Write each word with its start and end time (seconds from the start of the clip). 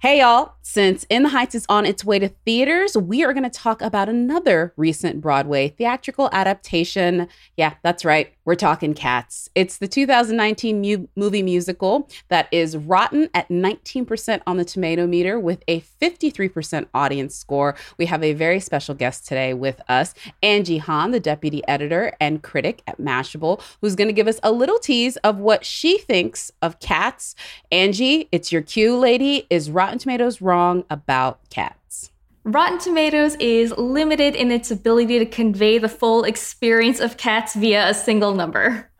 Hey, 0.00 0.20
y'all. 0.20 0.52
Since 0.62 1.04
In 1.10 1.24
the 1.24 1.30
Heights 1.30 1.56
is 1.56 1.66
on 1.68 1.84
its 1.84 2.04
way 2.04 2.20
to 2.20 2.28
theaters, 2.28 2.96
we 2.96 3.24
are 3.24 3.32
going 3.32 3.42
to 3.42 3.50
talk 3.50 3.82
about 3.82 4.08
another 4.08 4.72
recent 4.76 5.20
Broadway 5.20 5.70
theatrical 5.70 6.28
adaptation. 6.30 7.26
Yeah, 7.56 7.74
that's 7.82 8.04
right. 8.04 8.32
We're 8.48 8.54
talking 8.54 8.94
Cats. 8.94 9.50
It's 9.54 9.76
the 9.76 9.86
2019 9.86 10.80
mu- 10.80 11.06
movie 11.16 11.42
musical 11.42 12.08
that 12.28 12.48
is 12.50 12.78
rotten 12.78 13.28
at 13.34 13.46
19% 13.50 14.40
on 14.46 14.56
the 14.56 14.64
tomato 14.64 15.06
meter 15.06 15.38
with 15.38 15.62
a 15.68 15.82
53% 15.82 16.86
audience 16.94 17.34
score. 17.34 17.76
We 17.98 18.06
have 18.06 18.24
a 18.24 18.32
very 18.32 18.58
special 18.60 18.94
guest 18.94 19.26
today 19.28 19.52
with 19.52 19.82
us, 19.86 20.14
Angie 20.42 20.78
Han, 20.78 21.10
the 21.10 21.20
deputy 21.20 21.62
editor 21.68 22.14
and 22.22 22.42
critic 22.42 22.80
at 22.86 22.98
Mashable, 22.98 23.60
who's 23.82 23.94
going 23.94 24.08
to 24.08 24.14
give 24.14 24.26
us 24.26 24.40
a 24.42 24.50
little 24.50 24.78
tease 24.78 25.18
of 25.18 25.36
what 25.36 25.66
she 25.66 25.98
thinks 25.98 26.50
of 26.62 26.80
Cats. 26.80 27.34
Angie, 27.70 28.30
it's 28.32 28.50
your 28.50 28.62
cue, 28.62 28.96
lady. 28.96 29.46
Is 29.50 29.70
Rotten 29.70 29.98
Tomatoes 29.98 30.40
wrong 30.40 30.84
about 30.88 31.38
Cats? 31.50 32.12
Rotten 32.48 32.78
Tomatoes 32.78 33.34
is 33.34 33.76
limited 33.76 34.34
in 34.34 34.50
its 34.50 34.70
ability 34.70 35.18
to 35.18 35.26
convey 35.26 35.76
the 35.76 35.88
full 35.88 36.24
experience 36.24 36.98
of 36.98 37.18
cats 37.18 37.54
via 37.54 37.90
a 37.90 37.92
single 37.92 38.34
number. 38.34 38.90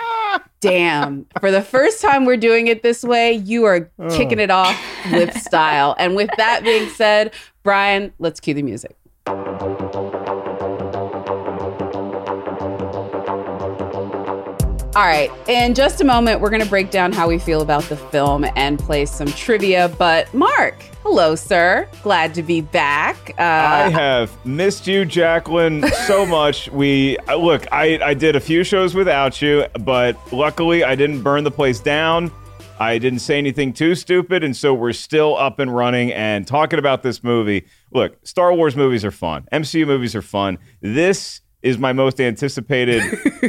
Damn. 0.60 1.24
For 1.40 1.50
the 1.50 1.62
first 1.62 2.02
time 2.02 2.26
we're 2.26 2.36
doing 2.36 2.66
it 2.66 2.82
this 2.82 3.02
way, 3.02 3.32
you 3.32 3.64
are 3.64 3.90
kicking 4.10 4.38
it 4.38 4.50
off 4.50 4.78
with 5.10 5.34
style. 5.38 5.96
And 5.98 6.16
with 6.16 6.28
that 6.36 6.64
being 6.64 6.90
said, 6.90 7.32
Brian, 7.62 8.12
let's 8.18 8.40
cue 8.40 8.52
the 8.52 8.62
music. 8.62 8.94
All 14.98 15.04
right, 15.04 15.30
in 15.46 15.76
just 15.76 16.00
a 16.00 16.04
moment, 16.04 16.40
we're 16.40 16.50
going 16.50 16.60
to 16.60 16.68
break 16.68 16.90
down 16.90 17.12
how 17.12 17.28
we 17.28 17.38
feel 17.38 17.62
about 17.62 17.84
the 17.84 17.96
film 17.96 18.44
and 18.56 18.80
play 18.80 19.06
some 19.06 19.28
trivia. 19.28 19.94
But, 19.96 20.34
Mark, 20.34 20.82
hello, 21.04 21.36
sir. 21.36 21.88
Glad 22.02 22.34
to 22.34 22.42
be 22.42 22.62
back. 22.62 23.30
Uh, 23.38 23.42
I 23.42 23.90
have 23.90 24.44
missed 24.44 24.88
you, 24.88 25.04
Jacqueline, 25.04 25.86
so 26.08 26.26
much. 26.26 26.68
We 26.72 27.16
uh, 27.28 27.36
look, 27.36 27.64
I, 27.70 28.00
I 28.02 28.14
did 28.14 28.34
a 28.34 28.40
few 28.40 28.64
shows 28.64 28.96
without 28.96 29.40
you, 29.40 29.66
but 29.78 30.16
luckily 30.32 30.82
I 30.82 30.96
didn't 30.96 31.22
burn 31.22 31.44
the 31.44 31.52
place 31.52 31.78
down. 31.78 32.32
I 32.80 32.98
didn't 32.98 33.20
say 33.20 33.38
anything 33.38 33.72
too 33.72 33.94
stupid, 33.94 34.42
and 34.42 34.56
so 34.56 34.74
we're 34.74 34.92
still 34.92 35.36
up 35.36 35.60
and 35.60 35.72
running 35.72 36.12
and 36.12 36.44
talking 36.44 36.80
about 36.80 37.04
this 37.04 37.22
movie. 37.22 37.68
Look, 37.92 38.26
Star 38.26 38.52
Wars 38.52 38.74
movies 38.74 39.04
are 39.04 39.12
fun. 39.12 39.46
MCU 39.52 39.86
movies 39.86 40.16
are 40.16 40.22
fun. 40.22 40.58
This 40.80 41.42
is 41.62 41.78
my 41.78 41.92
most 41.92 42.20
anticipated 42.20 43.02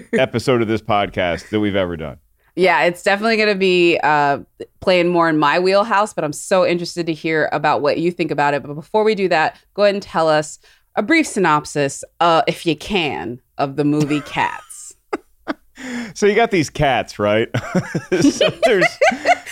episode 0.14 0.62
of 0.62 0.68
this 0.68 0.82
podcast 0.82 1.50
that 1.50 1.60
we've 1.60 1.76
ever 1.76 1.96
done. 1.96 2.18
Yeah, 2.56 2.84
it's 2.84 3.04
definitely 3.04 3.38
going 3.38 3.50
to 3.50 3.56
be 3.56 4.00
uh, 4.04 4.40
playing 4.82 5.10
more 5.10 5.30
in 5.30 5.38
my 5.38 5.60
wheelhouse, 5.60 6.14
but 6.14 6.24
I'm 6.24 6.34
so 6.34 6.66
interested 6.66 7.06
to 7.06 7.14
hear 7.14 7.48
about 7.54 7.82
what 7.82 8.00
you 8.00 8.12
think 8.12 8.32
about 8.32 8.54
it. 8.54 8.64
But 8.64 8.74
before 8.74 9.04
we 9.04 9.16
do 9.16 9.30
that, 9.30 9.58
go 9.76 9.84
ahead 9.84 9.96
and 9.96 10.04
tell 10.04 10.28
us 10.28 10.60
a 10.96 11.04
brief 11.04 11.28
synopsis, 11.28 12.04
uh, 12.20 12.42
if 12.48 12.66
you 12.66 12.76
can, 12.76 13.40
of 13.58 13.76
the 13.76 13.86
movie 13.86 14.22
Cats. 14.22 14.69
So 16.14 16.26
you 16.26 16.36
got 16.36 16.52
these 16.52 16.70
cats, 16.70 17.20
right? 17.20 17.50
so 18.22 18.50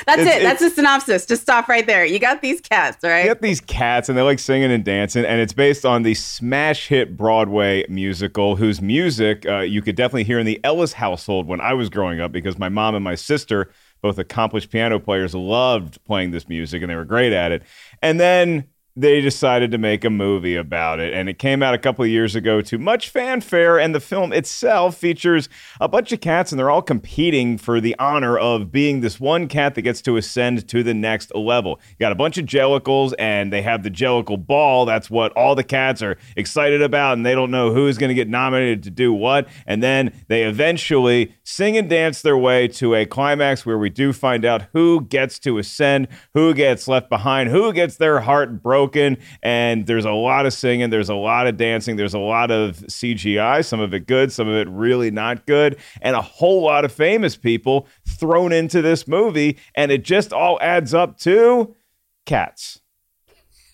That's 0.06 0.22
it. 0.22 0.42
That's 0.42 0.62
the 0.62 0.70
synopsis. 0.70 1.26
Just 1.26 1.42
stop 1.42 1.68
right 1.68 1.86
there. 1.86 2.06
You 2.06 2.20
got 2.20 2.42
these 2.42 2.62
cats, 2.62 3.04
right? 3.04 3.24
You 3.24 3.30
got 3.30 3.42
these 3.42 3.60
cats, 3.60 4.10
and 4.10 4.18
they 4.18 4.22
like 4.22 4.40
singing 4.40 4.72
and 4.72 4.84
dancing, 4.84 5.26
and 5.26 5.42
it's 5.42 5.54
based 5.54 5.86
on 5.86 6.04
the 6.04 6.14
smash 6.14 6.88
hit 6.88 7.18
Broadway 7.18 7.86
musical, 7.90 8.56
whose 8.56 8.82
music 8.82 9.46
uh, 9.48 9.60
you 9.60 9.82
could 9.82 9.96
definitely 9.96 10.24
hear 10.24 10.40
in 10.40 10.46
the 10.46 10.60
Ellis 10.64 10.94
household 10.94 11.48
when 11.48 11.60
I 11.60 11.74
was 11.74 11.90
growing 11.90 12.22
up, 12.22 12.32
because 12.32 12.58
my 12.58 12.70
mom 12.70 12.96
and 12.96 13.04
my 13.04 13.16
sister, 13.16 13.72
both 14.02 14.18
accomplished 14.18 14.70
piano 14.70 15.00
players, 15.00 15.34
loved 15.36 16.04
playing 16.06 16.32
this 16.32 16.48
music, 16.48 16.82
and 16.82 16.90
they 16.90 16.96
were 16.96 17.06
great 17.06 17.34
at 17.34 17.52
it. 17.52 17.64
And 18.02 18.20
then 18.20 18.66
they 18.98 19.22
decided 19.22 19.70
to 19.70 19.78
make 19.78 20.04
a 20.04 20.10
movie 20.10 20.56
about 20.56 21.00
it, 21.00 21.14
and 21.14 21.30
it 21.30 21.38
came 21.38 21.62
out 21.62 21.76
a 21.76 21.78
couple 21.78 22.04
of 22.04 22.10
years 22.10 22.36
ago 22.36 22.62
to 22.62 22.80
much 22.80 23.10
fanfare. 23.10 23.78
And 23.78 23.94
the 23.94 24.00
film 24.00 24.34
itself 24.34 24.98
features 24.98 25.50
a 25.80 25.88
bunch 25.88 26.12
of 26.12 26.20
cats, 26.20 26.52
and 26.52 26.58
they're 26.58 26.72
all 26.72 26.82
competing 26.82 27.60
for 27.60 27.80
the 27.80 27.96
honor 28.00 28.40
of 28.40 28.72
being 28.72 29.02
this 29.02 29.20
one 29.20 29.48
cat 29.48 29.76
that 29.76 29.84
gets 29.84 30.02
to 30.02 30.18
ascend 30.18 30.68
to 30.70 30.82
the 30.82 30.96
next 30.96 31.34
level. 31.36 31.80
You 31.92 31.98
got 32.00 32.12
a 32.12 32.16
bunch 32.16 32.40
of 32.40 32.48
jellicles, 32.48 33.14
and 33.20 33.54
they 33.54 33.62
have 33.62 33.84
the 33.84 33.92
jellicle 33.92 34.44
ball. 34.44 34.86
That's 34.86 35.12
what 35.12 35.32
all 35.34 35.54
the 35.54 35.64
cats 35.64 36.02
are 36.02 36.18
excited 36.36 36.82
about, 36.82 37.18
and 37.18 37.24
they 37.24 37.36
don't 37.36 37.52
know 37.52 37.72
who's 37.72 38.00
going 38.00 38.10
to 38.10 38.16
get 38.16 38.28
nominated 38.28 38.82
to 38.84 38.90
do 38.90 39.14
what. 39.14 39.48
And 39.68 39.84
then 39.84 40.12
they 40.28 40.44
eventually 40.44 41.36
sing 41.44 41.78
and 41.78 41.88
dance 41.88 42.24
their 42.24 42.38
way 42.38 42.68
to 42.70 42.96
a 42.96 43.06
climax 43.06 43.64
where 43.64 43.78
we 43.78 43.92
do 43.92 44.12
find 44.12 44.44
out 44.44 44.64
who 44.74 45.02
gets 45.02 45.38
to 45.40 45.60
ascend, 45.60 46.08
who 46.34 46.56
gets 46.56 46.88
left 46.88 47.10
behind, 47.10 47.50
who 47.50 47.72
gets 47.72 47.98
their 47.98 48.22
heart 48.22 48.64
broken. 48.64 48.87
And 49.44 49.86
there's 49.86 50.06
a 50.06 50.12
lot 50.12 50.46
of 50.46 50.54
singing, 50.54 50.90
there's 50.90 51.10
a 51.10 51.16
lot 51.16 51.48
of 51.48 51.58
dancing, 51.58 51.96
there's 51.96 52.14
a 52.14 52.20
lot 52.20 52.52
of 52.52 52.78
CGI, 52.78 53.66
some 53.66 53.80
of 53.80 53.94
it 53.94 54.08
good, 54.08 54.32
some 54.32 54.48
of 54.48 54.56
it 54.56 54.68
really 54.70 55.12
not 55.12 55.46
good, 55.46 55.78
and 56.02 56.16
a 56.16 56.22
whole 56.22 56.62
lot 56.62 56.86
of 56.86 56.92
famous 56.92 57.36
people 57.36 57.88
thrown 58.06 58.52
into 58.52 58.82
this 58.82 59.08
movie. 59.08 59.58
And 59.76 59.92
it 59.92 60.04
just 60.04 60.32
all 60.34 60.60
adds 60.62 60.94
up 60.94 61.18
to 61.20 61.76
cats. 62.26 62.82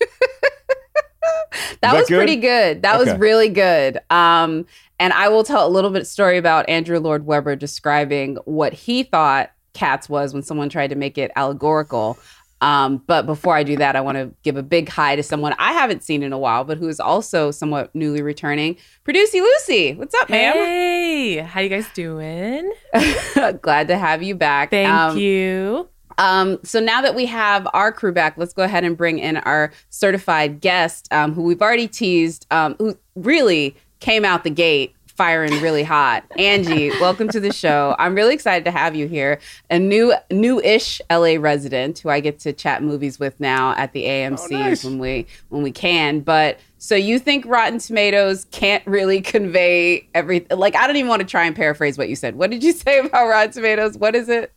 that 0.00 1.78
that 1.80 1.94
was 1.94 2.08
good? 2.08 2.18
pretty 2.18 2.36
good. 2.36 2.82
That 2.82 2.98
was 2.98 3.12
really 3.18 3.48
good. 3.48 3.98
Um, 4.10 4.66
and 4.98 5.12
I 5.12 5.28
will 5.28 5.44
tell 5.44 5.66
a 5.66 5.68
little 5.68 5.90
bit 5.90 6.06
story 6.06 6.38
about 6.38 6.68
Andrew 6.68 6.98
Lloyd 6.98 7.26
Webber 7.26 7.56
describing 7.56 8.36
what 8.44 8.72
he 8.72 9.02
thought 9.02 9.50
Cats 9.74 10.08
was 10.08 10.32
when 10.32 10.42
someone 10.42 10.68
tried 10.68 10.90
to 10.90 10.96
make 10.96 11.18
it 11.18 11.32
allegorical. 11.36 12.16
Um, 12.60 13.02
but 13.06 13.26
before 13.26 13.54
I 13.54 13.62
do 13.62 13.76
that, 13.76 13.94
I 13.96 14.00
want 14.00 14.16
to 14.16 14.32
give 14.42 14.56
a 14.56 14.62
big 14.62 14.88
hi 14.88 15.16
to 15.16 15.22
someone 15.22 15.54
I 15.58 15.72
haven't 15.72 16.02
seen 16.02 16.22
in 16.22 16.32
a 16.32 16.38
while, 16.38 16.64
but 16.64 16.78
who 16.78 16.88
is 16.88 16.98
also 17.00 17.50
somewhat 17.50 17.94
newly 17.94 18.22
returning. 18.22 18.76
Producey 19.04 19.40
Lucy, 19.40 19.94
what's 19.94 20.14
up, 20.14 20.30
ma'am? 20.30 20.54
Hey, 20.54 21.36
how 21.38 21.60
you 21.60 21.68
guys 21.68 21.86
doing? 21.94 22.72
Glad 23.62 23.88
to 23.88 23.98
have 23.98 24.22
you 24.22 24.34
back. 24.34 24.70
Thank 24.70 24.88
Um, 24.90 25.18
you. 25.18 25.88
Um, 26.16 26.58
so 26.62 26.78
now 26.80 27.02
that 27.02 27.14
we 27.14 27.26
have 27.26 27.66
our 27.74 27.90
crew 27.90 28.12
back, 28.12 28.38
let's 28.38 28.52
go 28.52 28.62
ahead 28.62 28.84
and 28.84 28.96
bring 28.96 29.18
in 29.18 29.36
our 29.38 29.72
certified 29.90 30.60
guest, 30.60 31.12
um, 31.12 31.34
who 31.34 31.42
we've 31.42 31.60
already 31.60 31.88
teased, 31.88 32.46
um, 32.52 32.76
who 32.78 32.96
really 33.16 33.76
came 34.00 34.24
out 34.24 34.44
the 34.44 34.50
gate 34.50 34.93
firing 35.16 35.60
really 35.60 35.82
hot. 35.82 36.24
Angie, 36.38 36.90
welcome 37.00 37.28
to 37.28 37.40
the 37.40 37.52
show. 37.52 37.94
I'm 37.98 38.14
really 38.14 38.34
excited 38.34 38.64
to 38.64 38.70
have 38.70 38.96
you 38.96 39.06
here. 39.06 39.38
A 39.70 39.78
new, 39.78 40.14
new-ish 40.30 41.00
LA 41.10 41.36
resident 41.38 42.00
who 42.00 42.08
I 42.08 42.20
get 42.20 42.40
to 42.40 42.52
chat 42.52 42.82
movies 42.82 43.18
with 43.18 43.38
now 43.38 43.74
at 43.76 43.92
the 43.92 44.04
AMC's 44.04 44.52
oh, 44.52 44.56
nice. 44.56 44.84
when 44.84 44.98
we 44.98 45.26
when 45.50 45.62
we 45.62 45.70
can. 45.70 46.20
But 46.20 46.58
so 46.78 46.94
you 46.96 47.18
think 47.18 47.46
Rotten 47.46 47.78
Tomatoes 47.78 48.46
can't 48.50 48.84
really 48.86 49.20
convey 49.20 50.08
everything? 50.14 50.58
Like 50.58 50.74
I 50.74 50.86
don't 50.86 50.96
even 50.96 51.08
want 51.08 51.20
to 51.20 51.28
try 51.28 51.44
and 51.44 51.54
paraphrase 51.54 51.96
what 51.96 52.08
you 52.08 52.16
said. 52.16 52.36
What 52.36 52.50
did 52.50 52.64
you 52.64 52.72
say 52.74 52.98
about 52.98 53.26
Rotten 53.28 53.52
Tomatoes? 53.52 53.96
What 53.96 54.14
is 54.14 54.28
it? 54.28 54.52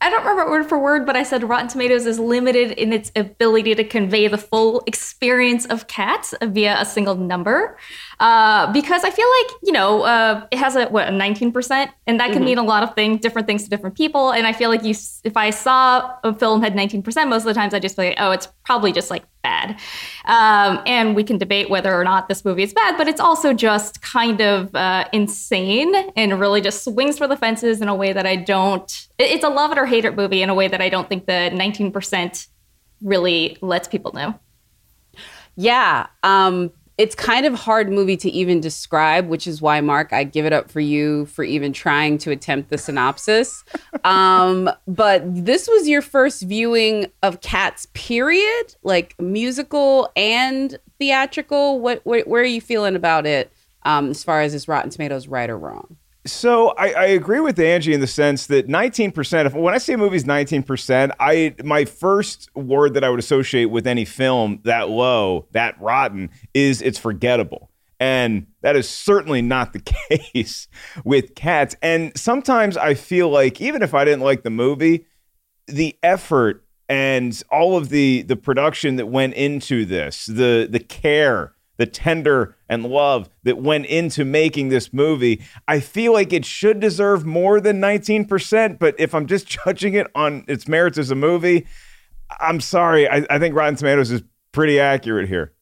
I 0.00 0.10
don't 0.10 0.24
remember 0.24 0.50
word 0.50 0.68
for 0.68 0.78
word, 0.78 1.06
but 1.06 1.16
I 1.16 1.22
said 1.22 1.42
Rotten 1.42 1.68
Tomatoes 1.68 2.06
is 2.06 2.18
limited 2.18 2.72
in 2.72 2.92
its 2.92 3.10
ability 3.16 3.74
to 3.74 3.84
convey 3.84 4.28
the 4.28 4.38
full 4.38 4.82
experience 4.86 5.66
of 5.66 5.86
cats 5.86 6.34
via 6.42 6.80
a 6.80 6.84
single 6.84 7.16
number. 7.16 7.76
Uh, 8.20 8.72
because 8.72 9.04
I 9.04 9.10
feel 9.10 9.28
like, 9.40 9.60
you 9.62 9.72
know, 9.72 10.02
uh, 10.02 10.46
it 10.50 10.58
has 10.58 10.76
a, 10.76 10.86
what, 10.86 11.08
a 11.08 11.10
19%? 11.10 11.90
And 12.06 12.20
that 12.20 12.26
can 12.26 12.36
mm-hmm. 12.36 12.44
mean 12.44 12.58
a 12.58 12.62
lot 12.62 12.82
of 12.82 12.94
things, 12.94 13.20
different 13.20 13.46
things 13.46 13.64
to 13.64 13.70
different 13.70 13.96
people. 13.96 14.32
And 14.32 14.46
I 14.46 14.52
feel 14.52 14.70
like 14.70 14.82
you, 14.82 14.94
if 15.24 15.36
I 15.36 15.50
saw 15.50 16.16
a 16.24 16.34
film 16.34 16.62
had 16.62 16.74
19%, 16.74 17.04
most 17.28 17.42
of 17.42 17.46
the 17.46 17.54
times 17.54 17.74
I 17.74 17.78
just 17.78 17.96
be 17.96 18.08
like, 18.08 18.16
oh, 18.18 18.32
it's 18.32 18.48
probably 18.64 18.92
just 18.92 19.10
like 19.10 19.24
bad. 19.48 19.80
Um, 20.26 20.82
and 20.86 21.16
we 21.16 21.24
can 21.24 21.38
debate 21.38 21.70
whether 21.70 21.94
or 21.94 22.04
not 22.04 22.28
this 22.28 22.44
movie 22.44 22.62
is 22.62 22.72
bad, 22.72 22.96
but 22.98 23.08
it's 23.08 23.20
also 23.20 23.52
just 23.52 24.02
kind 24.02 24.40
of 24.40 24.74
uh, 24.74 25.04
insane 25.12 25.94
and 26.16 26.38
really 26.38 26.60
just 26.60 26.84
swings 26.84 27.18
for 27.18 27.26
the 27.26 27.36
fences 27.36 27.80
in 27.80 27.88
a 27.88 27.94
way 27.94 28.12
that 28.12 28.26
I 28.26 28.36
don't. 28.36 29.08
It's 29.18 29.44
a 29.44 29.48
love 29.48 29.72
it 29.72 29.78
or 29.78 29.86
hate 29.86 30.04
it 30.04 30.14
movie 30.14 30.42
in 30.42 30.50
a 30.50 30.54
way 30.54 30.68
that 30.68 30.80
I 30.80 30.88
don't 30.88 31.08
think 31.08 31.26
the 31.26 31.50
19% 31.52 32.46
really 33.02 33.56
lets 33.60 33.88
people 33.88 34.12
know. 34.12 34.38
Yeah. 35.56 36.06
Um, 36.22 36.70
it's 36.98 37.14
kind 37.14 37.46
of 37.46 37.54
hard 37.54 37.90
movie 37.90 38.16
to 38.16 38.28
even 38.28 38.60
describe, 38.60 39.28
which 39.28 39.46
is 39.46 39.62
why 39.62 39.80
Mark, 39.80 40.12
I 40.12 40.24
give 40.24 40.44
it 40.44 40.52
up 40.52 40.68
for 40.68 40.80
you 40.80 41.26
for 41.26 41.44
even 41.44 41.72
trying 41.72 42.18
to 42.18 42.32
attempt 42.32 42.70
the 42.70 42.76
synopsis. 42.76 43.64
um, 44.04 44.68
but 44.88 45.22
this 45.24 45.68
was 45.68 45.88
your 45.88 46.02
first 46.02 46.42
viewing 46.42 47.06
of 47.22 47.40
Cats, 47.40 47.86
period, 47.94 48.74
like 48.82 49.14
musical 49.20 50.10
and 50.16 50.76
theatrical. 50.98 51.78
What, 51.78 52.04
where 52.04 52.42
are 52.42 52.44
you 52.44 52.60
feeling 52.60 52.96
about 52.96 53.26
it 53.26 53.52
um, 53.84 54.10
as 54.10 54.24
far 54.24 54.40
as 54.40 54.52
is 54.52 54.66
Rotten 54.66 54.90
Tomatoes 54.90 55.28
right 55.28 55.48
or 55.48 55.56
wrong? 55.56 55.96
So 56.28 56.68
I, 56.70 56.92
I, 56.92 57.04
agree 57.06 57.40
with 57.40 57.58
Angie 57.58 57.94
in 57.94 58.00
the 58.00 58.06
sense 58.06 58.46
that 58.46 58.68
19%, 58.68 59.46
if 59.46 59.54
when 59.54 59.74
I 59.74 59.78
say 59.78 59.94
a 59.94 59.98
movie's 59.98 60.24
19%, 60.24 61.10
I 61.18 61.54
my 61.64 61.84
first 61.84 62.54
word 62.54 62.94
that 62.94 63.04
I 63.04 63.10
would 63.10 63.18
associate 63.18 63.66
with 63.66 63.86
any 63.86 64.04
film 64.04 64.60
that 64.64 64.88
low, 64.88 65.46
that 65.52 65.80
rotten, 65.80 66.30
is 66.54 66.82
it's 66.82 66.98
forgettable. 66.98 67.70
And 68.00 68.46
that 68.60 68.76
is 68.76 68.88
certainly 68.88 69.42
not 69.42 69.72
the 69.72 69.80
case 70.10 70.68
with 71.04 71.34
cats. 71.34 71.74
And 71.82 72.16
sometimes 72.16 72.76
I 72.76 72.94
feel 72.94 73.28
like 73.28 73.60
even 73.60 73.82
if 73.82 73.94
I 73.94 74.04
didn't 74.04 74.22
like 74.22 74.42
the 74.42 74.50
movie, 74.50 75.06
the 75.66 75.96
effort 76.02 76.64
and 76.88 77.42
all 77.50 77.76
of 77.76 77.88
the 77.88 78.22
the 78.22 78.36
production 78.36 78.96
that 78.96 79.06
went 79.06 79.34
into 79.34 79.84
this, 79.84 80.26
the 80.26 80.68
the 80.70 80.80
care 80.80 81.54
the 81.78 81.86
tender 81.86 82.56
and 82.68 82.84
love 82.84 83.30
that 83.44 83.62
went 83.62 83.86
into 83.86 84.24
making 84.24 84.68
this 84.68 84.92
movie. 84.92 85.42
I 85.66 85.80
feel 85.80 86.12
like 86.12 86.32
it 86.32 86.44
should 86.44 86.80
deserve 86.80 87.24
more 87.24 87.60
than 87.60 87.80
19%, 87.80 88.78
but 88.78 88.94
if 88.98 89.14
I'm 89.14 89.26
just 89.26 89.46
judging 89.64 89.94
it 89.94 90.08
on 90.14 90.44
its 90.48 90.68
merits 90.68 90.98
as 90.98 91.10
a 91.10 91.14
movie, 91.14 91.66
I'm 92.40 92.60
sorry. 92.60 93.08
I, 93.08 93.24
I 93.30 93.38
think 93.38 93.54
Rotten 93.54 93.76
Tomatoes 93.76 94.10
is 94.10 94.22
pretty 94.52 94.78
accurate 94.78 95.28
here. 95.28 95.54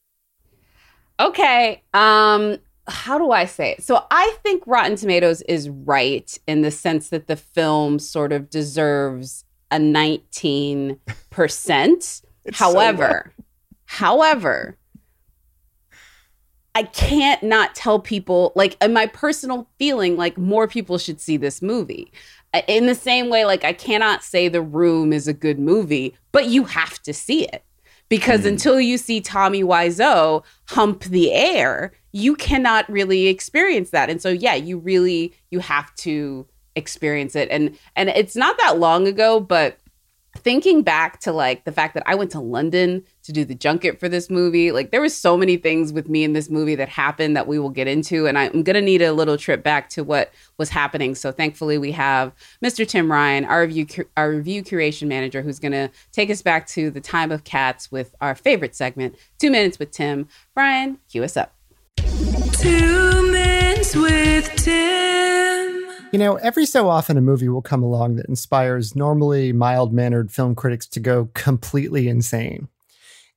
Okay. 1.20 1.82
Um, 1.94 2.58
how 2.88 3.18
do 3.18 3.30
I 3.30 3.44
say 3.44 3.72
it? 3.72 3.82
So 3.82 4.04
I 4.10 4.36
think 4.42 4.62
Rotten 4.66 4.96
Tomatoes 4.96 5.42
is 5.42 5.68
right 5.68 6.36
in 6.46 6.62
the 6.62 6.70
sense 6.70 7.10
that 7.10 7.26
the 7.26 7.36
film 7.36 7.98
sort 7.98 8.32
of 8.32 8.50
deserves 8.50 9.44
a 9.70 9.76
19%. 9.76 12.22
however, 12.52 13.32
so 13.36 13.44
however, 13.84 14.76
I 16.76 16.82
can't 16.82 17.42
not 17.42 17.74
tell 17.74 17.98
people, 17.98 18.52
like, 18.54 18.76
in 18.84 18.92
my 18.92 19.06
personal 19.06 19.66
feeling, 19.78 20.18
like, 20.18 20.36
more 20.36 20.68
people 20.68 20.98
should 20.98 21.22
see 21.22 21.38
this 21.38 21.62
movie. 21.62 22.12
In 22.68 22.84
the 22.84 22.94
same 22.94 23.30
way, 23.30 23.46
like, 23.46 23.64
I 23.64 23.72
cannot 23.72 24.22
say 24.22 24.48
The 24.48 24.60
Room 24.60 25.10
is 25.10 25.26
a 25.26 25.32
good 25.32 25.58
movie, 25.58 26.14
but 26.32 26.48
you 26.48 26.64
have 26.64 27.02
to 27.04 27.14
see 27.14 27.46
it. 27.46 27.64
Because 28.10 28.42
mm. 28.42 28.48
until 28.48 28.78
you 28.78 28.98
see 28.98 29.22
Tommy 29.22 29.62
Wiseau 29.62 30.44
hump 30.68 31.04
the 31.04 31.32
air, 31.32 31.92
you 32.12 32.36
cannot 32.36 32.86
really 32.90 33.28
experience 33.28 33.88
that. 33.88 34.10
And 34.10 34.20
so, 34.20 34.28
yeah, 34.28 34.54
you 34.54 34.76
really, 34.76 35.32
you 35.50 35.60
have 35.60 35.94
to 35.96 36.46
experience 36.74 37.34
it. 37.34 37.48
And, 37.50 37.74
and 37.96 38.10
it's 38.10 38.36
not 38.36 38.58
that 38.58 38.78
long 38.78 39.08
ago, 39.08 39.40
but 39.40 39.78
thinking 40.36 40.82
back 40.82 41.20
to 41.20 41.32
like 41.32 41.64
the 41.64 41.72
fact 41.72 41.94
that 41.94 42.02
I 42.06 42.14
went 42.14 42.30
to 42.32 42.40
London 42.40 43.02
to 43.24 43.32
do 43.32 43.44
the 43.44 43.54
junket 43.54 43.98
for 43.98 44.08
this 44.08 44.30
movie, 44.30 44.70
like 44.70 44.90
there 44.90 45.00
was 45.00 45.16
so 45.16 45.36
many 45.36 45.56
things 45.56 45.92
with 45.92 46.08
me 46.08 46.22
in 46.22 46.32
this 46.32 46.48
movie 46.48 46.74
that 46.76 46.88
happened 46.88 47.36
that 47.36 47.46
we 47.46 47.58
will 47.58 47.70
get 47.70 47.88
into, 47.88 48.26
and 48.26 48.38
I'm 48.38 48.62
gonna 48.62 48.80
need 48.80 49.02
a 49.02 49.12
little 49.12 49.36
trip 49.36 49.62
back 49.62 49.88
to 49.90 50.04
what 50.04 50.32
was 50.58 50.68
happening. 50.68 51.14
So 51.14 51.32
thankfully, 51.32 51.78
we 51.78 51.92
have 51.92 52.32
Mr. 52.64 52.86
Tim 52.86 53.10
Ryan, 53.10 53.44
our 53.44 53.62
review 53.62 53.86
our 54.16 54.30
review 54.30 54.62
curation 54.62 55.08
manager, 55.08 55.42
who's 55.42 55.58
gonna 55.58 55.90
take 56.12 56.30
us 56.30 56.42
back 56.42 56.66
to 56.68 56.90
the 56.90 57.00
time 57.00 57.32
of 57.32 57.44
cats 57.44 57.90
with 57.90 58.14
our 58.20 58.34
favorite 58.34 58.76
segment, 58.76 59.16
Two 59.38 59.50
Minutes 59.50 59.78
with 59.78 59.90
Tim. 59.90 60.28
Brian, 60.54 60.98
cue 61.10 61.24
us 61.24 61.36
up. 61.36 61.54
Two 62.52 63.30
Minutes 63.30 63.96
with 63.96 64.54
Tim. 64.56 65.45
You 66.16 66.20
know, 66.24 66.36
every 66.36 66.64
so 66.64 66.88
often 66.88 67.18
a 67.18 67.20
movie 67.20 67.50
will 67.50 67.60
come 67.60 67.82
along 67.82 68.16
that 68.16 68.24
inspires 68.24 68.96
normally 68.96 69.52
mild 69.52 69.92
mannered 69.92 70.32
film 70.32 70.54
critics 70.54 70.86
to 70.86 70.98
go 70.98 71.28
completely 71.34 72.08
insane. 72.08 72.68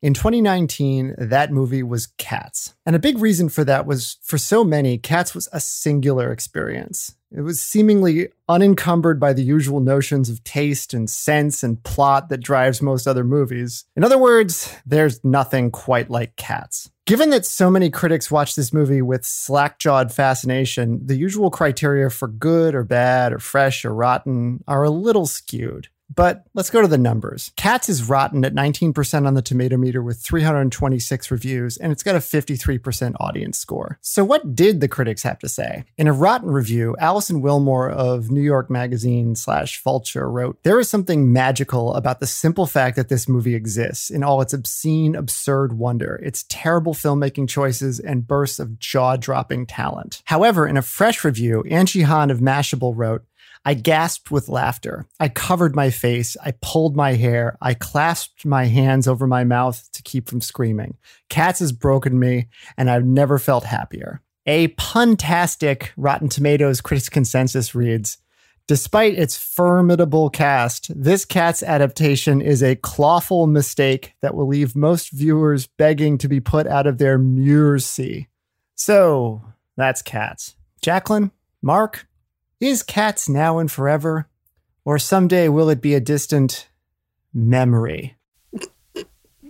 In 0.02 0.14
2019, 0.14 1.16
that 1.18 1.52
movie 1.52 1.84
was 1.84 2.08
Cats. 2.18 2.76
And 2.86 2.96
a 2.96 3.00
big 3.00 3.18
reason 3.18 3.50
for 3.50 3.66
that 3.66 3.86
was 3.86 4.18
for 4.22 4.38
so 4.38 4.64
many, 4.64 4.98
Cats 4.98 5.36
was 5.36 5.50
a 5.52 5.60
singular 5.60 6.31
experience. 6.31 7.16
It 7.36 7.42
was 7.42 7.60
seemingly 7.60 8.30
unencumbered 8.48 9.20
by 9.20 9.34
the 9.34 9.44
usual 9.44 9.81
notions 9.81 10.30
of 10.30 10.42
taste 10.46 10.94
and 10.94 11.10
sense 11.10 11.64
and 11.64 11.84
plot 11.84 12.30
that 12.30 12.38
drives 12.38 12.81
most 12.81 13.08
other 13.08 13.26
movies. 13.26 13.84
In 13.98 14.06
other 14.06 14.18
words, 14.18 14.74
there's 14.86 15.22
nothing 15.26 15.70
quite 15.70 16.10
like 16.10 16.38
Cats. 16.38 16.90
Given 17.10 17.32
that 17.32 17.44
so 17.44 17.72
many 17.72 17.90
critics 17.90 18.30
watch 18.30 18.54
this 18.54 18.72
movie 18.72 19.02
with 19.02 19.26
slack 19.26 19.80
jawed 19.80 20.12
fascination, 20.12 21.08
the 21.08 21.18
usual 21.18 21.50
criteria 21.50 22.12
for 22.12 22.28
good 22.28 22.76
or 22.76 22.84
bad 22.84 23.34
or 23.34 23.40
fresh 23.40 23.84
or 23.84 23.96
rotten 23.96 24.64
are 24.68 24.84
a 24.84 24.92
little 24.92 25.26
skewed. 25.26 25.88
But 26.14 26.46
let's 26.54 26.70
go 26.70 26.82
to 26.82 26.88
the 26.88 26.98
numbers. 26.98 27.52
Cats 27.56 27.88
is 27.88 28.10
rotten 28.10 28.44
at 28.44 28.54
19% 28.54 29.28
on 29.28 29.34
the 29.36 29.42
tomato 29.42 29.78
meter 29.78 30.02
with 30.02 30.20
326 30.20 31.32
reviews, 31.32 31.78
and 31.78 31.92
it's 31.92 32.04
got 32.04 32.16
a 32.16 32.20
53% 32.20 33.16
audience 33.20 33.58
score. 33.58 34.00
So, 34.02 34.24
what 34.24 34.56
did 34.56 34.82
the 34.82 34.88
critics 34.88 35.24
have 35.24 35.40
to 35.40 35.50
say? 35.50 35.86
In 35.98 36.08
a 36.08 36.14
rotten 36.14 36.50
review, 36.50 36.96
Alison 37.00 37.42
Willmore 37.42 37.92
of 37.92 38.32
New 38.32 38.42
York 38.42 38.70
Magazine 38.70 39.36
slash 39.36 39.82
Vulture 39.84 40.30
wrote 40.30 40.58
There 40.64 40.80
is 40.80 40.90
something 40.90 41.32
magical 41.32 41.94
about 41.94 42.20
the 42.20 42.28
simple 42.28 42.66
fact 42.66 42.96
that 42.96 43.10
this 43.10 43.30
movie 43.30 43.56
exists 43.56 44.10
in 44.10 44.24
all 44.24 44.42
its 44.42 44.54
obscene, 44.54 45.16
absurd 45.16 45.74
wonder, 45.74 46.20
its 46.24 46.46
terrible 46.50 46.94
filmmaking 46.94 47.48
choices, 47.48 48.00
and 48.00 48.28
bursts 48.28 48.60
of 48.60 48.80
jaw 48.80 49.16
dropping 49.16 49.68
talent. 49.68 50.24
However, 50.26 50.68
in 50.68 50.78
a 50.78 50.81
fresh 50.81 51.24
review, 51.24 51.64
Angie 51.69 52.02
Han 52.02 52.31
of 52.31 52.40
Mashable 52.40 52.94
wrote, 52.95 53.24
I 53.66 53.73
gasped 53.73 54.31
with 54.31 54.49
laughter. 54.49 55.06
I 55.19 55.30
covered 55.30 55.75
my 55.75 55.89
face. 55.89 56.37
I 56.44 56.54
pulled 56.61 56.95
my 56.95 57.13
hair. 57.13 57.57
I 57.61 57.73
clasped 57.73 58.45
my 58.45 58.66
hands 58.66 59.07
over 59.07 59.28
my 59.28 59.44
mouth 59.44 59.89
to 59.92 60.01
keep 60.01 60.30
from 60.30 60.42
screaming. 60.42 60.97
Cats 61.30 61.59
has 61.59 61.71
broken 61.71 62.19
me, 62.19 62.47
and 62.78 62.89
I've 62.89 63.06
never 63.06 63.37
felt 63.37 63.66
happier. 63.66 64.21
A 64.45 64.69
puntastic 64.69 65.89
Rotten 65.97 66.30
Tomatoes 66.30 66.81
critics 66.81 67.09
consensus 67.09 67.75
reads 67.75 68.18
Despite 68.69 69.16
its 69.16 69.35
formidable 69.35 70.30
cast, 70.30 70.92
this 70.95 71.25
Cats 71.25 71.63
adaptation 71.63 72.39
is 72.39 72.61
a 72.61 72.75
clawful 72.75 73.47
mistake 73.47 74.13
that 74.21 74.35
will 74.35 74.47
leave 74.47 74.75
most 74.75 75.11
viewers 75.11 75.66
begging 75.66 76.19
to 76.19 76.28
be 76.28 76.39
put 76.39 76.68
out 76.68 76.85
of 76.85 76.99
their 76.99 77.18
mercy. 77.18 78.30
So, 78.75 79.42
that's 79.75 80.01
Cats. 80.04 80.56
Jacqueline, 80.81 81.31
Mark, 81.61 82.07
is 82.59 82.83
Cats 82.83 83.30
now 83.30 83.57
and 83.57 83.71
forever? 83.71 84.28
Or 84.85 84.97
someday 84.97 85.49
will 85.49 85.69
it 85.69 85.81
be 85.81 85.94
a 85.94 85.99
distant 85.99 86.69
memory? 87.33 88.16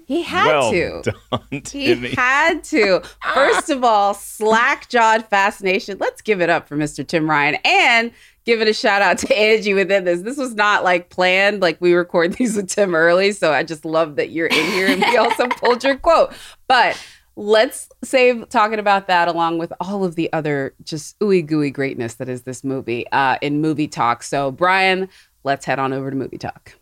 He 0.06 0.24
had 0.24 0.48
well 0.48 0.72
to. 0.72 1.02
Done, 1.04 1.62
he 1.72 2.10
had 2.16 2.64
to. 2.66 3.04
First 3.32 3.70
of 3.70 3.84
all, 3.84 4.16
slack 4.16 4.90
jawed 4.90 5.28
fascination. 5.28 6.00
Let's 6.00 6.24
give 6.24 6.42
it 6.42 6.50
up 6.50 6.68
for 6.68 6.76
Mr. 6.76 7.06
Tim 7.06 7.30
Ryan 7.30 7.60
and 7.64 8.12
give 8.44 8.60
it 8.60 8.68
a 8.68 8.74
shout 8.74 9.04
out 9.04 9.20
to 9.20 9.38
Angie 9.38 9.76
within 9.76 10.06
this. 10.06 10.22
This 10.22 10.38
was 10.38 10.56
not 10.56 10.84
like 10.84 11.12
planned. 11.12 11.62
Like 11.62 11.80
we 11.80 11.94
record 11.94 12.34
these 12.34 12.56
with 12.56 12.70
Tim 12.70 12.96
early. 12.96 13.32
So 13.32 13.54
I 13.54 13.62
just 13.62 13.86
love 13.86 14.16
that 14.16 14.32
you're 14.32 14.48
in 14.48 14.66
here 14.72 14.88
and 14.88 15.00
we 15.00 15.16
also 15.16 15.48
pulled 15.48 15.84
your 15.84 15.96
quote. 15.96 16.34
But 16.68 17.00
let's 17.40 17.88
save 18.04 18.50
talking 18.50 18.80
about 18.80 19.08
that 19.08 19.30
along 19.30 19.58
with 19.58 19.72
all 19.80 20.04
of 20.04 20.16
the 20.16 20.32
other 20.34 20.74
just 20.84 21.18
ooey 21.20 21.46
gooey 21.46 21.72
greatness 21.72 22.16
that 22.16 22.28
is 22.28 22.42
this 22.42 22.66
movie 22.66 23.10
uh, 23.14 23.38
in 23.42 23.62
movie 23.62 23.88
talk. 23.88 24.24
So, 24.24 24.52
Brian, 24.52 25.08
let's 25.46 25.64
head 25.64 25.80
on 25.80 25.94
over 25.94 26.10
to 26.10 26.18
movie 26.18 26.38
talk. 26.38 26.74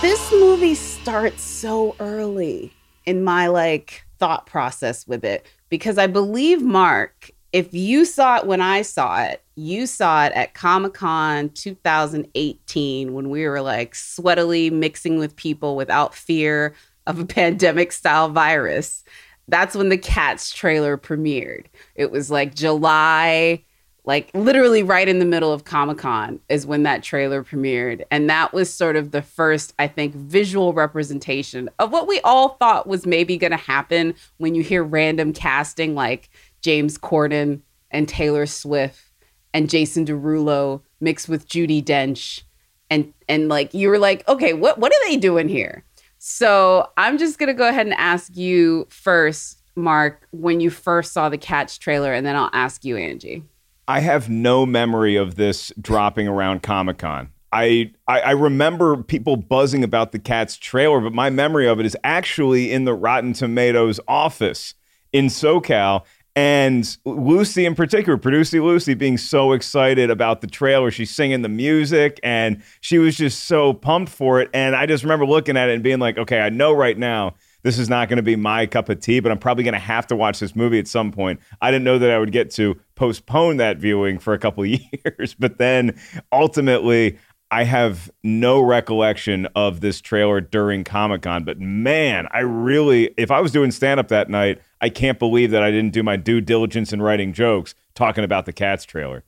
This 0.00 0.30
movie 0.30 0.76
starts 0.76 1.42
so 1.42 1.96
early 1.98 2.72
in 3.04 3.24
my 3.24 3.48
like 3.48 4.06
thought 4.20 4.46
process 4.46 5.08
with 5.08 5.24
it 5.24 5.44
because 5.70 5.98
I 5.98 6.06
believe 6.06 6.62
Mark 6.62 7.32
if 7.52 7.72
you 7.72 8.04
saw 8.04 8.38
it 8.38 8.46
when 8.46 8.60
I 8.60 8.82
saw 8.82 9.22
it, 9.22 9.42
you 9.54 9.86
saw 9.86 10.26
it 10.26 10.32
at 10.34 10.54
Comic 10.54 10.94
Con 10.94 11.48
2018 11.50 13.14
when 13.14 13.30
we 13.30 13.46
were 13.46 13.60
like 13.60 13.94
sweatily 13.94 14.70
mixing 14.70 15.18
with 15.18 15.36
people 15.36 15.76
without 15.76 16.14
fear 16.14 16.74
of 17.06 17.18
a 17.18 17.26
pandemic 17.26 17.92
style 17.92 18.28
virus. 18.28 19.04
That's 19.48 19.76
when 19.76 19.88
the 19.88 19.98
Cats 19.98 20.52
trailer 20.52 20.98
premiered. 20.98 21.66
It 21.94 22.10
was 22.10 22.30
like 22.30 22.54
July, 22.54 23.64
like 24.04 24.30
literally 24.34 24.82
right 24.82 25.08
in 25.08 25.18
the 25.18 25.24
middle 25.24 25.52
of 25.52 25.64
Comic 25.64 25.98
Con 25.98 26.40
is 26.48 26.66
when 26.66 26.82
that 26.82 27.02
trailer 27.02 27.42
premiered. 27.42 28.04
And 28.10 28.28
that 28.28 28.52
was 28.52 28.72
sort 28.72 28.96
of 28.96 29.10
the 29.10 29.22
first, 29.22 29.74
I 29.78 29.88
think, 29.88 30.14
visual 30.14 30.72
representation 30.72 31.68
of 31.78 31.90
what 31.90 32.06
we 32.06 32.20
all 32.20 32.50
thought 32.50 32.86
was 32.86 33.06
maybe 33.06 33.36
going 33.36 33.50
to 33.52 33.56
happen 33.56 34.14
when 34.38 34.54
you 34.54 34.62
hear 34.62 34.84
random 34.84 35.32
casting 35.32 35.94
like 35.94 36.28
James 36.66 36.98
Corden 36.98 37.60
and 37.92 38.08
Taylor 38.08 38.44
Swift 38.44 39.12
and 39.54 39.70
Jason 39.70 40.04
Derulo 40.04 40.82
mixed 41.00 41.28
with 41.28 41.48
Judi 41.48 41.80
Dench. 41.80 42.42
And 42.90 43.14
and 43.28 43.48
like 43.48 43.72
you 43.72 43.88
were 43.88 44.00
like, 44.00 44.26
okay, 44.28 44.52
what 44.52 44.76
what 44.76 44.92
are 44.92 45.08
they 45.08 45.16
doing 45.16 45.48
here? 45.48 45.84
So 46.18 46.90
I'm 46.96 47.18
just 47.18 47.38
gonna 47.38 47.54
go 47.54 47.68
ahead 47.68 47.86
and 47.86 47.94
ask 47.94 48.36
you 48.36 48.88
first, 48.90 49.62
Mark, 49.76 50.26
when 50.32 50.58
you 50.58 50.70
first 50.70 51.12
saw 51.12 51.28
the 51.28 51.38
Cats 51.38 51.78
trailer, 51.78 52.12
and 52.12 52.26
then 52.26 52.34
I'll 52.34 52.50
ask 52.52 52.84
you, 52.84 52.96
Angie. 52.96 53.44
I 53.86 54.00
have 54.00 54.28
no 54.28 54.66
memory 54.66 55.14
of 55.14 55.36
this 55.36 55.72
dropping 55.80 56.26
around 56.26 56.64
Comic 56.64 56.98
Con. 56.98 57.30
I, 57.52 57.92
I 58.08 58.20
I 58.22 58.30
remember 58.32 59.04
people 59.04 59.36
buzzing 59.36 59.84
about 59.84 60.10
the 60.10 60.18
Cats 60.18 60.56
trailer, 60.56 61.00
but 61.00 61.12
my 61.12 61.30
memory 61.30 61.68
of 61.68 61.78
it 61.78 61.86
is 61.86 61.96
actually 62.02 62.72
in 62.72 62.86
the 62.86 62.94
Rotten 62.94 63.34
Tomatoes 63.34 64.00
office 64.08 64.74
in 65.12 65.26
SoCal. 65.26 66.04
And 66.36 66.98
Lucy, 67.06 67.64
in 67.64 67.74
particular, 67.74 68.18
producer 68.18 68.60
Lucy, 68.60 68.92
being 68.92 69.16
so 69.16 69.52
excited 69.52 70.10
about 70.10 70.42
the 70.42 70.46
trailer. 70.46 70.90
She's 70.90 71.10
singing 71.10 71.40
the 71.40 71.48
music 71.48 72.20
and 72.22 72.62
she 72.82 72.98
was 72.98 73.16
just 73.16 73.44
so 73.44 73.72
pumped 73.72 74.12
for 74.12 74.42
it. 74.42 74.50
And 74.52 74.76
I 74.76 74.84
just 74.84 75.02
remember 75.02 75.24
looking 75.24 75.56
at 75.56 75.70
it 75.70 75.72
and 75.72 75.82
being 75.82 75.98
like, 75.98 76.18
okay, 76.18 76.40
I 76.40 76.50
know 76.50 76.74
right 76.74 76.98
now 76.98 77.36
this 77.62 77.78
is 77.78 77.88
not 77.88 78.10
going 78.10 78.18
to 78.18 78.22
be 78.22 78.36
my 78.36 78.66
cup 78.66 78.90
of 78.90 79.00
tea, 79.00 79.18
but 79.20 79.32
I'm 79.32 79.38
probably 79.38 79.64
going 79.64 79.72
to 79.72 79.80
have 79.80 80.06
to 80.08 80.16
watch 80.16 80.38
this 80.38 80.54
movie 80.54 80.78
at 80.78 80.86
some 80.86 81.10
point. 81.10 81.40
I 81.62 81.70
didn't 81.70 81.84
know 81.84 81.98
that 81.98 82.10
I 82.10 82.18
would 82.18 82.32
get 82.32 82.50
to 82.52 82.78
postpone 82.96 83.56
that 83.56 83.78
viewing 83.78 84.18
for 84.18 84.34
a 84.34 84.38
couple 84.38 84.62
of 84.62 84.68
years, 85.04 85.34
but 85.38 85.56
then 85.56 85.98
ultimately, 86.30 87.18
I 87.50 87.62
have 87.64 88.10
no 88.24 88.60
recollection 88.60 89.46
of 89.54 89.80
this 89.80 90.00
trailer 90.00 90.40
during 90.40 90.82
Comic 90.82 91.22
Con, 91.22 91.44
but 91.44 91.60
man, 91.60 92.26
I 92.32 92.40
really, 92.40 93.14
if 93.16 93.30
I 93.30 93.40
was 93.40 93.52
doing 93.52 93.70
stand 93.70 94.00
up 94.00 94.08
that 94.08 94.28
night, 94.28 94.60
I 94.80 94.88
can't 94.88 95.18
believe 95.18 95.52
that 95.52 95.62
I 95.62 95.70
didn't 95.70 95.92
do 95.92 96.02
my 96.02 96.16
due 96.16 96.40
diligence 96.40 96.92
in 96.92 97.00
writing 97.00 97.32
jokes 97.32 97.74
talking 97.94 98.24
about 98.24 98.46
the 98.46 98.52
Cats 98.52 98.84
trailer. 98.84 99.22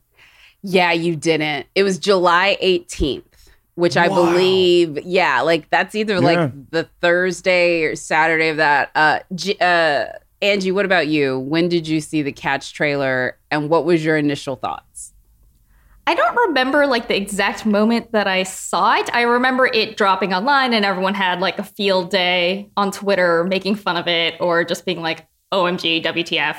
Yeah, 0.63 0.91
you 0.93 1.15
didn't. 1.15 1.67
It 1.77 1.85
was 1.85 1.99
July 1.99 2.59
18th, 2.61 3.23
which 3.77 3.97
I 3.97 4.09
Wow. 4.09 4.17
believe, 4.33 4.99
yeah, 5.05 5.41
like 5.43 5.71
that's 5.71 5.95
either 5.95 6.15
Yeah. 6.15 6.19
like 6.21 6.71
the 6.71 6.89
Thursday 7.01 7.83
or 7.85 7.95
Saturday 7.95 8.49
of 8.49 8.57
that. 8.57 8.91
Uh, 8.97 9.21
G- 9.35 9.57
uh, 9.61 10.07
Angie, 10.43 10.73
what 10.73 10.85
about 10.85 11.07
you? 11.07 11.39
When 11.39 11.69
did 11.69 11.87
you 11.87 12.01
see 12.01 12.23
the 12.23 12.33
Cats 12.33 12.71
trailer 12.73 13.39
and 13.53 13.69
what 13.71 13.85
was 13.85 14.05
your 14.05 14.17
initial 14.17 14.57
thoughts? 14.57 15.13
I 16.09 16.15
don't 16.15 16.37
remember 16.49 16.87
like 16.87 17.07
the 17.07 17.17
exact 17.19 17.67
moment 17.67 18.13
that 18.13 18.27
I 18.27 18.45
saw 18.45 18.95
it. 18.95 19.15
I 19.15 19.23
remember 19.23 19.67
it 19.67 19.99
dropping 19.99 20.33
online 20.33 20.73
and 20.73 20.83
everyone 20.83 21.13
had 21.13 21.41
like 21.41 21.59
a 21.59 21.63
field 21.63 22.09
day 22.11 22.71
on 22.79 22.93
Twitter 22.93 23.45
making 23.45 23.75
fun 23.75 23.99
of 23.99 24.09
it 24.09 24.37
or 24.41 24.65
just 24.65 24.87
being 24.87 25.03
like, 25.03 25.29
OMG, 25.53 26.03
WTF. 26.03 26.57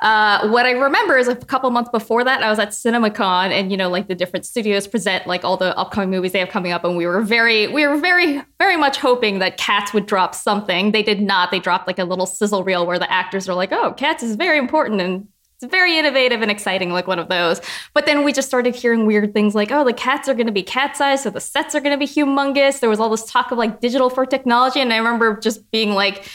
Uh, 0.00 0.48
what 0.48 0.64
I 0.64 0.70
remember 0.70 1.18
is 1.18 1.28
a 1.28 1.36
couple 1.36 1.70
months 1.70 1.90
before 1.90 2.24
that, 2.24 2.42
I 2.42 2.48
was 2.48 2.58
at 2.58 2.70
CinemaCon 2.70 3.50
and, 3.50 3.70
you 3.70 3.76
know, 3.76 3.90
like 3.90 4.08
the 4.08 4.14
different 4.14 4.46
studios 4.46 4.86
present 4.86 5.26
like 5.26 5.44
all 5.44 5.58
the 5.58 5.76
upcoming 5.76 6.10
movies 6.10 6.32
they 6.32 6.38
have 6.38 6.48
coming 6.48 6.72
up. 6.72 6.82
And 6.82 6.96
we 6.96 7.06
were 7.06 7.20
very, 7.20 7.68
we 7.68 7.86
were 7.86 7.98
very, 7.98 8.42
very 8.58 8.76
much 8.78 8.96
hoping 8.96 9.40
that 9.40 9.58
Cats 9.58 9.92
would 9.92 10.06
drop 10.06 10.34
something. 10.34 10.92
They 10.92 11.02
did 11.02 11.20
not. 11.20 11.50
They 11.50 11.60
dropped 11.60 11.86
like 11.86 11.98
a 11.98 12.04
little 12.04 12.26
sizzle 12.26 12.64
reel 12.64 12.86
where 12.86 12.98
the 12.98 13.10
actors 13.12 13.46
are 13.46 13.54
like, 13.54 13.72
oh, 13.72 13.92
Cats 13.92 14.22
is 14.22 14.36
very 14.36 14.56
important 14.56 15.02
and 15.02 15.28
it's 15.60 15.70
very 15.70 15.98
innovative 15.98 16.42
and 16.42 16.50
exciting, 16.50 16.92
like 16.92 17.06
one 17.06 17.18
of 17.18 17.28
those. 17.28 17.62
But 17.94 18.04
then 18.04 18.24
we 18.24 18.32
just 18.32 18.46
started 18.46 18.74
hearing 18.74 19.06
weird 19.06 19.32
things 19.32 19.54
like, 19.54 19.72
oh, 19.72 19.84
the 19.84 19.94
cats 19.94 20.28
are 20.28 20.34
going 20.34 20.46
to 20.46 20.52
be 20.52 20.62
cat 20.62 20.96
sized, 20.96 21.22
so 21.22 21.30
the 21.30 21.40
sets 21.40 21.74
are 21.74 21.80
going 21.80 21.98
to 21.98 21.98
be 21.98 22.06
humongous. 22.06 22.80
There 22.80 22.90
was 22.90 23.00
all 23.00 23.08
this 23.08 23.24
talk 23.24 23.50
of 23.50 23.58
like 23.58 23.80
digital 23.80 24.10
for 24.10 24.26
technology. 24.26 24.80
And 24.80 24.92
I 24.92 24.98
remember 24.98 25.40
just 25.40 25.70
being 25.70 25.92
like, 25.92 26.28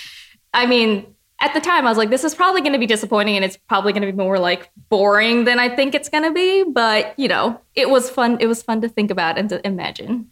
I 0.54 0.66
mean, 0.66 1.16
at 1.40 1.54
the 1.54 1.60
time, 1.60 1.86
I 1.86 1.90
was 1.90 1.98
like, 1.98 2.10
this 2.10 2.24
is 2.24 2.34
probably 2.34 2.62
going 2.62 2.74
to 2.74 2.80
be 2.80 2.88
disappointing 2.88 3.36
and 3.36 3.46
it's 3.46 3.58
probably 3.58 3.94
going 3.94 4.02
to 4.02 4.12
be 4.12 4.18
more 4.18 4.40
like 4.40 4.72
boring 4.90 5.46
than 5.46 5.60
I 5.60 5.76
think 5.76 5.94
it's 5.94 6.10
going 6.10 6.24
to 6.24 6.32
be. 6.32 6.64
But, 6.64 7.18
you 7.18 7.28
know, 7.28 7.60
it 7.76 7.90
was 7.90 8.10
fun. 8.10 8.38
It 8.40 8.48
was 8.48 8.64
fun 8.64 8.82
to 8.82 8.90
think 8.90 9.12
about 9.12 9.38
and 9.38 9.50
to 9.50 9.66
imagine. 9.66 10.30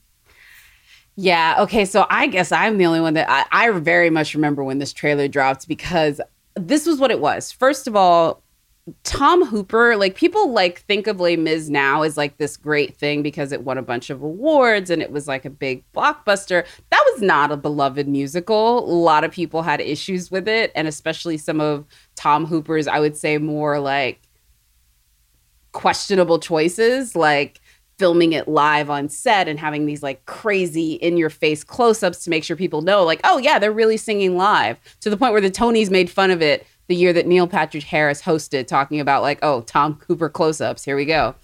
Yeah. 1.15 1.57
Okay. 1.59 1.85
So 1.85 2.05
I 2.09 2.27
guess 2.27 2.51
I'm 2.51 2.77
the 2.77 2.85
only 2.85 3.01
one 3.01 3.15
that 3.15 3.29
I, 3.29 3.45
I 3.51 3.71
very 3.71 4.09
much 4.09 4.33
remember 4.33 4.63
when 4.63 4.79
this 4.79 4.93
trailer 4.93 5.27
dropped 5.27 5.67
because 5.67 6.21
this 6.55 6.85
was 6.85 6.99
what 6.99 7.11
it 7.11 7.19
was. 7.19 7.51
First 7.51 7.87
of 7.87 7.95
all, 7.95 8.41
Tom 9.03 9.45
Hooper, 9.45 9.95
like 9.95 10.15
people 10.15 10.51
like 10.51 10.81
think 10.81 11.07
of 11.07 11.19
Les 11.19 11.35
Mis 11.35 11.69
now 11.69 12.01
as 12.01 12.17
like 12.17 12.37
this 12.37 12.57
great 12.57 12.95
thing 12.95 13.21
because 13.21 13.51
it 13.51 13.63
won 13.63 13.77
a 13.77 13.81
bunch 13.81 14.09
of 14.09 14.21
awards 14.21 14.89
and 14.89 15.01
it 15.01 15.11
was 15.11 15.27
like 15.27 15.45
a 15.45 15.49
big 15.49 15.83
blockbuster. 15.93 16.65
That 16.89 17.03
was 17.13 17.21
not 17.21 17.51
a 17.51 17.57
beloved 17.57 18.07
musical. 18.07 18.79
A 18.79 18.91
lot 18.91 19.23
of 19.23 19.31
people 19.31 19.61
had 19.61 19.81
issues 19.81 20.31
with 20.31 20.47
it, 20.47 20.71
and 20.75 20.87
especially 20.87 21.37
some 21.37 21.59
of 21.59 21.85
Tom 22.15 22.45
Hooper's, 22.45 22.87
I 22.87 22.99
would 22.99 23.17
say, 23.17 23.37
more 23.37 23.79
like 23.79 24.21
questionable 25.71 26.39
choices, 26.39 27.15
like 27.15 27.61
filming 27.97 28.31
it 28.31 28.47
live 28.47 28.89
on 28.89 29.09
set 29.09 29.47
and 29.47 29.59
having 29.59 29.85
these 29.85 30.01
like 30.01 30.25
crazy 30.25 30.93
in 30.93 31.17
your 31.17 31.29
face 31.29 31.65
close 31.65 32.01
ups 32.01 32.23
to 32.23 32.29
make 32.29 32.43
sure 32.43 32.55
people 32.55 32.81
know, 32.81 33.03
like, 33.03 33.19
oh, 33.25 33.37
yeah, 33.37 33.59
they're 33.59 33.71
really 33.71 33.97
singing 33.97 34.37
live 34.37 34.79
to 35.01 35.09
the 35.09 35.17
point 35.17 35.33
where 35.33 35.41
the 35.41 35.51
Tonys 35.51 35.89
made 35.89 36.09
fun 36.09 36.31
of 36.31 36.41
it 36.41 36.65
the 36.89 36.95
year 36.95 37.13
that 37.13 37.27
Neil 37.27 37.47
Patrick 37.47 37.83
Harris 37.83 38.21
hosted, 38.21 38.67
talking 38.67 38.99
about, 38.99 39.21
like, 39.21 39.39
oh, 39.43 39.61
Tom 39.61 39.95
Cooper 39.95 40.27
close 40.27 40.59
ups. 40.59 40.83
Here 40.83 40.95
we 40.95 41.05
go. 41.05 41.35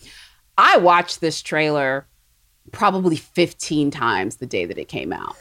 I 0.58 0.78
watched 0.78 1.22
this 1.22 1.42
trailer 1.42 2.08
probably 2.72 3.16
15 3.16 3.92
times 3.92 4.38
the 4.38 4.48
day 4.48 4.66
that 4.66 4.80
it 4.80 4.88
came 4.88 5.14
out 5.14 5.36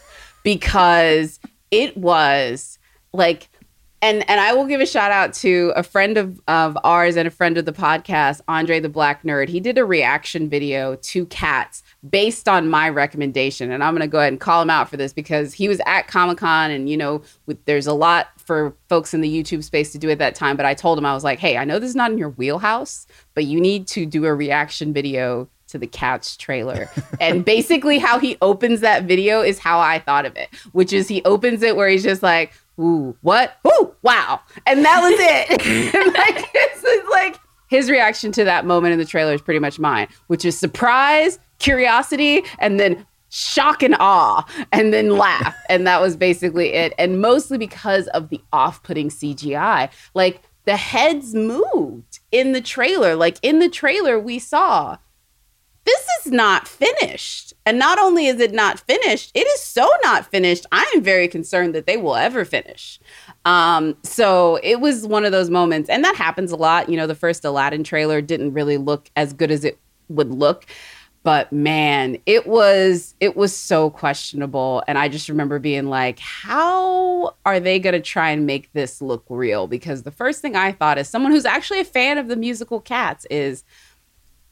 because 0.45 1.41
it 1.71 1.97
was 1.97 2.79
like 3.15 3.49
and 4.05 4.29
and 4.29 4.39
I 4.39 4.53
will 4.53 4.67
give 4.67 4.83
a 4.83 4.87
shout 4.87 5.11
out 5.11 5.33
to 5.35 5.73
a 5.75 5.83
friend 5.83 6.19
of, 6.19 6.39
of 6.47 6.77
ours 6.85 7.17
and 7.17 7.27
a 7.27 7.31
friend 7.31 7.57
of 7.57 7.65
the 7.65 7.73
podcast, 7.73 8.43
Andre 8.49 8.79
the 8.79 8.91
Black 8.91 9.23
Nerd. 9.23 9.49
He 9.49 9.61
did 9.61 9.79
a 9.79 9.85
reaction 9.85 10.51
video 10.51 10.97
to 10.97 11.25
Cats 11.27 11.83
based 12.11 12.47
on 12.47 12.69
my 12.69 12.91
recommendation, 12.91 13.73
and 13.73 13.83
I'm 13.83 13.95
gonna 13.95 14.07
go 14.07 14.19
ahead 14.19 14.35
and 14.35 14.41
call 14.41 14.61
him 14.61 14.69
out 14.69 14.91
for 14.91 14.99
this 14.99 15.15
because 15.15 15.55
he 15.55 15.69
was 15.69 15.81
at 15.87 16.03
Comic 16.07 16.37
Con, 16.37 16.71
and 16.71 16.91
you 16.91 16.99
know, 16.99 17.23
with, 17.47 17.65
there's 17.65 17.87
a 17.87 17.95
lot 17.95 18.29
for 18.37 18.77
folks 18.91 19.15
in 19.15 19.23
the 19.23 19.43
YouTube 19.43 19.65
space 19.65 19.91
to 19.93 19.99
do 19.99 20.11
at 20.11 20.19
that 20.19 20.35
time. 20.35 20.57
But 20.57 20.67
I 20.67 20.75
told 20.75 20.99
him 20.99 21.07
I 21.07 21.15
was 21.15 21.25
like, 21.25 21.39
hey, 21.39 21.57
I 21.57 21.65
know 21.65 21.79
this 21.79 21.89
is 21.89 21.97
not 21.97 22.11
in 22.11 22.19
your 22.19 22.31
wheelhouse, 22.31 23.07
but 23.33 23.47
you 23.47 23.59
need 23.59 23.87
to 23.89 24.05
do 24.05 24.27
a 24.27 24.35
reaction 24.35 24.93
video 24.93 25.49
to 25.69 25.79
the 25.79 25.87
Cats 25.87 26.37
trailer. 26.37 26.91
and 27.23 27.43
basically, 27.43 27.99
how 27.99 28.19
he 28.19 28.37
opens 28.43 28.81
that 28.81 29.05
video 29.05 29.41
is 29.41 29.59
how 29.59 29.81
I 29.81 29.99
thought 29.99 30.27
of 30.27 30.37
it, 30.37 30.55
which 30.73 30.93
is 30.93 31.09
he 31.09 31.23
opens 31.25 31.63
it 31.63 31.75
where 31.75 31.89
he's 31.89 32.03
just 32.03 32.23
like, 32.23 32.53
ooh, 32.79 33.17
what? 33.23 33.57
Ooh, 33.67 33.95
wow. 34.03 34.41
And 34.67 34.85
that 34.85 35.01
was 35.03 35.15
it. 35.19 35.95
And, 35.95 36.07
like, 36.15 36.51
it's, 36.55 36.83
it's 36.85 37.11
like 37.11 37.39
his 37.69 37.91
reaction 37.91 38.33
to 38.33 38.45
that 38.45 38.67
moment 38.67 38.93
in 38.93 38.99
the 38.99 39.05
trailer 39.05 39.33
is 39.33 39.43
pretty 39.43 39.61
much 39.61 39.79
mine, 39.79 40.09
which 40.29 40.45
is 40.45 40.59
surprise, 40.59 41.39
curiosity, 41.59 42.43
and 42.59 42.79
then 42.79 43.07
shock 43.31 43.83
and 43.83 43.97
awe, 43.99 44.45
and 44.71 44.93
then 44.93 45.11
laugh. 45.11 45.57
and 45.69 45.87
that 45.87 46.01
was 46.01 46.17
basically 46.17 46.73
it. 46.73 46.93
And 46.99 47.21
mostly 47.21 47.59
because 47.59 48.07
of 48.09 48.29
the 48.29 48.41
off 48.53 48.83
putting 48.83 49.09
CGI. 49.09 49.91
Like 50.15 50.43
the 50.67 50.77
heads 50.77 51.35
moved 51.35 52.21
in 52.31 52.53
the 52.53 52.61
trailer. 52.61 53.17
Like 53.17 53.39
in 53.43 53.59
the 53.59 53.69
trailer, 53.69 54.21
we 54.21 54.39
saw 54.39 54.99
this 55.85 56.07
is 56.21 56.33
not 56.33 56.69
finished. 56.69 57.54
And 57.67 57.79
not 57.79 57.99
only 57.99 58.27
is 58.27 58.41
it 58.41 58.53
not 58.53 58.81
finished, 58.81 59.31
it 59.35 59.47
is 59.47 59.61
so 59.61 59.91
not 60.03 60.27
finished. 60.27 60.67
I 60.71 60.91
am 60.95 61.03
very 61.03 61.29
concerned 61.29 61.75
that 61.75 61.87
they 61.87 61.97
will 61.97 62.15
ever 62.15 62.45
finish. 62.45 63.01
Um, 63.45 63.97
so 64.03 64.59
it 64.63 64.81
was 64.81 65.07
one 65.07 65.25
of 65.25 65.33
those 65.33 65.49
moments, 65.49 65.89
and 65.89 66.05
that 66.05 66.17
happens 66.17 66.53
a 66.53 66.57
lot. 66.57 66.89
You 66.89 66.97
know, 66.97 67.07
the 67.07 67.15
first 67.15 67.45
Aladdin 67.45 67.85
trailer 67.85 68.21
didn't 68.21 68.53
really 68.53 68.77
look 68.77 69.11
as 69.17 69.33
good 69.33 69.51
as 69.51 69.65
it 69.65 69.79
would 70.09 70.31
look. 70.31 70.67
But 71.23 71.51
man, 71.51 72.19
it 72.27 72.47
was 72.47 73.15
it 73.19 73.35
was 73.35 73.57
so 73.57 73.89
questionable. 73.89 74.83
And 74.87 74.99
I 74.99 75.09
just 75.09 75.31
remember 75.31 75.59
being 75.59 75.87
like, 75.87 76.19
how 76.19 77.35
are 77.47 77.59
they 77.59 77.79
gonna 77.79 78.01
try 78.01 78.29
and 78.29 78.45
make 78.45 78.71
this 78.75 79.01
look 79.01 79.25
real? 79.31 79.67
Because 79.67 80.03
the 80.03 80.11
first 80.11 80.43
thing 80.43 80.55
I 80.55 80.73
thought 80.73 80.99
as 80.99 81.09
someone 81.09 81.33
who's 81.33 81.47
actually 81.47 81.81
a 81.81 81.85
fan 81.85 82.19
of 82.19 82.29
the 82.29 82.37
musical 82.37 82.79
cats 82.79 83.27
is 83.31 83.65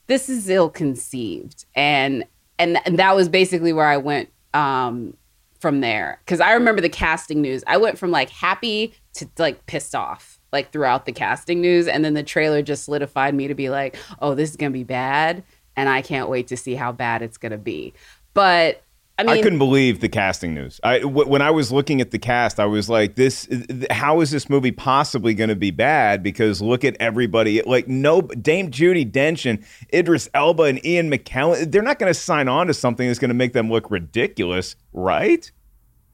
this 0.07 0.31
is 0.31 0.49
ill 0.49 0.71
conceived 0.71 1.67
and 1.75 2.25
and 2.63 2.79
and 2.87 2.99
that 2.99 3.15
was 3.15 3.29
basically 3.29 3.73
where 3.73 3.87
i 3.87 3.97
went 3.97 4.29
um 4.55 5.17
from 5.61 5.81
there 5.81 6.21
because 6.25 6.41
i 6.41 6.53
remember 6.53 6.81
the 6.81 6.89
casting 6.89 7.41
news 7.41 7.63
i 7.67 7.77
went 7.77 7.99
from 7.99 8.11
like 8.11 8.31
happy 8.31 8.95
to 9.15 9.29
like 9.39 9.67
pissed 9.67 9.95
off 9.95 10.41
like 10.53 10.71
throughout 10.71 11.07
the 11.07 11.13
casting 11.13 11.61
news. 11.61 11.89
And 11.89 12.05
then 12.05 12.15
the 12.15 12.23
trailer 12.23 12.63
just 12.63 12.85
solidified 12.85 13.35
me 13.35 13.49
to 13.49 13.55
be 13.55 13.71
like, 13.71 13.97
oh, 14.21 14.35
this 14.35 14.51
is 14.51 14.57
to 14.71 14.77
be 14.77 14.85
bad. 14.85 15.43
And 15.77 15.89
I 15.89 16.03
can't 16.03 16.29
wait 16.29 16.49
to 16.49 16.57
see 16.57 16.75
how 16.75 16.93
bad 16.93 17.23
it's 17.23 17.39
to 17.53 17.59
be. 17.59 17.95
But 18.35 18.83
I 19.29 19.33
mean, 19.35 19.39
I 19.39 19.43
couldn't 19.43 19.59
believe 19.59 20.01
the 20.01 20.09
casting 20.09 20.55
news. 20.55 20.81
I 20.85 21.01
w- 21.01 21.29
when 21.29 21.43
I 21.43 21.51
was 21.51 21.71
looking 21.73 22.01
at 22.01 22.11
the 22.11 22.19
cast, 22.19 22.59
I 22.61 22.67
was 22.67 22.89
like, 22.89 23.15
"This, 23.17 23.49
how 23.91 24.21
is 24.21 24.31
this 24.31 24.49
movie 24.51 24.73
possibly 24.73 25.35
going 25.35 25.49
to 25.51 25.57
be 25.57 25.71
bad?" 25.71 26.23
Because 26.23 26.61
look 26.63 26.85
at 26.85 26.97
everybody. 27.01 27.63
Like, 27.63 27.89
no, 27.89 28.23
Dame 28.23 28.71
Judi 28.71 29.11
Dench 29.11 29.49
and 29.49 29.65
Idris 29.93 30.29
Elba 30.35 30.65
and 30.65 30.85
Ian 30.85 31.11
McKellen. 31.11 31.71
They're 31.71 31.83
not 31.83 31.99
going 31.99 32.11
to 32.13 32.19
sign 32.19 32.49
on 32.49 32.67
to 32.69 32.75
something 32.75 33.07
that's 33.07 33.19
going 33.19 33.29
to 33.31 33.35
make 33.35 33.53
them 33.53 33.71
look 33.71 33.91
ridiculous, 33.91 34.77
right? 34.93 35.51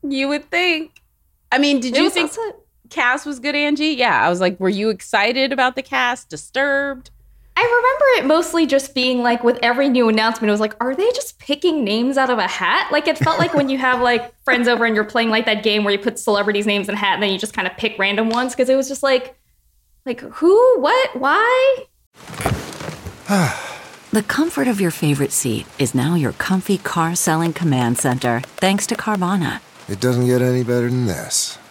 you 0.02 0.28
would 0.28 0.48
think. 0.50 1.02
I 1.50 1.58
mean, 1.58 1.80
did 1.80 1.96
It 1.96 2.02
you 2.02 2.08
think 2.10 2.30
also- 2.30 2.56
cast 2.88 3.26
was 3.26 3.40
good, 3.40 3.54
Angie? 3.56 3.88
Yeah, 3.88 4.24
I 4.24 4.28
was 4.30 4.40
like, 4.40 4.60
were 4.60 4.68
you 4.68 4.90
excited 4.90 5.52
about 5.52 5.74
the 5.74 5.82
cast? 5.82 6.28
Disturbed? 6.28 7.10
I 7.58 7.62
remember 7.62 8.04
it 8.18 8.28
mostly 8.28 8.66
just 8.66 8.94
being 8.94 9.20
like 9.20 9.42
with 9.42 9.58
every 9.64 9.88
new 9.88 10.08
announcement, 10.08 10.48
it 10.48 10.52
was 10.52 10.60
like, 10.60 10.76
are 10.80 10.94
they 10.94 11.10
just 11.10 11.40
picking 11.40 11.82
names 11.82 12.16
out 12.16 12.30
of 12.30 12.38
a 12.38 12.46
hat? 12.46 12.92
Like 12.92 13.08
it 13.08 13.18
felt 13.18 13.40
like 13.40 13.52
when 13.52 13.68
you 13.68 13.78
have 13.78 14.00
like 14.00 14.32
friends 14.44 14.68
over 14.68 14.84
and 14.84 14.94
you're 14.94 15.04
playing 15.04 15.30
like 15.30 15.44
that 15.46 15.64
game 15.64 15.82
where 15.82 15.92
you 15.92 15.98
put 15.98 16.20
celebrities' 16.20 16.68
names 16.68 16.88
in 16.88 16.94
a 16.94 16.96
hat 16.96 17.14
and 17.14 17.22
then 17.24 17.32
you 17.32 17.38
just 17.38 17.54
kind 17.54 17.66
of 17.66 17.76
pick 17.76 17.98
random 17.98 18.30
ones 18.30 18.54
because 18.54 18.68
it 18.68 18.76
was 18.76 18.86
just 18.86 19.02
like, 19.02 19.36
like 20.06 20.20
who, 20.20 20.80
what, 20.80 21.16
why? 21.18 21.86
The 24.10 24.22
comfort 24.22 24.68
of 24.68 24.80
your 24.80 24.90
favorite 24.90 25.32
seat 25.32 25.66
is 25.78 25.94
now 25.94 26.14
your 26.14 26.32
comfy 26.32 26.78
car 26.78 27.14
selling 27.14 27.52
command 27.52 27.98
center, 27.98 28.40
thanks 28.56 28.86
to 28.86 28.94
Carvana. 28.94 29.60
It 29.86 30.00
doesn't 30.00 30.24
get 30.24 30.40
any 30.40 30.64
better 30.64 30.88
than 30.88 31.04
this. 31.04 31.58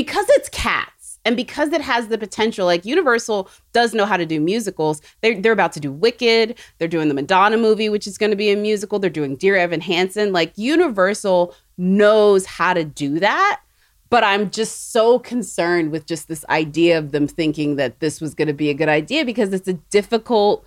because 0.00 0.24
it's 0.30 0.48
cats 0.48 1.18
and 1.26 1.36
because 1.36 1.74
it 1.74 1.82
has 1.82 2.08
the 2.08 2.16
potential, 2.16 2.64
like 2.64 2.86
Universal 2.86 3.50
does 3.74 3.92
know 3.92 4.06
how 4.06 4.16
to 4.16 4.24
do 4.24 4.40
musicals. 4.40 5.02
They're, 5.20 5.38
they're 5.38 5.52
about 5.52 5.72
to 5.72 5.80
do 5.80 5.92
Wicked. 5.92 6.58
They're 6.78 6.88
doing 6.88 7.08
the 7.08 7.14
Madonna 7.14 7.58
movie, 7.58 7.90
which 7.90 8.06
is 8.06 8.16
going 8.16 8.30
to 8.30 8.36
be 8.36 8.50
a 8.50 8.56
musical. 8.56 8.98
They're 8.98 9.10
doing 9.10 9.36
Dear 9.36 9.56
Evan 9.56 9.82
Hansen. 9.82 10.32
Like 10.32 10.56
Universal 10.56 11.54
knows 11.76 12.46
how 12.46 12.72
to 12.72 12.82
do 12.82 13.18
that. 13.18 13.60
But 14.08 14.24
I'm 14.24 14.48
just 14.48 14.90
so 14.90 15.18
concerned 15.18 15.90
with 15.90 16.06
just 16.06 16.28
this 16.28 16.46
idea 16.48 16.96
of 16.96 17.12
them 17.12 17.28
thinking 17.28 17.76
that 17.76 18.00
this 18.00 18.22
was 18.22 18.34
going 18.34 18.48
to 18.48 18.54
be 18.54 18.70
a 18.70 18.74
good 18.74 18.88
idea 18.88 19.26
because 19.26 19.52
it's 19.52 19.68
a 19.68 19.74
difficult 19.74 20.66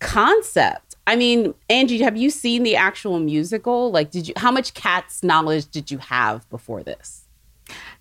concept. 0.00 0.96
I 1.06 1.14
mean, 1.14 1.54
Angie, 1.70 2.02
have 2.02 2.16
you 2.16 2.30
seen 2.30 2.64
the 2.64 2.74
actual 2.74 3.20
musical? 3.20 3.92
Like, 3.92 4.10
did 4.10 4.26
you, 4.26 4.34
how 4.36 4.50
much 4.50 4.74
cats 4.74 5.22
knowledge 5.22 5.68
did 5.68 5.92
you 5.92 5.98
have 5.98 6.50
before 6.50 6.82
this? 6.82 7.21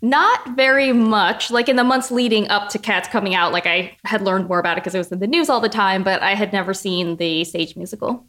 Not 0.02 0.56
very 0.56 0.94
much. 0.94 1.52
Like 1.52 1.70
in 1.70 1.76
the 1.76 1.84
months 1.84 2.10
leading 2.10 2.48
up 2.50 2.70
to 2.70 2.80
Cats 2.80 3.08
coming 3.08 3.36
out, 3.36 3.52
like 3.52 3.68
I 3.68 3.98
had 4.04 4.22
learned 4.22 4.48
more 4.48 4.60
about 4.60 4.78
it 4.78 4.82
because 4.82 4.96
it 4.96 4.98
was 4.98 5.12
in 5.12 5.20
the 5.20 5.28
news 5.28 5.50
all 5.50 5.60
the 5.60 5.70
time, 5.70 6.04
but 6.04 6.22
I 6.24 6.34
had 6.34 6.52
never 6.52 6.74
seen 6.74 7.18
the 7.18 7.44
stage 7.44 7.76
musical. 7.76 8.26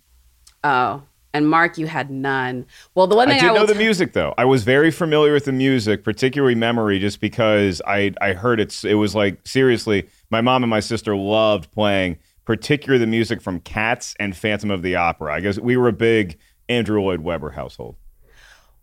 Oh, 0.62 1.02
and 1.34 1.48
Mark, 1.48 1.78
you 1.78 1.86
had 1.86 2.10
none. 2.10 2.66
Well, 2.94 3.06
the 3.06 3.16
one 3.16 3.28
I 3.28 3.32
thing 3.32 3.40
did 3.40 3.50
I, 3.50 3.54
know 3.54 3.60
will 3.60 3.66
the 3.66 3.72
t- 3.72 3.78
music 3.78 4.12
though. 4.12 4.34
I 4.36 4.44
was 4.44 4.64
very 4.64 4.90
familiar 4.90 5.32
with 5.32 5.46
the 5.46 5.52
music, 5.52 6.04
particularly 6.04 6.54
Memory, 6.54 6.98
just 6.98 7.20
because 7.20 7.80
I 7.86 8.12
I 8.20 8.34
heard 8.34 8.60
it. 8.60 8.84
It 8.84 8.94
was 8.96 9.14
like 9.14 9.46
seriously, 9.46 10.08
my 10.30 10.42
mom 10.42 10.62
and 10.62 10.70
my 10.70 10.80
sister 10.80 11.16
loved 11.16 11.70
playing, 11.72 12.18
particularly 12.44 12.98
the 12.98 13.06
music 13.06 13.40
from 13.40 13.60
Cats 13.60 14.14
and 14.20 14.36
Phantom 14.36 14.70
of 14.70 14.82
the 14.82 14.96
Opera. 14.96 15.34
I 15.34 15.40
guess 15.40 15.58
we 15.58 15.78
were 15.78 15.88
a 15.88 15.92
big 15.92 16.38
Andrew 16.68 17.00
Lloyd 17.00 17.20
Webber 17.20 17.50
household. 17.50 17.96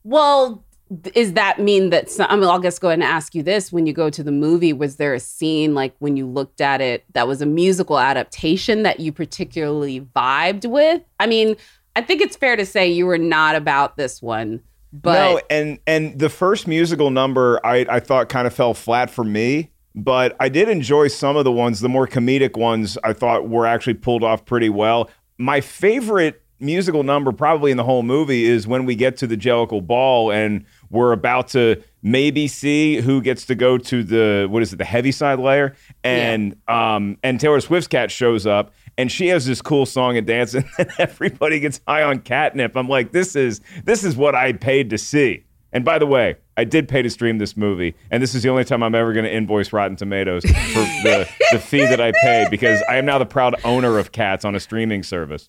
Well, 0.03 0.63
does 1.01 1.33
that 1.33 1.59
mean 1.59 1.91
that 1.91 2.09
some, 2.09 2.25
I 2.29 2.35
mean, 2.35 2.45
I'll 2.45 2.59
just 2.59 2.81
go 2.81 2.87
ahead 2.87 2.99
and 2.99 3.03
ask 3.03 3.35
you 3.35 3.43
this. 3.43 3.71
When 3.71 3.85
you 3.85 3.93
go 3.93 4.09
to 4.09 4.23
the 4.23 4.31
movie, 4.31 4.73
was 4.73 4.95
there 4.95 5.13
a 5.13 5.19
scene 5.19 5.75
like 5.75 5.93
when 5.99 6.17
you 6.17 6.25
looked 6.25 6.61
at 6.61 6.81
it 6.81 7.05
that 7.13 7.27
was 7.27 7.41
a 7.41 7.45
musical 7.45 7.99
adaptation 7.99 8.83
that 8.83 8.99
you 8.99 9.11
particularly 9.11 10.01
vibed 10.01 10.69
with? 10.69 11.01
I 11.19 11.27
mean, 11.27 11.55
I 11.95 12.01
think 12.01 12.21
it's 12.21 12.35
fair 12.35 12.55
to 12.55 12.65
say 12.65 12.87
you 12.87 13.05
were 13.05 13.17
not 13.17 13.55
about 13.55 13.97
this 13.97 14.21
one, 14.21 14.61
but 14.91 15.13
no, 15.13 15.41
and 15.49 15.79
and 15.85 16.17
the 16.17 16.29
first 16.29 16.67
musical 16.67 17.11
number 17.11 17.59
I 17.63 17.85
I 17.89 17.99
thought 17.99 18.29
kind 18.29 18.47
of 18.47 18.53
fell 18.53 18.73
flat 18.73 19.11
for 19.11 19.23
me, 19.23 19.71
but 19.93 20.35
I 20.39 20.49
did 20.49 20.69
enjoy 20.69 21.09
some 21.09 21.37
of 21.37 21.43
the 21.43 21.51
ones. 21.51 21.81
The 21.81 21.89
more 21.89 22.07
comedic 22.07 22.57
ones 22.57 22.97
I 23.03 23.13
thought 23.13 23.47
were 23.47 23.67
actually 23.67 23.95
pulled 23.95 24.23
off 24.23 24.45
pretty 24.45 24.69
well. 24.69 25.09
My 25.37 25.61
favorite 25.61 26.41
musical 26.59 27.03
number 27.03 27.31
probably 27.31 27.71
in 27.71 27.77
the 27.77 27.83
whole 27.83 28.03
movie 28.03 28.45
is 28.45 28.67
when 28.67 28.85
we 28.85 28.95
get 28.95 29.17
to 29.17 29.27
the 29.27 29.37
Jellicle 29.37 29.85
Ball 29.85 30.31
and 30.31 30.65
we're 30.89 31.11
about 31.11 31.49
to 31.49 31.81
maybe 32.01 32.47
see 32.47 32.97
who 33.01 33.21
gets 33.21 33.45
to 33.45 33.55
go 33.55 33.77
to 33.77 34.03
the 34.03 34.47
what 34.49 34.61
is 34.63 34.73
it 34.73 34.77
the 34.77 34.85
Heaviside 34.85 35.39
Layer 35.39 35.75
and 36.03 36.55
um 36.67 37.17
and 37.23 37.39
Taylor 37.39 37.59
Swift's 37.59 37.87
cat 37.87 38.09
shows 38.11 38.45
up 38.47 38.73
and 38.97 39.11
she 39.11 39.27
has 39.27 39.45
this 39.45 39.61
cool 39.61 39.85
song 39.85 40.17
and 40.17 40.25
dance 40.25 40.53
and 40.55 40.65
then 40.77 40.87
everybody 40.97 41.59
gets 41.59 41.81
high 41.87 42.03
on 42.03 42.19
catnip. 42.19 42.75
I'm 42.75 42.87
like 42.89 43.11
this 43.11 43.35
is 43.35 43.61
this 43.83 44.03
is 44.03 44.15
what 44.15 44.35
I 44.35 44.53
paid 44.53 44.89
to 44.91 44.97
see. 44.97 45.45
And 45.71 45.85
by 45.85 45.99
the 45.99 46.07
way, 46.07 46.37
I 46.57 46.63
did 46.63 46.87
pay 46.89 47.03
to 47.03 47.09
stream 47.11 47.37
this 47.37 47.55
movie, 47.55 47.93
and 48.09 48.23
this 48.23 48.33
is 48.33 48.41
the 48.41 48.49
only 48.49 48.63
time 48.63 48.81
I'm 48.81 48.95
ever 48.95 49.13
going 49.13 49.23
to 49.25 49.31
invoice 49.31 49.71
Rotten 49.71 49.95
Tomatoes 49.95 50.41
for 50.43 50.49
the, 51.03 51.29
the 51.51 51.59
fee 51.59 51.85
that 51.85 52.01
I 52.01 52.11
paid 52.23 52.49
because 52.49 52.81
I 52.89 52.95
am 52.95 53.05
now 53.05 53.19
the 53.19 53.27
proud 53.27 53.53
owner 53.63 53.99
of 53.99 54.11
Cats 54.11 54.45
on 54.45 54.55
a 54.55 54.59
streaming 54.59 55.03
service. 55.03 55.47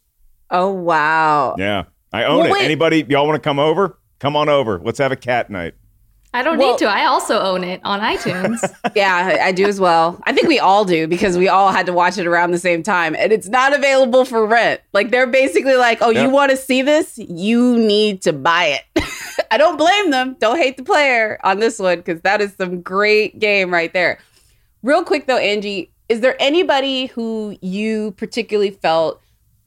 oh 0.50 0.70
wow, 0.72 1.54
Yeah, 1.56 1.84
I 2.12 2.24
own 2.24 2.36
Well, 2.40 2.46
it. 2.48 2.52
wait. 2.52 2.64
Anybody, 2.66 3.06
y'all 3.08 3.26
want 3.26 3.42
to 3.42 3.48
come 3.48 3.58
over? 3.58 3.98
Come 4.20 4.36
on 4.36 4.48
over. 4.48 4.78
Let's 4.82 4.98
have 4.98 5.12
a 5.12 5.16
cat 5.16 5.50
night. 5.50 5.74
I 6.32 6.44
don't 6.44 6.58
Well- 6.58 6.72
need 6.72 6.78
to. 6.78 6.84
I 6.86 7.06
also 7.06 7.40
own 7.40 7.64
it 7.64 7.80
on 7.82 7.98
iTunes. 7.98 8.62
yeah, 8.94 9.16
I 9.40 9.46
I 9.48 9.52
do 9.52 9.66
as 9.66 9.80
well. 9.80 10.20
I 10.24 10.32
think 10.32 10.46
we 10.46 10.60
all 10.60 10.84
do 10.84 11.08
because 11.08 11.36
we 11.36 11.48
all 11.48 11.72
had 11.72 11.86
to 11.86 11.92
watch 11.92 12.18
it 12.18 12.26
around 12.26 12.52
the 12.52 12.58
same 12.58 12.84
time, 12.84 13.16
and 13.18 13.32
it's 13.32 13.48
not 13.48 13.74
available 13.74 14.24
for 14.24 14.46
rent. 14.46 14.80
Like 14.92 15.10
they're 15.10 15.26
basically 15.26 15.74
like, 15.74 15.98
"Oh, 16.00 16.10
you 16.10 16.30
want 16.30 16.52
to 16.52 16.56
see 16.56 16.82
this? 16.82 17.18
You 17.18 17.76
need 17.76 18.22
to 18.22 18.32
buy 18.32 18.78
it." 18.94 19.04
I 19.50 19.58
don't 19.58 19.76
blame 19.76 20.10
them. 20.12 20.36
Don't 20.38 20.56
hate 20.56 20.76
the 20.76 20.84
player 20.84 21.40
on 21.42 21.58
this 21.58 21.80
one 21.80 21.98
because 21.98 22.20
that 22.20 22.40
is 22.40 22.54
some 22.54 22.80
great 22.80 23.40
game 23.40 23.72
right 23.72 23.92
there. 23.92 24.20
Real 24.84 25.02
quick 25.02 25.26
though, 25.26 25.36
Angie, 25.38 25.90
is 26.08 26.20
there 26.20 26.36
anybody 26.38 27.06
who 27.06 27.56
you 27.60 28.12
particularly 28.12 28.70
felt 28.70 29.20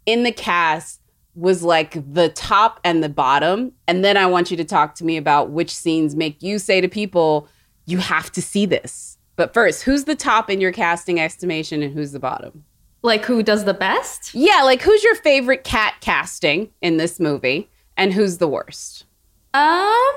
in 0.06 0.24
the 0.24 0.32
cast 0.32 1.02
was 1.36 1.63
like 1.63 1.93
the 2.13 2.30
top 2.30 2.80
and 2.84 3.04
the 3.04 3.10
bottom? 3.10 3.72
And 3.88 4.04
then 4.06 4.17
I 4.17 4.26
want 4.26 4.52
you 4.52 4.58
to 4.58 4.63
talk 4.63 4.96
to 4.96 5.06
me 5.06 5.17
about 5.17 5.50
which 5.50 5.74
scenes 5.76 6.15
make 6.15 6.41
you 6.43 6.60
say 6.60 6.80
to 6.82 6.88
people, 6.88 7.48
you 7.86 7.98
have 7.98 8.32
to 8.34 8.41
see 8.41 8.65
this. 8.65 9.17
But 9.36 9.54
first, 9.54 9.84
who's 9.84 10.04
the 10.04 10.15
top 10.15 10.50
in 10.50 10.62
your 10.62 10.72
casting 10.72 11.19
estimation 11.19 11.82
and 11.82 11.93
who's 11.93 12.12
the 12.12 12.19
bottom? 12.19 12.63
like 13.06 13.26
who 13.26 13.43
does 13.43 13.65
the 13.65 13.74
best? 13.74 14.34
Yeah, 14.34 14.62
like 14.63 14.82
who's 14.82 15.04
your 15.04 15.15
favorite 15.15 15.65
cat 15.65 15.96
casting 16.00 16.69
in 16.82 16.96
this 16.96 17.19
movie 17.19 17.69
and 17.98 18.13
who's 18.13 18.38
the 18.38 18.48
worst? 18.48 19.04
Um, 19.54 20.13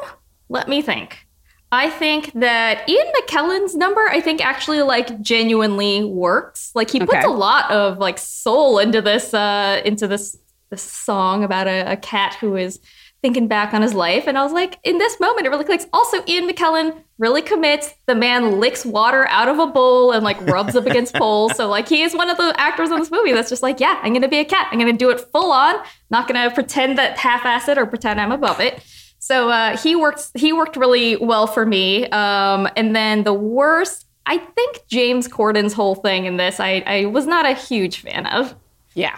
let 0.49 0.69
me 0.69 0.83
think. 0.83 1.27
I 1.73 1.91
think 1.91 2.31
that 2.35 2.89
Ian 2.89 3.07
McKellen's 3.21 3.75
number, 3.75 4.07
I 4.09 4.21
think 4.21 4.41
actually 4.45 4.83
like 4.83 5.21
genuinely 5.21 6.05
works. 6.05 6.71
Like 6.77 6.89
he 6.91 7.01
puts 7.01 7.13
Okay. 7.15 7.25
a 7.27 7.29
lot 7.31 7.69
of 7.73 7.99
like 7.99 8.19
soul 8.19 8.79
into 8.79 9.03
this 9.03 9.35
uh 9.35 9.83
into 9.85 10.07
this 10.07 10.39
this 10.71 10.83
song 10.83 11.45
about 11.45 11.67
a, 11.67 11.93
a 11.93 11.97
cat 11.97 12.35
who 12.35 12.57
is 12.57 12.81
thinking 13.23 13.49
back 13.49 13.75
on 13.75 13.83
his 13.83 13.95
life. 13.95 14.27
And 14.27 14.39
I 14.39 14.45
was 14.45 14.53
like, 14.53 14.79
in 14.85 14.99
this 14.99 15.19
moment, 15.19 15.47
it 15.47 15.51
really 15.51 15.65
clicks. 15.65 15.87
Also, 15.93 16.23
Ian 16.29 16.49
McKellen 16.49 17.03
really 17.19 17.43
commits. 17.43 17.93
The 18.07 18.15
man 18.15 18.61
licks 18.61 18.85
water 18.85 19.27
out 19.29 19.49
of 19.49 19.59
a 19.59 19.67
bowl 19.67 20.13
and 20.13 20.23
like 20.23 20.41
rubs 20.43 20.77
up 20.77 20.87
against 20.87 21.15
poles. 21.17 21.57
So 21.57 21.69
like 21.69 21.89
he 21.89 22.03
is 22.03 22.15
one 22.15 22.29
of 22.29 22.37
the 22.37 22.55
actors 22.57 22.91
in 22.91 22.99
this 22.99 23.11
movie 23.11 23.33
that's 23.33 23.49
just 23.49 23.63
like, 23.63 23.81
yeah, 23.81 23.99
I'm 24.03 24.13
gonna 24.13 24.29
be 24.29 24.39
a 24.39 24.45
cat. 24.45 24.69
I'm 24.71 24.79
gonna 24.79 24.93
do 24.93 25.11
it 25.11 25.21
full 25.33 25.51
on. 25.51 25.77
Not 26.11 26.29
gonna 26.29 26.51
pretend 26.53 26.99
that 26.99 27.19
half-ass 27.19 27.69
it 27.69 27.79
or 27.79 27.87
pretend 27.87 28.21
I'm 28.21 28.33
above 28.33 28.61
it. 28.61 28.85
So 29.19 29.49
uh, 29.49 29.77
he 29.77 29.97
worked. 29.97 30.31
He 30.35 30.53
worked 30.53 30.77
really 30.77 31.17
well 31.17 31.47
for 31.47 31.67
me. 31.67 32.09
Um, 32.11 32.69
and 32.77 32.95
then 32.95 33.25
the 33.25 33.35
worst, 33.35 34.07
I 34.27 34.39
think 34.39 34.83
James 34.89 35.27
Corden's 35.27 35.73
whole 35.73 35.97
thing 35.97 36.27
in 36.27 36.37
this, 36.37 36.61
I, 36.61 36.85
I 36.87 37.07
was 37.07 37.27
not 37.27 37.45
a 37.45 37.55
huge 37.55 38.03
fan 38.03 38.27
of. 38.27 38.55
Yeah. 38.95 39.17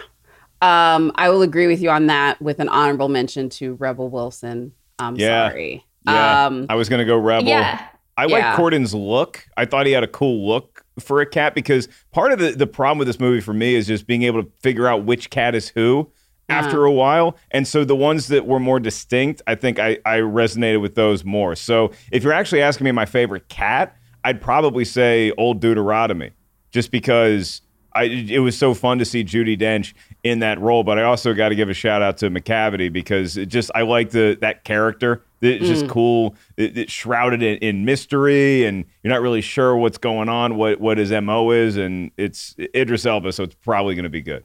Um, 0.60 1.12
I 1.14 1.28
will 1.28 1.42
agree 1.42 1.66
with 1.66 1.80
you 1.80 1.90
on 1.90 2.06
that 2.06 2.40
with 2.42 2.58
an 2.60 2.68
honorable 2.68 3.08
mention 3.08 3.48
to 3.50 3.74
Rebel 3.74 4.08
Wilson. 4.08 4.72
I'm 4.98 5.16
Yeah. 5.16 5.48
sorry. 5.50 5.84
Yeah, 6.06 6.46
Um, 6.46 6.66
I 6.68 6.74
was 6.74 6.88
gonna 6.88 7.04
go 7.04 7.16
Rebel. 7.16 7.48
Yeah. 7.48 7.80
I 8.16 8.24
like 8.24 8.42
Yeah. 8.42 8.56
Corden's 8.56 8.92
look. 8.94 9.46
I 9.56 9.64
thought 9.64 9.86
he 9.86 9.92
had 9.92 10.02
a 10.02 10.08
cool 10.08 10.48
look 10.48 10.82
for 10.98 11.20
a 11.20 11.26
cat 11.26 11.54
because 11.54 11.88
part 12.12 12.32
of 12.32 12.40
the, 12.40 12.50
the 12.50 12.66
problem 12.66 12.98
with 12.98 13.06
this 13.06 13.20
movie 13.20 13.40
for 13.40 13.52
me 13.52 13.76
is 13.76 13.86
just 13.86 14.06
being 14.08 14.24
able 14.24 14.42
to 14.42 14.50
figure 14.60 14.88
out 14.88 15.04
which 15.04 15.30
cat 15.30 15.54
is 15.54 15.68
who 15.68 16.10
after 16.48 16.84
a 16.84 16.90
while. 16.92 17.36
And 17.52 17.68
so 17.68 17.84
the 17.84 17.94
ones 17.94 18.26
that 18.28 18.46
were 18.46 18.58
more 18.58 18.80
distinct, 18.80 19.42
I 19.46 19.54
think 19.54 19.78
I, 19.78 19.98
I 20.04 20.18
resonated 20.18 20.80
with 20.80 20.96
those 20.96 21.24
more. 21.24 21.54
So 21.54 21.92
if 22.10 22.24
you're 22.24 22.32
actually 22.32 22.62
asking 22.62 22.86
me 22.86 22.90
my 22.92 23.06
favorite 23.06 23.48
cat, 23.48 23.94
I'd 24.24 24.40
probably 24.40 24.84
say 24.84 25.30
Old 25.38 25.60
Deuteronomy, 25.60 26.30
just 26.72 26.90
because 26.90 27.60
I 27.94 28.04
it 28.04 28.40
was 28.40 28.56
so 28.58 28.74
fun 28.74 28.98
to 28.98 29.04
see 29.04 29.22
Judi 29.24 29.56
Dench 29.58 29.92
in 30.24 30.40
that 30.40 30.60
role. 30.60 30.82
But 30.84 30.98
I 30.98 31.04
also 31.04 31.32
got 31.34 31.50
to 31.50 31.54
give 31.54 31.68
a 31.68 31.74
shout 31.74 32.02
out 32.02 32.18
to 32.18 32.30
Macavity 32.30 32.92
because 32.92 33.36
it 33.36 33.46
just 33.46 33.70
I 33.74 33.82
like 33.82 34.10
the 34.10 34.36
that 34.40 34.64
character. 34.64 35.22
It's 35.40 35.66
just 35.68 35.84
Mm. 35.84 35.88
cool. 35.90 36.34
It, 36.56 36.76
it's 36.76 36.92
shrouded 36.92 37.42
in, 37.44 37.58
in 37.58 37.84
mystery, 37.84 38.64
and 38.64 38.84
you're 39.02 39.12
not 39.12 39.20
really 39.22 39.40
sure 39.40 39.76
what's 39.76 39.98
going 39.98 40.28
on, 40.28 40.56
what 40.56 40.80
what 40.80 40.98
his 40.98 41.12
mo 41.12 41.50
is, 41.50 41.76
and 41.76 42.10
it's 42.16 42.56
Idris 42.74 43.06
Elba, 43.06 43.32
so 43.32 43.44
it's 43.44 43.54
probably 43.54 43.94
going 43.94 44.02
to 44.02 44.08
be 44.10 44.22
good. 44.22 44.44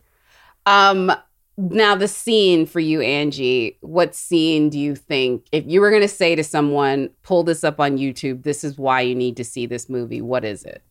Um, 0.66 1.12
now 1.58 1.96
the 1.96 2.08
scene 2.08 2.66
for 2.66 2.80
you, 2.80 3.02
Angie. 3.02 3.78
What 3.82 4.16
scene 4.16 4.70
do 4.70 4.80
you 4.80 4.96
think, 4.96 5.46
if 5.52 5.64
you 5.68 5.82
were 5.82 5.90
going 5.90 6.02
to 6.04 6.08
say 6.08 6.36
to 6.36 6.44
someone, 6.44 7.10
pull 7.24 7.44
this 7.44 7.64
up 7.64 7.80
on 7.80 7.98
YouTube, 7.98 8.44
this 8.44 8.64
is 8.64 8.78
why 8.78 9.02
you 9.02 9.14
need 9.16 9.36
to 9.38 9.44
see 9.44 9.66
this 9.66 9.90
movie? 9.90 10.22
What 10.22 10.46
is 10.46 10.64
it? 10.64 10.84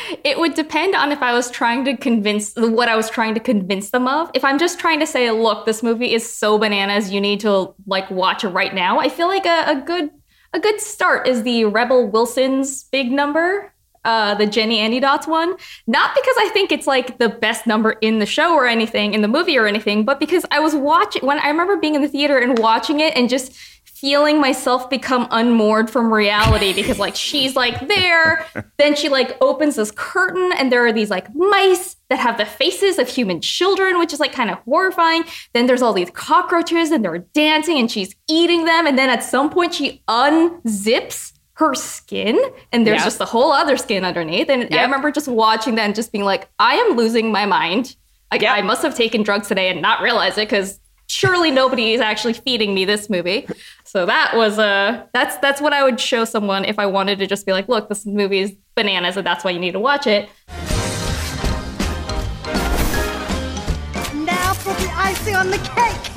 It 0.24 0.38
would 0.38 0.54
depend 0.54 0.94
on 0.94 1.12
if 1.12 1.22
I 1.22 1.32
was 1.32 1.50
trying 1.50 1.84
to 1.84 1.96
convince 1.96 2.54
what 2.56 2.88
I 2.88 2.96
was 2.96 3.10
trying 3.10 3.34
to 3.34 3.40
convince 3.40 3.90
them 3.90 4.06
of. 4.06 4.30
If 4.34 4.44
I'm 4.44 4.58
just 4.58 4.78
trying 4.78 5.00
to 5.00 5.06
say, 5.06 5.30
look, 5.30 5.66
this 5.66 5.82
movie 5.82 6.12
is 6.12 6.30
so 6.30 6.58
bananas, 6.58 7.10
you 7.12 7.20
need 7.20 7.40
to 7.40 7.74
like 7.86 8.10
watch 8.10 8.44
it 8.44 8.48
right 8.48 8.74
now. 8.74 8.98
I 8.98 9.08
feel 9.08 9.28
like 9.28 9.46
a, 9.46 9.64
a 9.66 9.82
good 9.84 10.10
a 10.52 10.60
good 10.60 10.80
start 10.80 11.26
is 11.26 11.42
the 11.42 11.64
Rebel 11.64 12.06
Wilson's 12.08 12.84
big 12.84 13.10
number, 13.10 13.72
uh, 14.04 14.34
the 14.34 14.46
Jennyanydots 14.46 15.26
one. 15.26 15.54
Not 15.86 16.14
because 16.14 16.36
I 16.38 16.50
think 16.52 16.72
it's 16.72 16.86
like 16.86 17.18
the 17.18 17.30
best 17.30 17.66
number 17.66 17.92
in 17.92 18.18
the 18.18 18.26
show 18.26 18.54
or 18.54 18.66
anything, 18.66 19.14
in 19.14 19.22
the 19.22 19.28
movie 19.28 19.56
or 19.56 19.66
anything, 19.66 20.04
but 20.04 20.20
because 20.20 20.44
I 20.50 20.60
was 20.60 20.74
watching 20.74 21.24
when 21.24 21.38
I 21.38 21.48
remember 21.48 21.76
being 21.76 21.94
in 21.94 22.02
the 22.02 22.08
theater 22.08 22.38
and 22.38 22.58
watching 22.58 23.00
it 23.00 23.16
and 23.16 23.28
just 23.28 23.54
feeling 24.02 24.40
myself 24.40 24.90
become 24.90 25.28
unmoored 25.30 25.88
from 25.88 26.12
reality 26.12 26.72
because 26.72 26.98
like 26.98 27.14
she's 27.14 27.54
like 27.54 27.86
there. 27.86 28.44
Then 28.78 28.96
she 28.96 29.08
like 29.08 29.36
opens 29.40 29.76
this 29.76 29.92
curtain 29.94 30.50
and 30.58 30.72
there 30.72 30.84
are 30.84 30.92
these 30.92 31.08
like 31.08 31.32
mice 31.36 31.94
that 32.10 32.18
have 32.18 32.36
the 32.36 32.44
faces 32.44 32.98
of 32.98 33.06
human 33.08 33.40
children 33.40 34.00
which 34.00 34.12
is 34.12 34.18
like 34.18 34.32
kind 34.32 34.50
of 34.50 34.58
horrifying. 34.64 35.22
Then 35.54 35.66
there's 35.66 35.82
all 35.82 35.92
these 35.92 36.10
cockroaches 36.10 36.90
and 36.90 37.04
they're 37.04 37.18
dancing 37.18 37.78
and 37.78 37.88
she's 37.88 38.16
eating 38.28 38.64
them. 38.64 38.88
And 38.88 38.98
then 38.98 39.08
at 39.08 39.22
some 39.22 39.48
point 39.50 39.72
she 39.74 40.02
unzips 40.08 41.32
her 41.54 41.72
skin 41.74 42.40
and 42.72 42.84
there's 42.84 42.96
Yep. 42.96 43.04
just 43.04 43.20
a 43.20 43.24
whole 43.24 43.52
other 43.52 43.76
skin 43.76 44.04
underneath. 44.04 44.48
And 44.50 44.74
i 44.74 44.82
remember 44.82 45.12
just 45.12 45.28
watching 45.28 45.76
that 45.76 45.84
and 45.84 45.94
just 45.94 46.10
being 46.10 46.24
like 46.24 46.48
i 46.58 46.74
am 46.74 46.96
losing 46.96 47.30
my 47.30 47.46
mind. 47.46 47.94
Like 48.32 48.42
i 48.42 48.62
must 48.62 48.82
have 48.82 48.96
taken 48.96 49.22
drugs 49.22 49.46
today 49.46 49.68
and 49.70 49.80
not 49.80 50.02
realize 50.02 50.36
it 50.38 50.48
because 50.48 50.80
surely 51.12 51.50
nobody 51.50 51.92
is 51.92 52.00
actually 52.00 52.32
feeding 52.32 52.74
me 52.74 52.84
this 52.84 53.10
movie. 53.10 53.46
So 53.84 54.06
that 54.06 54.32
was 54.34 54.58
a 54.58 55.08
that's 55.12 55.36
that's 55.38 55.60
what 55.60 55.72
I 55.72 55.82
would 55.84 56.00
show 56.00 56.24
someone 56.24 56.64
if 56.64 56.78
I 56.78 56.86
wanted 56.86 57.18
to 57.18 57.26
just 57.26 57.44
be 57.46 57.52
like, 57.52 57.68
look, 57.68 57.88
this 57.88 58.06
movie 58.06 58.38
is 58.40 58.54
bananas 58.74 59.16
and 59.16 59.26
that's 59.26 59.44
why 59.44 59.50
you 59.50 59.58
need 59.60 59.72
to 59.72 59.80
watch 59.80 60.06
it. 60.06 60.28
Now 64.14 64.54
for 64.54 64.72
the 64.82 64.90
icing 64.94 65.34
on 65.36 65.50
the 65.50 65.58
cake. 65.58 66.08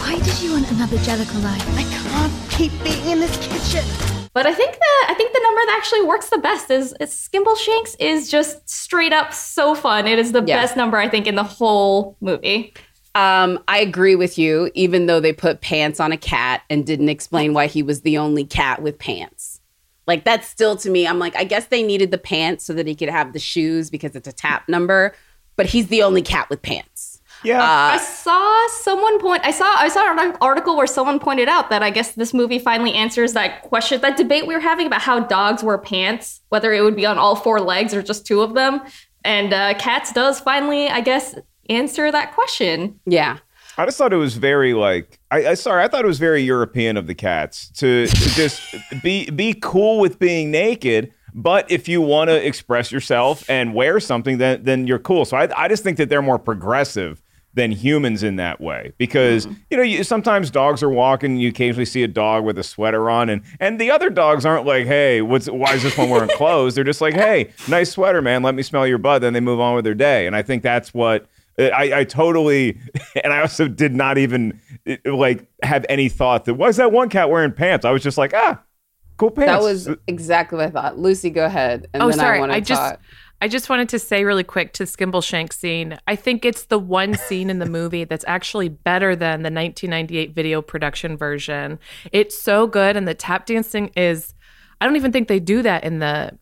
Why 0.00 0.18
did 0.20 0.40
you 0.40 0.52
want 0.52 0.70
another 0.70 0.96
Jellicle 0.98 1.42
line? 1.42 1.60
I 1.76 1.82
can't 1.90 2.50
keep 2.50 2.72
being 2.84 3.04
in 3.06 3.20
this 3.20 3.36
kitchen. 3.48 3.84
But 4.32 4.46
I 4.46 4.52
think 4.52 4.72
the 4.74 4.94
I 5.08 5.14
think 5.14 5.32
the 5.32 5.40
number 5.42 5.60
that 5.66 5.74
actually 5.78 6.02
works 6.02 6.28
the 6.28 6.38
best 6.38 6.70
is, 6.70 6.94
is 7.00 7.10
Skimbleshanks 7.10 7.96
is 7.98 8.30
just 8.30 8.68
straight 8.68 9.12
up 9.12 9.32
so 9.32 9.74
fun. 9.74 10.06
It 10.06 10.18
is 10.18 10.32
the 10.32 10.42
Yeah. 10.46 10.60
best 10.62 10.76
number 10.76 10.98
I 10.98 11.08
think 11.08 11.26
in 11.26 11.34
the 11.34 11.42
whole 11.42 12.16
movie. 12.20 12.74
Um, 13.16 13.64
I 13.66 13.78
agree 13.78 14.14
with 14.14 14.36
you, 14.36 14.70
even 14.74 15.06
though 15.06 15.20
they 15.20 15.32
put 15.32 15.62
pants 15.62 16.00
on 16.00 16.12
a 16.12 16.18
cat 16.18 16.62
and 16.68 16.84
didn't 16.84 17.08
explain 17.08 17.54
why 17.54 17.66
he 17.66 17.82
was 17.82 18.02
the 18.02 18.18
only 18.18 18.44
cat 18.44 18.82
with 18.82 18.98
pants. 18.98 19.62
Like 20.06 20.24
that's 20.24 20.46
still 20.46 20.76
to 20.76 20.90
me, 20.90 21.06
I'm 21.06 21.18
like, 21.18 21.34
I 21.34 21.44
guess 21.44 21.68
they 21.68 21.82
needed 21.82 22.10
the 22.10 22.18
pants 22.18 22.66
so 22.66 22.74
that 22.74 22.86
he 22.86 22.94
could 22.94 23.08
have 23.08 23.32
the 23.32 23.38
shoes 23.38 23.88
because 23.88 24.16
it's 24.16 24.28
a 24.28 24.32
tap 24.32 24.68
number, 24.68 25.14
but 25.56 25.64
he's 25.64 25.88
the 25.88 26.02
only 26.02 26.20
cat 26.20 26.50
with 26.50 26.60
pants. 26.60 27.22
Yeah. 27.42 27.62
I 27.62 27.96
saw 27.96 28.68
someone 28.82 29.18
point. 29.18 29.46
I 29.46 29.50
saw. 29.50 29.64
I 29.64 29.88
saw 29.88 30.10
an 30.10 30.36
article 30.42 30.76
where 30.76 30.86
someone 30.86 31.18
pointed 31.18 31.48
out 31.48 31.70
that 31.70 31.82
I 31.82 31.90
guess 31.90 32.12
this 32.12 32.34
movie 32.34 32.58
finally 32.58 32.92
answers 32.92 33.32
that 33.32 33.62
question, 33.62 34.00
that 34.02 34.18
debate 34.18 34.46
we 34.46 34.54
were 34.54 34.60
having 34.60 34.86
about 34.86 35.00
how 35.00 35.20
dogs 35.20 35.62
wear 35.62 35.78
pants, 35.78 36.42
whether 36.50 36.72
it 36.72 36.82
would 36.82 36.96
be 36.96 37.06
on 37.06 37.16
all 37.16 37.34
four 37.34 37.60
legs 37.60 37.94
or 37.94 38.02
just 38.02 38.26
two 38.26 38.42
of 38.42 38.54
them. 38.54 38.82
And 39.24 39.52
uh, 39.52 39.74
cats 39.78 40.12
does 40.12 40.38
finally, 40.38 40.88
I 40.88 41.00
guess, 41.00 41.34
answer 41.70 42.10
that 42.10 42.34
question. 42.34 42.98
Yeah. 43.06 43.38
I 43.78 43.84
just 43.84 43.98
thought 43.98 44.12
it 44.12 44.16
was 44.16 44.36
very 44.36 44.72
like 44.72 45.18
I, 45.30 45.48
I 45.48 45.54
sorry 45.54 45.84
I 45.84 45.88
thought 45.88 46.04
it 46.04 46.08
was 46.08 46.18
very 46.18 46.42
European 46.42 46.96
of 46.96 47.06
the 47.06 47.14
cats 47.14 47.68
to, 47.76 48.06
to 48.06 48.28
just 48.30 48.74
be 49.02 49.28
be 49.30 49.54
cool 49.60 50.00
with 50.00 50.18
being 50.18 50.50
naked, 50.50 51.12
but 51.34 51.70
if 51.70 51.86
you 51.86 52.00
want 52.00 52.28
to 52.28 52.46
express 52.46 52.90
yourself 52.90 53.48
and 53.50 53.74
wear 53.74 54.00
something, 54.00 54.38
then 54.38 54.62
then 54.64 54.86
you're 54.86 54.98
cool. 54.98 55.26
So 55.26 55.36
I 55.36 55.64
I 55.64 55.68
just 55.68 55.82
think 55.82 55.98
that 55.98 56.08
they're 56.08 56.22
more 56.22 56.38
progressive 56.38 57.22
than 57.56 57.72
humans 57.72 58.22
in 58.22 58.36
that 58.36 58.60
way 58.60 58.92
because 58.98 59.46
mm-hmm. 59.46 59.54
you 59.70 59.76
know 59.78 59.82
you, 59.82 60.04
sometimes 60.04 60.50
dogs 60.50 60.82
are 60.82 60.90
walking 60.90 61.38
you 61.38 61.48
occasionally 61.48 61.86
see 61.86 62.02
a 62.02 62.08
dog 62.08 62.44
with 62.44 62.58
a 62.58 62.62
sweater 62.62 63.08
on 63.08 63.30
and 63.30 63.42
and 63.60 63.80
the 63.80 63.90
other 63.90 64.10
dogs 64.10 64.44
aren't 64.44 64.66
like 64.66 64.86
hey 64.86 65.22
what's 65.22 65.46
why 65.48 65.72
is 65.72 65.82
this 65.82 65.96
one 65.96 66.10
wearing 66.10 66.28
clothes 66.36 66.74
they're 66.74 66.84
just 66.84 67.00
like 67.00 67.14
hey 67.14 67.50
nice 67.66 67.90
sweater 67.90 68.20
man 68.20 68.42
let 68.42 68.54
me 68.54 68.62
smell 68.62 68.86
your 68.86 68.98
butt 68.98 69.22
then 69.22 69.32
they 69.32 69.40
move 69.40 69.58
on 69.58 69.74
with 69.74 69.86
their 69.86 69.94
day 69.94 70.26
and 70.26 70.36
i 70.36 70.42
think 70.42 70.62
that's 70.62 70.92
what 70.92 71.28
I, 71.58 72.00
I 72.00 72.04
totally, 72.04 72.78
and 73.24 73.32
I 73.32 73.40
also 73.40 73.68
did 73.68 73.94
not 73.94 74.18
even 74.18 74.60
eh, 74.86 74.96
like 75.04 75.46
have 75.62 75.86
any 75.88 76.08
thought 76.08 76.44
that 76.46 76.54
why 76.54 76.68
is 76.68 76.76
that 76.76 76.92
one 76.92 77.08
cat 77.08 77.30
wearing 77.30 77.52
pants? 77.52 77.84
I 77.84 77.90
was 77.90 78.02
just 78.02 78.18
like, 78.18 78.34
ah, 78.34 78.62
cool 79.16 79.30
pants. 79.30 79.52
That 79.52 79.62
was 79.62 79.88
exactly 80.06 80.58
what 80.58 80.66
I 80.66 80.70
thought. 80.70 80.98
Lucy, 80.98 81.30
go 81.30 81.46
ahead. 81.46 81.88
And 81.94 82.02
oh, 82.02 82.08
then 82.08 82.18
sorry. 82.18 82.40
I, 82.40 82.56
I 82.56 82.60
just 82.60 82.80
talk. 82.80 83.00
I 83.40 83.48
just 83.48 83.68
wanted 83.68 83.90
to 83.90 83.98
say 83.98 84.24
really 84.24 84.44
quick 84.44 84.72
to 84.74 84.84
Skimble 84.84 85.22
Shank 85.22 85.52
scene. 85.52 85.98
I 86.06 86.16
think 86.16 86.44
it's 86.44 86.64
the 86.64 86.78
one 86.78 87.14
scene 87.28 87.50
in 87.50 87.58
the 87.58 87.66
movie 87.66 88.04
that's 88.04 88.24
actually 88.26 88.68
better 88.68 89.14
than 89.14 89.42
the 89.42 89.50
1998 89.50 90.34
video 90.34 90.62
production 90.62 91.16
version. 91.16 91.78
It's 92.12 92.36
so 92.36 92.66
good, 92.66 92.96
and 92.96 93.06
the 93.06 93.14
tap 93.14 93.46
dancing 93.46 93.88
is. 93.96 94.32
I 94.78 94.84
don't 94.84 94.96
even 94.96 95.10
think 95.10 95.28
they 95.28 95.40
do 95.40 95.62
that 95.62 95.84
in 95.84 96.00
the 96.00 96.38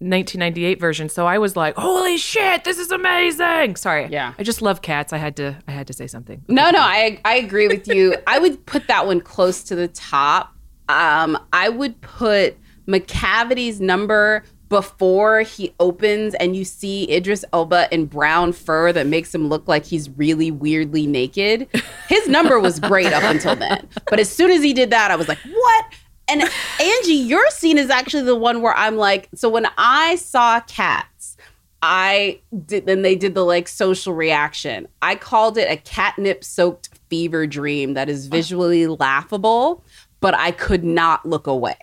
1998 0.00 0.80
version. 0.80 1.08
So 1.08 1.26
I 1.26 1.38
was 1.38 1.56
like, 1.56 1.76
"Holy 1.76 2.16
shit, 2.16 2.64
this 2.64 2.78
is 2.78 2.90
amazing!" 2.90 3.76
Sorry. 3.76 4.06
Yeah. 4.10 4.32
I 4.38 4.42
just 4.42 4.62
love 4.62 4.82
cats. 4.82 5.12
I 5.12 5.18
had 5.18 5.36
to. 5.36 5.56
I 5.68 5.72
had 5.72 5.86
to 5.88 5.92
say 5.92 6.06
something. 6.06 6.42
No, 6.48 6.70
no, 6.70 6.80
I 6.80 7.20
I 7.24 7.36
agree 7.36 7.68
with 7.68 7.86
you. 7.86 8.16
I 8.26 8.38
would 8.38 8.64
put 8.66 8.86
that 8.88 9.06
one 9.06 9.20
close 9.20 9.62
to 9.64 9.74
the 9.74 9.88
top. 9.88 10.54
Um, 10.88 11.38
I 11.52 11.68
would 11.68 12.00
put 12.00 12.56
Macavity's 12.86 13.80
number 13.80 14.42
before 14.70 15.40
he 15.40 15.74
opens 15.80 16.32
and 16.34 16.54
you 16.56 16.64
see 16.64 17.10
Idris 17.12 17.44
Elba 17.52 17.88
in 17.92 18.06
brown 18.06 18.52
fur 18.52 18.92
that 18.92 19.06
makes 19.06 19.34
him 19.34 19.48
look 19.48 19.66
like 19.66 19.84
he's 19.84 20.08
really 20.10 20.50
weirdly 20.50 21.06
naked. 21.06 21.68
His 22.08 22.28
number 22.28 22.58
was 22.58 22.78
great 22.78 23.12
up 23.12 23.24
until 23.24 23.56
then. 23.56 23.88
But 24.08 24.20
as 24.20 24.30
soon 24.30 24.52
as 24.52 24.62
he 24.62 24.72
did 24.72 24.90
that, 24.90 25.10
I 25.10 25.16
was 25.16 25.28
like, 25.28 25.38
what? 25.38 25.84
And 26.30 26.42
Angie, 26.80 27.14
your 27.14 27.48
scene 27.50 27.78
is 27.78 27.90
actually 27.90 28.22
the 28.22 28.36
one 28.36 28.62
where 28.62 28.74
I'm 28.74 28.96
like, 28.96 29.28
so 29.34 29.48
when 29.48 29.66
I 29.76 30.16
saw 30.16 30.60
cats, 30.60 31.36
I 31.82 32.40
did 32.66 32.86
then 32.86 33.02
they 33.02 33.16
did 33.16 33.34
the 33.34 33.44
like 33.44 33.66
social 33.66 34.14
reaction. 34.14 34.86
I 35.02 35.14
called 35.14 35.56
it 35.58 35.70
a 35.70 35.76
catnip 35.76 36.44
soaked 36.44 36.90
fever 37.08 37.46
dream 37.46 37.94
that 37.94 38.08
is 38.08 38.26
visually 38.26 38.86
laughable, 38.86 39.82
but 40.20 40.34
I 40.34 40.52
could 40.52 40.84
not 40.84 41.26
look 41.26 41.46
away. 41.46 41.76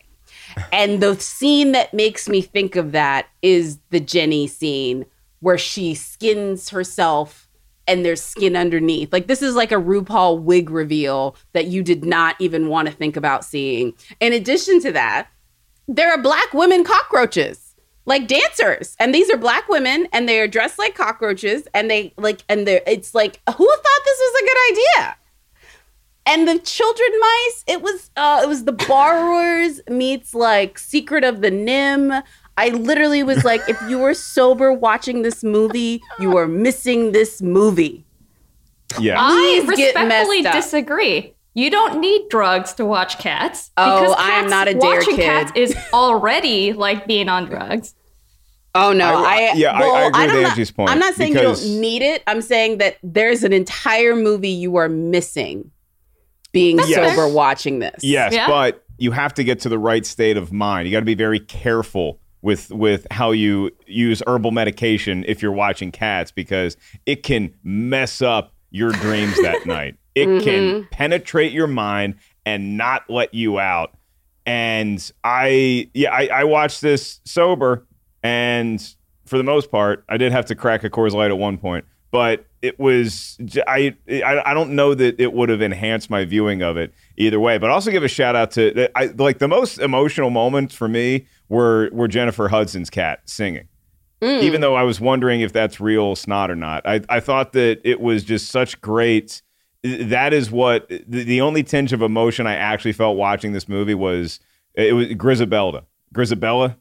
And 0.72 1.02
the 1.02 1.20
scene 1.20 1.72
that 1.74 1.94
makes 1.94 2.30
me 2.30 2.42
think 2.42 2.76
of 2.76 2.92
that 2.92 3.28
is 3.42 3.80
the 3.90 4.00
Jenny 4.00 4.48
scene 4.48 5.06
where 5.40 5.58
she 5.58 5.94
skins 5.94 6.70
herself 6.70 7.47
and 7.88 8.06
there's 8.06 8.22
skin 8.22 8.56
underneath. 8.56 9.12
Like 9.14 9.28
this 9.28 9.42
is 9.42 9.56
like 9.56 9.72
a 9.72 9.76
RuPaul 9.76 10.42
wig 10.42 10.70
reveal 10.70 11.36
that 11.54 11.68
you 11.68 11.84
did 11.84 12.04
not 12.06 12.36
even 12.40 12.68
want 12.68 12.88
to 12.88 12.94
think 12.94 13.16
about 13.16 13.46
seeing. 13.46 13.94
In 14.20 14.34
addition 14.34 14.80
to 14.82 14.92
that, 14.92 15.30
there 15.88 16.12
are 16.12 16.22
black 16.22 16.54
women 16.54 16.84
cockroaches 16.84 17.68
like 18.08 18.28
dancers 18.28 18.96
and 19.00 19.14
these 19.14 19.30
are 19.30 19.38
black 19.38 19.68
women 19.68 20.08
and 20.14 20.28
they 20.28 20.40
are 20.40 20.48
dressed 20.48 20.80
like 20.80 20.96
cockroaches 20.96 21.68
and 21.74 21.92
they 21.92 22.14
like 22.18 22.42
and 22.50 22.66
they're 22.66 22.82
it's 22.88 23.14
like 23.14 23.42
who 23.46 23.68
thought 23.68 24.02
this 24.06 24.20
was 24.20 24.42
a 24.42 24.46
good 24.46 24.72
idea 24.72 25.16
and 26.26 26.48
the 26.48 26.60
children 26.60 27.10
mice 27.20 27.64
it 27.68 27.82
was 27.82 28.10
uh 28.16 28.40
it 28.42 28.48
was 28.48 28.64
the 28.64 28.72
borrowers 28.72 29.82
meets 29.90 30.34
like 30.34 30.80
secret 30.80 31.24
of 31.24 31.42
the 31.42 31.52
NIMH 31.52 32.24
i 32.58 32.70
literally 32.70 33.24
was 33.24 33.44
like 33.46 33.62
if 33.70 33.80
you 33.90 33.98
were 34.00 34.14
sober 34.14 34.74
watching 34.74 35.22
this 35.22 35.44
movie 35.44 36.02
you 36.20 36.36
are 36.38 36.48
missing 36.48 37.12
this 37.12 37.42
movie 37.42 38.04
Yeah. 39.00 39.16
I 39.20 39.62
Please 39.66 39.78
get 39.78 39.96
respectfully 39.96 40.42
disagree. 40.44 41.34
You 41.54 41.70
don't 41.72 42.00
need 42.00 42.30
drugs 42.30 42.74
to 42.76 42.86
watch 42.86 43.18
cats. 43.20 43.72
Oh, 43.78 44.02
because 44.02 44.16
I 44.20 44.30
am 44.40 44.48
not 44.50 44.68
a 44.68 44.74
dare 44.76 44.80
kid. 45.02 45.08
watching 45.08 45.16
kid. 45.18 45.26
cats 45.26 45.52
is 45.56 45.76
already 45.92 46.72
like 46.74 47.06
being 47.08 47.28
on 47.30 47.46
drugs. 47.48 47.96
Oh 48.76 48.94
no, 48.94 49.06
I- 49.26 49.50
I, 49.52 49.54
yeah, 49.56 49.72
I- 49.72 49.80
well, 49.80 49.96
I 49.96 50.08
agree 50.08 50.22
with 50.22 50.32
don't- 50.44 50.46
Angie's 50.52 50.72
point, 50.72 50.90
I'm 50.92 51.00
not 51.00 51.16
saying 51.16 51.34
you 51.34 51.42
don't 51.42 51.66
need 51.82 52.02
it. 52.04 52.22
I'm 52.28 52.42
saying 52.42 52.78
that 52.78 52.98
there's 53.04 53.44
an 53.44 53.52
entire 53.54 54.16
movie 54.16 54.50
you 54.50 54.76
are 54.78 54.88
missing 54.88 55.72
being 56.54 56.78
That's 56.78 56.94
sober 56.94 57.28
watching 57.28 57.80
this. 57.80 58.04
Yes, 58.04 58.34
Yeah. 58.34 58.48
but 58.48 58.84
you 59.00 59.12
have 59.12 59.34
to 59.34 59.44
get 59.44 59.60
to 59.62 59.70
the 59.70 59.80
right 59.80 60.06
state 60.06 60.38
of 60.38 60.54
mind. 60.54 60.88
You 60.88 60.92
got 60.94 61.00
to 61.00 61.06
be 61.06 61.16
very 61.16 61.40
careful 61.40 62.20
with 62.42 62.72
with 62.72 63.08
how 63.12 63.32
you 63.32 63.72
use 63.86 64.22
herbal 64.28 64.52
medication 64.52 65.24
if 65.28 65.42
you're 65.42 65.52
watching 65.52 65.92
cats 65.92 66.32
because 66.32 66.78
it 67.06 67.24
can 67.24 67.54
mess 67.64 68.22
up 68.22 68.54
your 68.70 68.92
dreams 68.92 69.36
that 69.42 69.66
night. 69.66 69.96
It 70.16 70.28
Mm-hmm. 70.28 70.44
can 70.44 70.88
penetrate 70.92 71.52
your 71.52 71.68
mind 71.68 72.16
and 72.46 72.76
not 72.78 73.08
let 73.10 73.34
you 73.34 73.60
out. 73.60 73.94
And 74.46 75.12
I 75.24 75.90
yeah, 75.94 76.12
I, 76.14 76.28
I 76.28 76.44
watched 76.46 76.82
this 76.82 77.20
sober 77.26 77.86
and 78.24 78.82
for 79.26 79.38
the 79.38 79.44
most 79.44 79.70
part, 79.70 80.06
I 80.10 80.18
did 80.18 80.32
have 80.32 80.46
to 80.46 80.56
crack 80.56 80.84
a 80.84 80.90
Coors 80.90 81.12
Light 81.12 81.32
at 81.32 81.38
one 81.38 81.58
point, 81.58 81.86
but 82.12 82.46
it 82.62 82.80
was 82.80 83.38
I 83.68 83.96
I 84.10 84.54
don't 84.54 84.72
know 84.72 84.96
that 84.96 85.20
it 85.20 85.34
would 85.34 85.50
have 85.50 85.62
enhanced 85.62 86.10
my 86.10 86.26
viewing 86.26 86.64
of 86.64 86.78
it 86.78 86.94
either 87.18 87.40
way. 87.40 87.58
But 87.58 87.70
also 87.70 87.92
give 87.92 88.04
a 88.04 88.08
shout 88.08 88.36
out 88.36 88.52
to 88.52 88.90
I 88.98 89.08
like 89.18 89.38
the 89.40 89.48
most 89.48 89.78
emotional 89.80 90.30
moments 90.30 90.74
for 90.74 90.88
me 90.88 91.28
were 91.50 91.90
were 91.92 92.08
Jennifer 92.08 92.48
Hudson's 92.48 92.90
cat 92.90 93.22
singing. 93.26 93.68
Mm. 94.22 94.42
Even 94.42 94.62
though 94.62 94.76
I 94.76 94.82
was 94.84 95.00
wondering 95.00 95.42
if 95.42 95.54
that's 95.54 95.80
real 95.80 96.16
snot 96.16 96.50
or 96.50 96.56
not, 96.56 96.86
I, 96.88 97.02
I 97.08 97.20
thought 97.20 97.54
that 97.54 97.80
it 97.84 98.00
was 98.02 98.24
just 98.24 98.50
such 98.50 98.82
great. 98.82 99.42
That 99.84 100.34
is 100.34 100.50
what 100.50 100.90
the, 100.90 101.24
the 101.24 101.40
only 101.42 101.62
tinge 101.64 101.94
of 101.94 102.02
emotion 102.02 102.48
I 102.48 102.56
actually 102.56 102.94
felt 102.94 103.16
watching 103.16 103.54
this 103.54 103.70
movie 103.70 103.94
was 103.94 104.40
it 104.74 104.94
was 104.94 105.08
Grizabella. 105.10 105.84
Grizabella. 106.16 106.76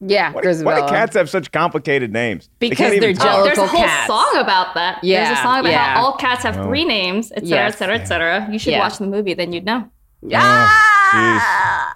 Yeah, 0.00 0.32
Why, 0.32 0.40
do- 0.42 0.64
why 0.64 0.80
do 0.80 0.86
cats 0.86 1.14
have 1.16 1.28
such 1.28 1.50
complicated 1.52 2.12
names? 2.12 2.48
Because 2.60 2.78
can't 2.78 3.00
they're 3.00 3.12
talk. 3.12 3.24
jealous. 3.24 3.46
There's 3.48 3.58
a 3.58 3.66
whole 3.66 3.82
cats. 3.84 4.06
song 4.06 4.32
about 4.36 4.74
that. 4.74 5.00
There's 5.02 5.10
Yeah, 5.10 5.32
a 5.38 5.42
song 5.42 5.60
about 5.60 5.72
yeah. 5.72 5.94
how 5.94 6.04
all 6.04 6.16
cats 6.16 6.44
have 6.44 6.56
Oh. 6.58 6.64
three 6.64 6.84
names, 6.84 7.32
et 7.32 7.40
cetera, 7.44 7.48
Yes. 7.48 7.74
et 7.74 7.78
cetera, 7.78 7.94
et 7.98 8.04
cetera. 8.06 8.48
You 8.52 8.58
should 8.58 8.70
Yeah. 8.72 8.78
watch 8.78 8.98
the 8.98 9.06
movie, 9.08 9.34
then 9.34 9.52
you'd 9.52 9.64
know. 9.66 9.90
Oh, 10.32 11.10
jeez. 11.12 11.92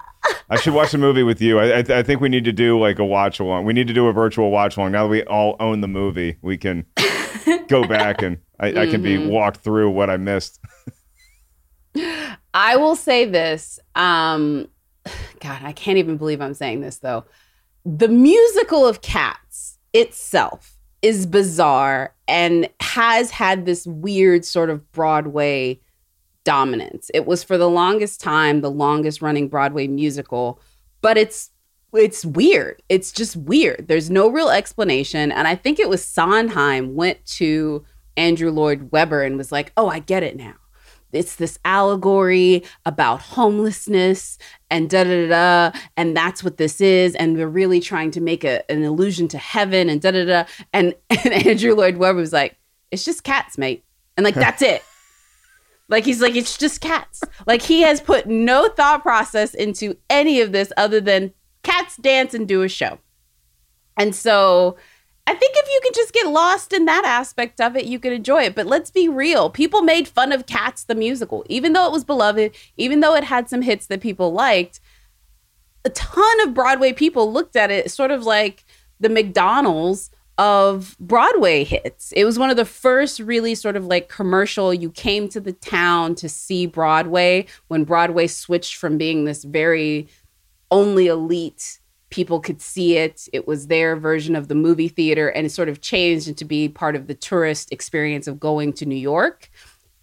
I 0.49 0.57
should 0.57 0.73
watch 0.73 0.91
the 0.91 0.97
movie 0.97 1.23
with 1.23 1.41
you. 1.41 1.59
I, 1.59 1.79
I, 1.79 1.83
I 1.89 2.03
think 2.03 2.21
we 2.21 2.29
need 2.29 2.45
to 2.45 2.51
do 2.51 2.79
like 2.79 2.99
a 2.99 3.05
watch 3.05 3.39
along. 3.39 3.65
We 3.65 3.73
need 3.73 3.87
to 3.87 3.93
do 3.93 4.07
a 4.07 4.13
virtual 4.13 4.51
watch 4.51 4.77
along. 4.77 4.91
Now 4.91 5.03
that 5.03 5.09
we 5.09 5.23
all 5.23 5.55
own 5.59 5.81
the 5.81 5.87
movie, 5.87 6.37
we 6.41 6.57
can 6.57 6.85
go 7.67 7.85
back 7.87 8.21
and 8.21 8.37
I, 8.59 8.67
I 8.81 8.87
can 8.87 9.01
be 9.01 9.17
walked 9.17 9.57
through 9.57 9.89
what 9.91 10.09
I 10.09 10.17
missed. 10.17 10.59
I 12.53 12.75
will 12.77 12.95
say 12.95 13.25
this. 13.25 13.79
Um, 13.95 14.69
God, 15.39 15.61
I 15.63 15.71
can't 15.71 15.97
even 15.97 16.17
believe 16.17 16.41
I'm 16.41 16.53
saying 16.53 16.81
this 16.81 16.97
though. 16.97 17.25
The 17.85 18.07
musical 18.07 18.87
of 18.87 19.01
Cats 19.01 19.77
itself 19.93 20.77
is 21.01 21.25
bizarre 21.25 22.15
and 22.27 22.67
has 22.79 23.29
had 23.29 23.65
this 23.65 23.85
weird 23.85 24.43
sort 24.45 24.69
of 24.69 24.91
Broadway 24.91 25.79
dominance. 26.45 27.11
It 27.13 27.25
was 27.25 27.43
for 27.43 27.57
the 27.57 27.69
longest 27.69 28.21
time 28.21 28.61
the 28.61 28.71
longest 28.71 29.21
running 29.21 29.49
Broadway 29.49 29.87
musical, 29.87 30.61
but 31.01 31.17
it's 31.17 31.51
it's 31.93 32.25
weird. 32.25 32.81
It's 32.89 33.11
just 33.11 33.35
weird. 33.35 33.87
There's 33.87 34.09
no 34.09 34.29
real 34.29 34.49
explanation 34.49 35.31
and 35.31 35.47
I 35.47 35.55
think 35.55 35.79
it 35.79 35.89
was 35.89 36.03
Sondheim 36.03 36.95
went 36.95 37.25
to 37.25 37.83
Andrew 38.17 38.51
Lloyd 38.51 38.91
Webber 38.91 39.23
and 39.23 39.37
was 39.37 39.51
like, 39.51 39.73
"Oh, 39.75 39.89
I 39.89 39.99
get 39.99 40.23
it 40.23 40.37
now." 40.37 40.55
it's 41.15 41.35
this 41.35 41.57
allegory 41.65 42.63
about 42.85 43.21
homelessness 43.21 44.37
and 44.69 44.89
da 44.89 45.03
da 45.03 45.27
da 45.27 45.71
da, 45.71 45.79
and 45.95 46.15
that's 46.15 46.43
what 46.43 46.57
this 46.57 46.81
is. 46.81 47.15
And 47.15 47.37
we're 47.37 47.47
really 47.47 47.79
trying 47.79 48.11
to 48.11 48.21
make 48.21 48.43
a, 48.43 48.69
an 48.71 48.83
allusion 48.83 49.27
to 49.29 49.37
heaven 49.37 49.89
and 49.89 50.01
da 50.01 50.11
da 50.11 50.25
da. 50.25 50.43
And, 50.73 50.95
and 51.09 51.33
Andrew 51.33 51.73
Lloyd 51.73 51.97
Webber 51.97 52.19
was 52.19 52.33
like, 52.33 52.57
"It's 52.91 53.05
just 53.05 53.23
cats, 53.23 53.57
mate," 53.57 53.83
and 54.17 54.23
like 54.23 54.35
that's 54.35 54.61
it. 54.61 54.83
Like 55.87 56.05
he's 56.05 56.21
like, 56.21 56.35
it's 56.35 56.57
just 56.57 56.81
cats. 56.81 57.21
Like 57.45 57.61
he 57.61 57.81
has 57.81 58.01
put 58.01 58.27
no 58.27 58.69
thought 58.69 59.03
process 59.03 59.53
into 59.53 59.97
any 60.09 60.41
of 60.41 60.51
this 60.51 60.71
other 60.77 60.99
than 60.99 61.33
cats 61.63 61.97
dance 61.97 62.33
and 62.33 62.47
do 62.47 62.63
a 62.63 62.69
show. 62.69 62.99
And 63.97 64.15
so 64.15 64.77
I 65.27 65.33
think 65.33 65.55
if 65.57 65.67
you 65.67 65.79
can 65.83 65.93
just 65.93 66.13
get 66.13 66.27
lost 66.27 66.73
in 66.73 66.85
that 66.85 67.03
aspect 67.05 67.59
of 67.59 67.75
it, 67.75 67.85
you 67.85 67.99
can 67.99 68.13
enjoy 68.13 68.43
it. 68.43 68.55
But 68.55 68.67
let's 68.67 68.91
be 68.91 69.09
real. 69.09 69.49
People 69.49 69.81
made 69.81 70.07
fun 70.07 70.31
of 70.31 70.45
Cats 70.45 70.83
the 70.83 70.95
musical, 70.95 71.43
even 71.49 71.73
though 71.73 71.87
it 71.87 71.91
was 71.91 72.03
beloved, 72.03 72.55
even 72.77 72.99
though 72.99 73.15
it 73.15 73.23
had 73.23 73.49
some 73.49 73.63
hits 73.63 73.87
that 73.87 74.01
people 74.01 74.33
liked. 74.33 74.79
A 75.83 75.89
ton 75.89 76.41
of 76.41 76.53
Broadway 76.53 76.93
people 76.93 77.31
looked 77.31 77.55
at 77.55 77.71
it 77.71 77.91
sort 77.91 78.11
of 78.11 78.23
like 78.23 78.65
the 78.99 79.09
McDonald's 79.09 80.11
of 80.37 80.97
Broadway 80.99 81.63
hits. 81.63 82.11
It 82.11 82.25
was 82.25 82.37
one 82.37 82.49
of 82.49 82.57
the 82.57 82.65
first 82.65 83.19
really 83.19 83.55
sort 83.55 83.75
of 83.75 83.85
like 83.85 84.09
commercial. 84.09 84.73
You 84.73 84.91
came 84.91 85.29
to 85.29 85.39
the 85.39 85.53
town 85.53 86.15
to 86.15 86.27
see 86.29 86.65
Broadway 86.65 87.45
when 87.67 87.83
Broadway 87.83 88.27
switched 88.27 88.75
from 88.75 88.97
being 88.97 89.25
this 89.25 89.43
very 89.43 90.07
only 90.71 91.07
elite 91.07 91.79
people 92.09 92.39
could 92.39 92.61
see 92.61 92.97
it. 92.97 93.27
It 93.33 93.47
was 93.47 93.67
their 93.67 93.95
version 93.95 94.35
of 94.35 94.47
the 94.47 94.55
movie 94.55 94.87
theater 94.87 95.29
and 95.29 95.45
it 95.45 95.51
sort 95.51 95.69
of 95.69 95.81
changed 95.81 96.27
into 96.27 96.45
be 96.45 96.69
part 96.69 96.95
of 96.95 97.07
the 97.07 97.15
tourist 97.15 97.71
experience 97.71 98.27
of 98.27 98.39
going 98.39 98.73
to 98.73 98.85
New 98.85 98.95
York. 98.95 99.49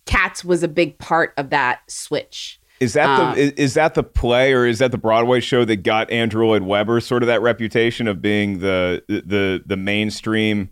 Cats 0.06 0.44
was 0.44 0.62
a 0.62 0.68
big 0.68 0.98
part 0.98 1.32
of 1.36 1.50
that 1.50 1.80
switch. 1.88 2.60
Is 2.82 2.94
that 2.94 3.08
Um, 3.08 3.34
the 3.34 3.40
is, 3.40 3.50
is 3.52 3.74
that 3.74 3.94
the 3.94 4.02
play 4.02 4.52
or 4.52 4.66
is 4.66 4.80
that 4.80 4.90
the 4.90 4.98
Broadway 4.98 5.40
show 5.40 5.64
that 5.64 5.76
got 5.84 6.10
Andrew 6.10 6.46
Lloyd 6.46 6.62
Webber 6.62 7.00
sort 7.00 7.22
of 7.22 7.28
that 7.28 7.40
reputation 7.40 8.08
of 8.08 8.20
being 8.20 8.58
the 8.58 9.02
the 9.08 9.62
the 9.64 9.76
mainstream 9.76 10.70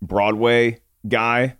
Broadway 0.00 0.80
guy? 1.06 1.56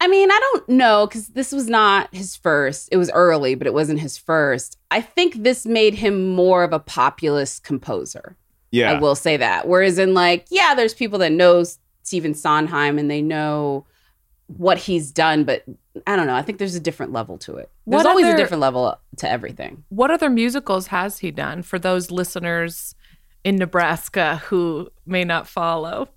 I 0.00 0.08
mean, 0.08 0.30
I 0.30 0.38
don't 0.52 0.68
know 0.70 1.06
because 1.06 1.28
this 1.28 1.52
was 1.52 1.68
not 1.68 2.12
his 2.14 2.36
first. 2.36 2.88
It 2.90 2.96
was 2.96 3.10
early, 3.14 3.54
but 3.54 3.66
it 3.66 3.72
wasn't 3.72 4.00
his 4.00 4.18
first. 4.18 4.76
I 4.90 5.00
think 5.00 5.44
this 5.44 5.64
made 5.64 5.94
him 5.94 6.30
more 6.34 6.64
of 6.64 6.72
a 6.72 6.80
populist 6.80 7.62
composer. 7.62 8.36
Yeah. 8.70 8.90
I 8.90 8.98
will 8.98 9.14
say 9.14 9.36
that. 9.36 9.68
Whereas 9.68 9.98
in 9.98 10.12
like, 10.12 10.46
yeah, 10.50 10.74
there's 10.74 10.94
people 10.94 11.20
that 11.20 11.30
know 11.30 11.64
Stephen 12.02 12.34
Sondheim 12.34 12.98
and 12.98 13.08
they 13.08 13.22
know 13.22 13.86
what 14.48 14.78
he's 14.78 15.10
done, 15.10 15.44
but 15.44 15.64
I 16.06 16.16
don't 16.16 16.26
know. 16.26 16.34
I 16.34 16.42
think 16.42 16.58
there's 16.58 16.74
a 16.74 16.80
different 16.80 17.12
level 17.12 17.38
to 17.38 17.56
it. 17.56 17.70
There's 17.86 18.00
What 18.00 18.06
always 18.06 18.26
other- 18.26 18.34
a 18.34 18.36
different 18.38 18.60
level 18.60 18.98
to 19.18 19.28
everything. 19.30 19.84
What 19.88 20.10
other 20.10 20.28
musicals 20.28 20.88
has 20.88 21.18
he 21.20 21.30
done 21.30 21.62
for 21.62 21.78
those 21.78 22.10
listeners 22.10 22.94
in 23.42 23.56
Nebraska 23.56 24.36
who 24.46 24.88
may 25.06 25.24
not 25.24 25.46
follow? 25.48 26.08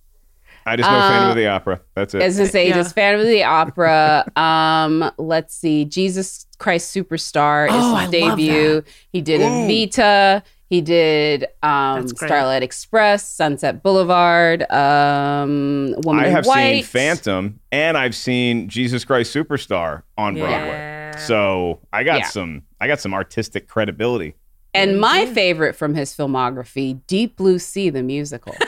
I 0.66 0.76
just 0.76 0.90
know 0.90 1.00
Phantom 1.00 1.28
Uh, 1.28 1.30
of 1.30 1.36
the 1.38 1.48
Opera. 1.48 1.82
That's 1.96 2.14
it. 2.14 2.22
As 2.22 2.40
I 2.42 2.46
say, 2.46 2.68
Yeah. 2.68 2.74
just 2.76 2.94
Phantom 2.94 3.22
of 3.22 3.28
the 3.28 3.44
Opera. 3.44 4.30
um, 4.36 5.10
let's 5.18 5.56
see, 5.56 5.86
Jesus 5.86 6.46
Christ 6.58 6.94
Superstar 6.94 7.68
Oh, 7.70 7.78
is 7.78 7.84
I 7.94 8.02
his 8.02 8.12
love 8.12 8.38
debut. 8.38 8.84
He 9.14 9.22
did 9.22 9.40
Evita. 9.40 10.44
He 10.70 10.82
did 10.82 11.48
um, 11.64 12.08
Starlight 12.10 12.62
Express, 12.62 13.26
Sunset 13.28 13.82
Boulevard, 13.84 14.70
um, 14.72 15.96
Woman 16.04 16.24
I 16.24 16.28
in 16.28 16.32
have 16.34 16.46
White. 16.46 16.72
seen 16.74 16.84
Phantom 16.84 17.60
and 17.72 17.98
I've 17.98 18.16
seen 18.16 18.68
Jesus 18.68 19.06
Christ 19.06 19.34
Superstar 19.34 20.04
on 20.18 20.36
Broadway. 20.36 21.14
So 21.18 21.80
I 21.94 22.04
got 22.04 22.20
Yeah. 22.20 22.28
some 22.28 22.64
I 22.82 22.88
got 22.88 23.00
some 23.00 23.14
artistic 23.14 23.68
credibility. 23.68 24.36
And 24.74 25.00
my 25.00 25.26
favorite 25.28 25.76
from 25.76 25.96
his 25.96 26.14
filmography, 26.14 27.00
Deep 27.08 27.38
Blue 27.38 27.58
Sea, 27.60 27.90
the 27.90 28.04
musical. 28.04 28.56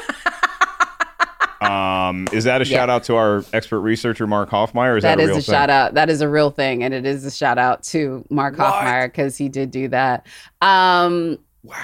Um, 1.61 2.27
is 2.31 2.45
that 2.45 2.61
a 2.61 2.65
Yeah. 2.65 2.77
shout 2.77 2.89
out 2.89 3.03
to 3.03 3.15
our 3.17 3.43
expert 3.51 3.81
researcher 3.81 4.25
Mark 4.25 4.49
Hoffmeyer? 4.49 4.97
Is 4.97 5.03
that 5.03 5.17
that, 5.17 5.19
a 5.19 5.23
is 5.23 5.27
real 5.27 5.37
a 5.37 5.41
thing? 5.41 5.53
shout 5.53 5.69
out. 5.69 5.93
That 5.93 6.09
is 6.09 6.21
a 6.21 6.29
real 6.29 6.51
thing, 6.51 6.83
and 6.83 6.93
it 6.93 7.05
is 7.05 7.25
a 7.25 7.31
shout 7.31 7.57
out 7.57 7.83
to 7.83 8.25
Mark 8.29 8.55
Hoffmeyer 8.55 9.07
because 9.07 9.35
he 9.37 9.49
did 9.49 9.69
do 9.69 9.89
that. 9.89 10.25
Um, 10.61 11.37
wow. 11.63 11.75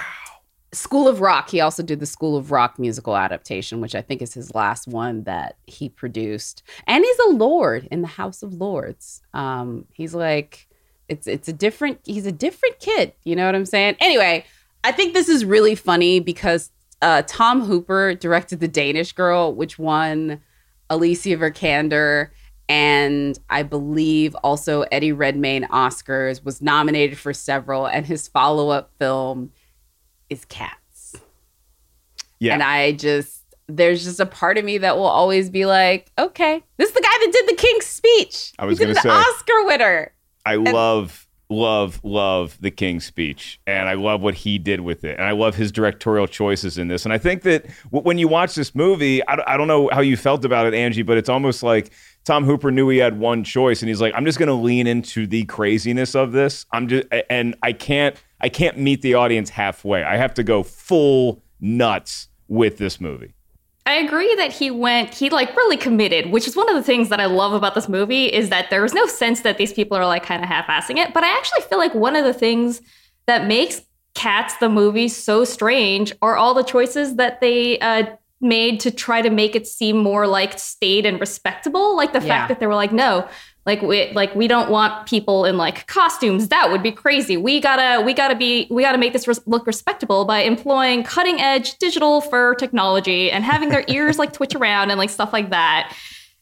School 0.72 1.08
of 1.08 1.20
Rock. 1.20 1.50
He 1.50 1.60
also 1.60 1.82
did 1.82 2.00
the 2.00 2.06
School 2.06 2.36
of 2.36 2.50
Rock 2.50 2.78
musical 2.78 3.16
adaptation, 3.16 3.80
which 3.80 3.94
I 3.94 4.02
think 4.02 4.20
is 4.20 4.34
his 4.34 4.54
last 4.54 4.86
one 4.86 5.24
that 5.24 5.56
he 5.66 5.88
produced. 5.88 6.62
And 6.86 7.04
he's 7.04 7.18
a 7.20 7.30
lord 7.30 7.88
in 7.90 8.02
the 8.02 8.08
House 8.08 8.42
of 8.42 8.54
Lords. 8.54 9.22
Um, 9.32 9.86
he's 9.92 10.14
like, 10.14 10.68
it's 11.08 11.26
it's 11.26 11.48
a 11.48 11.52
different. 11.52 12.00
He's 12.04 12.26
a 12.26 12.32
different 12.32 12.80
kid. 12.80 13.12
You 13.24 13.36
know 13.36 13.46
what 13.46 13.54
I'm 13.54 13.64
saying? 13.64 13.96
Anyway, 14.00 14.44
I 14.84 14.92
think 14.92 15.14
this 15.14 15.28
is 15.28 15.44
really 15.44 15.76
funny 15.76 16.20
because 16.20 16.70
uh, 17.00 17.22
Tom 17.26 17.62
Hooper 17.62 18.14
directed 18.14 18.60
The 18.60 18.68
Danish 18.68 19.12
Girl, 19.12 19.54
which 19.54 19.78
won 19.78 20.42
Alicia 20.90 21.36
Vikander 21.36 22.30
and 22.68 23.38
I 23.48 23.62
believe 23.62 24.34
also 24.42 24.82
Eddie 24.90 25.12
Redmayne 25.12 25.64
Oscars 25.64 26.44
was 26.44 26.60
nominated 26.60 27.18
for 27.18 27.32
several, 27.32 27.86
and 27.86 28.04
his 28.04 28.26
follow 28.26 28.70
up 28.70 28.90
film 28.98 29.52
is 30.30 30.44
Cats. 30.46 31.16
Yeah. 32.38 32.54
And 32.54 32.62
I 32.62 32.92
just, 32.92 33.42
there's 33.68 34.04
just 34.04 34.20
a 34.20 34.26
part 34.26 34.58
of 34.58 34.64
me 34.64 34.78
that 34.78 34.96
will 34.96 35.04
always 35.04 35.50
be 35.50 35.66
like, 35.66 36.10
okay, 36.18 36.62
this 36.76 36.88
is 36.90 36.94
the 36.94 37.00
guy 37.00 37.24
that 37.24 37.32
did 37.32 37.48
the 37.48 37.60
King's 37.60 37.86
Speech. 37.86 38.52
I 38.58 38.66
was 38.66 38.78
gonna 38.78 38.94
say- 38.94 39.08
Oscar 39.08 39.64
winner. 39.64 40.12
I 40.44 40.54
love, 40.56 41.26
love, 41.48 42.00
love 42.04 42.56
the 42.60 42.70
King's 42.70 43.04
speech, 43.04 43.60
and 43.66 43.88
I 43.88 43.94
love 43.94 44.20
what 44.20 44.34
he 44.34 44.58
did 44.58 44.80
with 44.80 45.02
it, 45.02 45.18
and 45.18 45.26
I 45.26 45.32
love 45.32 45.56
his 45.56 45.72
directorial 45.72 46.28
choices 46.28 46.78
in 46.78 46.86
this. 46.86 47.04
And 47.04 47.12
I 47.12 47.18
think 47.18 47.42
that 47.42 47.66
when 47.90 48.18
you 48.18 48.28
watch 48.28 48.54
this 48.54 48.72
movie, 48.72 49.26
I 49.26 49.56
don't 49.56 49.66
know 49.66 49.88
how 49.92 50.02
you 50.02 50.16
felt 50.16 50.44
about 50.44 50.66
it, 50.66 50.74
Angie, 50.74 51.02
but 51.02 51.16
it's 51.18 51.28
almost 51.28 51.64
like 51.64 51.90
Tom 52.26 52.44
Hooper 52.44 52.70
knew 52.70 52.88
he 52.88 52.98
had 52.98 53.18
one 53.18 53.44
choice, 53.44 53.80
and 53.80 53.88
he's 53.88 54.00
like, 54.00 54.12
"I'm 54.14 54.24
just 54.24 54.38
going 54.38 54.48
to 54.48 54.54
lean 54.54 54.86
into 54.86 55.26
the 55.26 55.44
craziness 55.44 56.14
of 56.14 56.32
this. 56.32 56.66
I'm 56.72 56.88
just, 56.88 57.06
and 57.30 57.54
I 57.62 57.72
can't, 57.72 58.16
I 58.40 58.48
can't 58.48 58.78
meet 58.78 59.00
the 59.00 59.14
audience 59.14 59.48
halfway. 59.48 60.02
I 60.02 60.16
have 60.16 60.34
to 60.34 60.42
go 60.42 60.62
full 60.62 61.42
nuts 61.60 62.28
with 62.48 62.78
this 62.78 63.00
movie." 63.00 63.32
I 63.86 63.94
agree 63.94 64.34
that 64.34 64.52
he 64.52 64.72
went, 64.72 65.14
he 65.14 65.30
like 65.30 65.56
really 65.56 65.76
committed, 65.76 66.32
which 66.32 66.48
is 66.48 66.56
one 66.56 66.68
of 66.68 66.74
the 66.74 66.82
things 66.82 67.08
that 67.08 67.20
I 67.20 67.26
love 67.26 67.52
about 67.52 67.76
this 67.76 67.88
movie 67.88 68.26
is 68.26 68.48
that 68.48 68.68
there 68.68 68.82
was 68.82 68.92
no 68.92 69.06
sense 69.06 69.42
that 69.42 69.58
these 69.58 69.72
people 69.72 69.96
are 69.96 70.04
like 70.04 70.24
kind 70.24 70.42
of 70.42 70.48
half 70.48 70.66
assing 70.66 70.98
it. 70.98 71.14
But 71.14 71.22
I 71.22 71.28
actually 71.36 71.60
feel 71.62 71.78
like 71.78 71.94
one 71.94 72.16
of 72.16 72.24
the 72.24 72.34
things 72.34 72.82
that 73.26 73.46
makes 73.46 73.82
Cats 74.16 74.56
the 74.56 74.70
movie 74.70 75.08
so 75.08 75.44
strange 75.44 76.10
are 76.22 76.36
all 76.36 76.54
the 76.54 76.62
choices 76.62 77.16
that 77.16 77.42
they 77.42 77.78
uh, 77.80 78.06
made 78.48 78.80
to 78.80 78.90
try 78.90 79.20
to 79.22 79.30
make 79.30 79.54
it 79.56 79.66
seem 79.66 79.96
more 79.98 80.26
like 80.26 80.58
staid 80.58 81.04
and 81.06 81.20
respectable. 81.20 81.96
Like 81.96 82.12
the 82.12 82.20
Yeah. 82.20 82.26
fact 82.28 82.48
that 82.48 82.60
they 82.60 82.66
were 82.66 82.74
like, 82.74 82.92
no, 82.92 83.28
like 83.66 83.82
we 83.82 84.12
like 84.12 84.34
we 84.34 84.46
don't 84.46 84.70
want 84.70 85.06
people 85.06 85.44
in 85.44 85.56
like 85.56 85.86
costumes. 85.88 86.48
That 86.48 86.70
would 86.70 86.82
be 86.82 86.92
crazy. 86.92 87.36
We 87.36 87.60
gotta 87.60 88.00
we 88.04 88.14
gotta 88.14 88.36
be 88.36 88.68
we 88.70 88.82
gotta 88.82 88.98
make 88.98 89.12
this 89.12 89.26
res- 89.26 89.40
look 89.46 89.66
respectable 89.66 90.24
by 90.24 90.40
employing 90.42 91.02
cutting 91.02 91.40
edge 91.40 91.76
digital 91.78 92.20
fur 92.20 92.54
technology 92.54 93.30
and 93.30 93.44
having 93.44 93.68
their 93.68 93.84
ears 93.88 94.18
like 94.18 94.32
twitch 94.32 94.54
around 94.54 94.90
and 94.90 94.98
like 94.98 95.10
stuff 95.10 95.32
like 95.32 95.50
that. 95.50 95.92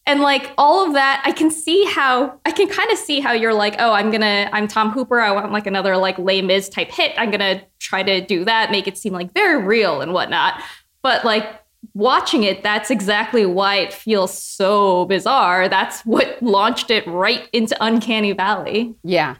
And 0.06 0.20
like 0.20 0.50
all 0.58 0.86
of 0.86 0.92
that, 0.92 1.22
I 1.24 1.32
can 1.32 1.50
see 1.50 1.82
how 1.86 2.38
I 2.44 2.50
can 2.50 2.68
kind 2.68 2.90
of 2.92 2.98
see 2.98 3.20
how 3.20 3.32
you're 3.32 3.54
like, 3.54 3.76
oh, 3.78 3.92
I'm 3.94 4.10
gonna, 4.10 4.50
I'm 4.52 4.68
Tom 4.68 4.90
Hooper. 4.90 5.18
I 5.18 5.30
want 5.32 5.50
like 5.50 5.66
another 5.66 5.96
like 5.96 6.18
Les 6.18 6.42
Mis 6.42 6.68
type 6.68 6.90
hit. 6.90 7.14
I'm 7.16 7.30
gonna 7.30 7.62
try 7.78 8.02
to 8.02 8.20
do 8.20 8.44
that, 8.44 8.70
make 8.70 8.86
it 8.86 8.98
seem 8.98 9.14
like 9.14 9.32
very 9.32 9.62
real 9.64 10.02
and 10.02 10.12
whatnot. 10.12 10.60
But 11.02 11.24
like 11.24 11.46
watching 11.92 12.44
it, 12.44 12.62
that's 12.62 12.90
exactly 12.90 13.46
why 13.46 13.76
it 13.76 13.92
feels 13.92 14.36
so 14.36 15.04
bizarre. 15.06 15.68
That's 15.68 16.02
what 16.02 16.42
launched 16.42 16.90
it 16.90 17.06
right 17.06 17.48
into 17.52 17.76
Uncanny 17.80 18.32
Valley. 18.32 18.94
Yeah. 19.02 19.36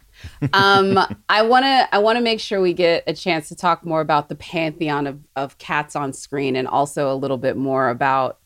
Um, 0.52 0.98
I 1.28 1.42
want 1.42 1.64
to 1.64 1.94
I 1.94 1.98
want 1.98 2.16
to 2.16 2.22
make 2.22 2.40
sure 2.40 2.60
we 2.60 2.72
get 2.72 3.04
a 3.06 3.14
chance 3.14 3.48
to 3.48 3.56
talk 3.56 3.84
more 3.84 4.00
about 4.00 4.28
the 4.28 4.34
pantheon 4.34 5.06
of, 5.06 5.20
of 5.36 5.58
cats 5.58 5.96
on 5.96 6.12
screen 6.12 6.56
and 6.56 6.68
also 6.68 7.12
a 7.12 7.16
little 7.16 7.38
bit 7.38 7.56
more 7.56 7.88
about 7.88 8.38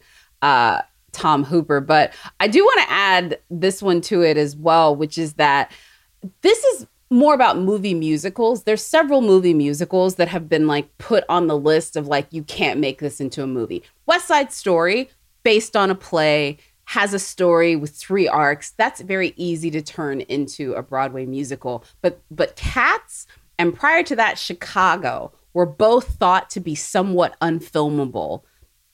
uh, 0.42 0.82
Tom 1.12 1.44
Hooper. 1.44 1.80
But 1.80 2.12
I 2.40 2.48
do 2.48 2.64
want 2.64 2.80
to 2.82 2.92
add 2.92 3.38
this 3.50 3.82
one 3.82 4.00
to 4.02 4.22
it 4.22 4.36
as 4.36 4.56
well, 4.56 4.94
which 4.94 5.18
is 5.18 5.34
that 5.34 5.72
this 6.42 6.62
is 6.64 6.86
more 7.10 7.34
about 7.34 7.58
movie 7.58 7.94
musicals. 7.94 8.64
There's 8.64 8.82
several 8.82 9.20
movie 9.20 9.54
musicals 9.54 10.16
that 10.16 10.28
have 10.28 10.48
been 10.48 10.66
like 10.66 10.96
put 10.98 11.24
on 11.28 11.46
the 11.46 11.56
list 11.56 11.96
of 11.96 12.06
like 12.06 12.26
you 12.30 12.42
can't 12.42 12.80
make 12.80 13.00
this 13.00 13.20
into 13.20 13.42
a 13.42 13.46
movie. 13.46 13.82
West 14.06 14.28
Side 14.28 14.52
Story, 14.52 15.10
based 15.42 15.76
on 15.76 15.90
a 15.90 15.94
play, 15.94 16.58
has 16.84 17.12
a 17.12 17.18
story 17.18 17.76
with 17.76 17.94
three 17.94 18.28
arcs. 18.28 18.72
That's 18.76 19.00
very 19.00 19.34
easy 19.36 19.70
to 19.70 19.82
turn 19.82 20.22
into 20.22 20.72
a 20.74 20.82
Broadway 20.82 21.26
musical. 21.26 21.84
But 22.02 22.20
but 22.30 22.56
Cats 22.56 23.26
and 23.58 23.74
prior 23.74 24.02
to 24.04 24.16
that 24.16 24.38
Chicago 24.38 25.32
were 25.52 25.66
both 25.66 26.16
thought 26.16 26.50
to 26.50 26.60
be 26.60 26.74
somewhat 26.74 27.36
unfilmable 27.40 28.42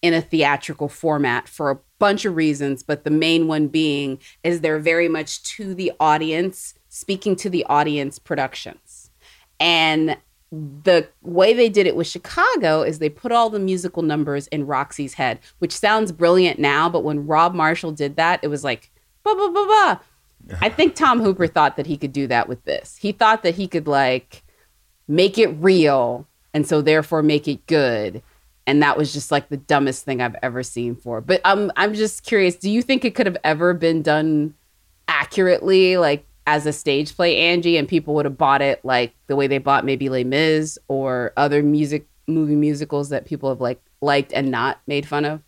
in 0.03 0.15
a 0.15 0.21
theatrical 0.21 0.89
format 0.89 1.49
for 1.49 1.71
a 1.71 1.79
bunch 1.99 2.25
of 2.25 2.37
reasons, 2.37 2.83
but 2.83 3.05
the 3.05 3.11
main 3.11 3.47
one 3.47 3.69
being 3.69 4.19
is 4.43 4.61
they're 4.61 4.79
very 4.79 5.09
much 5.09 5.43
to 5.43 5.75
the 5.75 5.93
audience, 5.99 6.75
speaking 6.95 7.35
to 7.35 7.51
the 7.51 7.65
audience 7.65 8.21
productions. 8.21 9.11
And 9.59 10.17
the 10.53 11.09
way 11.23 11.53
they 11.53 11.69
did 11.69 11.89
it 11.89 11.97
with 11.97 12.07
Chicago 12.07 12.83
is 12.83 13.01
they 13.01 13.09
put 13.09 13.33
all 13.33 13.51
the 13.51 13.59
musical 13.59 14.03
numbers 14.03 14.47
in 14.49 14.65
Roxy's 14.65 15.15
head, 15.15 15.41
which 15.59 15.73
sounds 15.73 16.13
brilliant 16.13 16.61
now, 16.61 16.89
but 16.89 17.03
when 17.03 17.27
Rob 17.27 17.53
Marshall 17.53 17.91
did 17.91 18.15
that, 18.15 18.39
it 18.45 18.49
was 18.49 18.63
like, 18.63 18.93
ba 19.25 19.35
ba 19.35 19.51
ba 19.51 19.65
ba. 19.67 20.01
I 20.61 20.69
think 20.69 20.95
Tom 20.95 21.21
Hooper 21.21 21.49
thought 21.49 21.77
that 21.77 21.87
he 21.87 21.97
could 21.97 22.13
do 22.13 22.29
that 22.29 22.49
with 22.49 22.65
this. 22.65 22.97
He 22.97 23.11
thought 23.11 23.43
that 23.43 23.57
he 23.57 23.67
could 23.67 23.89
like 23.89 24.45
make 25.09 25.37
it 25.37 25.49
real 25.49 26.29
and 26.53 26.65
so 26.65 26.81
therefore 26.81 27.25
make 27.25 27.49
it 27.49 27.67
good. 27.67 28.23
And 28.69 28.81
that 28.85 28.97
was 28.97 29.13
just 29.13 29.33
like 29.33 29.49
the 29.49 29.57
dumbest 29.57 30.05
thing 30.05 30.23
I've 30.23 30.37
ever 30.45 30.63
seen 30.63 30.95
for. 30.95 31.21
But 31.21 31.41
I'm 31.45 31.73
I'm 31.75 31.93
just 31.93 32.23
curious, 32.23 32.55
do 32.55 32.71
you 32.71 32.83
think 32.83 33.05
it 33.05 33.17
could 33.17 33.27
have 33.27 33.37
ever 33.43 33.75
been 33.75 34.01
done 34.03 34.55
accurately, 35.09 35.97
like 35.97 36.25
as 36.47 36.67
a 36.67 36.73
stage 36.73 37.15
play, 37.17 37.37
Angie, 37.37 37.77
and 37.77 37.89
people 37.89 38.15
would 38.15 38.25
have 38.25 38.37
bought 38.37 38.63
it 38.63 38.85
like 38.85 39.15
the 39.27 39.37
way 39.37 39.47
they 39.47 39.59
bought 39.59 39.85
maybe 39.85 40.09
Les 40.09 40.25
Mis 40.25 40.79
or 40.89 41.33
other 41.37 41.63
music 41.63 42.07
movie 42.27 42.57
musicals 42.57 43.09
that 43.11 43.25
people 43.27 43.49
have 43.49 43.61
like 43.61 43.81
liked 44.01 44.33
and 44.33 44.51
not 44.51 44.81
made 44.87 45.07
fun 45.07 45.25
of? 45.25 45.43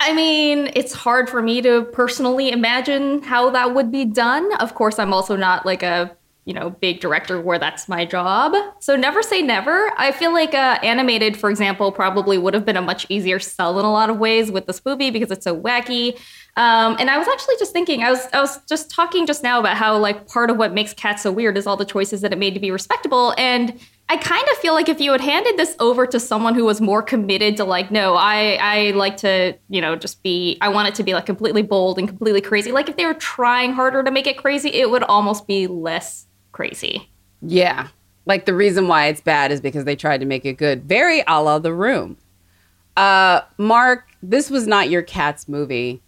I 0.00 0.14
mean, 0.14 0.70
it's 0.74 0.92
hard 0.92 1.28
for 1.28 1.42
me 1.42 1.60
to 1.62 1.82
personally 1.92 2.50
imagine 2.50 3.22
how 3.22 3.50
that 3.50 3.74
would 3.74 3.90
be 3.90 4.04
done. 4.04 4.52
Of 4.56 4.74
course, 4.74 4.98
I'm 4.98 5.12
also 5.12 5.36
not 5.36 5.66
like 5.66 5.82
a 5.82 6.16
you 6.44 6.54
know 6.54 6.70
big 6.70 7.00
director 7.00 7.38
where 7.38 7.58
that's 7.58 7.88
my 7.88 8.06
job. 8.06 8.54
So 8.80 8.96
never 8.96 9.22
say 9.22 9.42
never. 9.42 9.92
I 9.98 10.12
feel 10.12 10.32
like 10.32 10.54
uh, 10.54 10.78
animated, 10.82 11.36
for 11.36 11.50
example, 11.50 11.92
probably 11.92 12.38
would 12.38 12.54
have 12.54 12.64
been 12.64 12.76
a 12.76 12.82
much 12.82 13.06
easier 13.08 13.38
sell 13.38 13.78
in 13.78 13.84
a 13.84 13.92
lot 13.92 14.08
of 14.08 14.18
ways 14.18 14.50
with 14.50 14.66
this 14.66 14.80
movie 14.84 15.10
because 15.10 15.30
it's 15.30 15.44
so 15.44 15.60
wacky. 15.60 16.18
Um, 16.58 16.96
and 16.98 17.08
I 17.08 17.16
was 17.16 17.28
actually 17.28 17.54
just 17.60 17.72
thinking, 17.72 18.02
I 18.02 18.10
was 18.10 18.26
I 18.32 18.40
was 18.40 18.60
just 18.68 18.90
talking 18.90 19.26
just 19.26 19.44
now 19.44 19.60
about 19.60 19.76
how 19.76 19.96
like 19.96 20.26
part 20.26 20.50
of 20.50 20.56
what 20.56 20.74
makes 20.74 20.92
Cats 20.92 21.22
so 21.22 21.30
weird 21.30 21.56
is 21.56 21.68
all 21.68 21.76
the 21.76 21.84
choices 21.84 22.20
that 22.22 22.32
it 22.32 22.38
made 22.38 22.52
to 22.54 22.60
be 22.60 22.70
respectable 22.70 23.32
and. 23.38 23.78
I 24.10 24.16
kind 24.16 24.48
of 24.50 24.56
feel 24.56 24.72
like 24.72 24.88
if 24.88 25.02
you 25.02 25.12
had 25.12 25.20
handed 25.20 25.58
this 25.58 25.76
over 25.80 26.06
to 26.06 26.18
someone 26.18 26.54
who 26.54 26.64
was 26.64 26.80
more 26.80 27.02
committed 27.02 27.58
to 27.58 27.64
like, 27.64 27.90
no, 27.90 28.14
I 28.14 28.54
I 28.58 28.90
like 28.92 29.18
to, 29.18 29.54
you 29.68 29.82
know, 29.82 29.96
just 29.96 30.22
be 30.22 30.56
I 30.62 30.70
want 30.70 30.88
it 30.88 30.94
to 30.94 31.02
be 31.02 31.12
like 31.12 31.26
completely 31.26 31.60
bold 31.60 31.98
and 31.98 32.08
completely 32.08 32.40
crazy. 32.40 32.72
Like 32.72 32.88
if 32.88 32.96
they 32.96 33.04
were 33.04 33.12
trying 33.12 33.74
harder 33.74 34.02
to 34.02 34.10
make 34.10 34.26
it 34.26 34.38
crazy, 34.38 34.70
it 34.70 34.90
would 34.90 35.02
almost 35.02 35.46
be 35.46 35.66
less 35.66 36.24
crazy. 36.52 37.10
Yeah. 37.42 37.88
Like 38.24 38.46
the 38.46 38.54
reason 38.54 38.88
why 38.88 39.08
it's 39.08 39.20
bad 39.20 39.52
is 39.52 39.60
because 39.60 39.84
they 39.84 39.94
tried 39.94 40.20
to 40.20 40.26
make 40.26 40.46
it 40.46 40.56
good. 40.56 40.84
Very 40.84 41.22
a 41.26 41.42
la 41.42 41.58
the 41.58 41.74
room. 41.74 42.16
Uh 42.96 43.42
Mark, 43.58 44.08
this 44.22 44.48
was 44.48 44.66
not 44.66 44.88
your 44.88 45.02
cats 45.02 45.48
movie. 45.48 46.00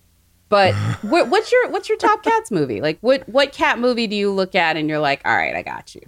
But 0.50 0.74
what, 1.02 1.28
what's 1.28 1.50
your 1.50 1.70
what's 1.70 1.88
your 1.88 1.96
top 1.96 2.22
cats 2.22 2.50
movie? 2.50 2.82
Like 2.82 2.98
what 3.00 3.26
what 3.28 3.52
cat 3.52 3.78
movie 3.78 4.06
do 4.06 4.16
you 4.16 4.30
look 4.30 4.54
at 4.54 4.76
and 4.76 4.88
you're 4.88 4.98
like, 4.98 5.22
all 5.24 5.34
right, 5.34 5.56
I 5.56 5.62
got 5.62 5.94
you. 5.94 6.02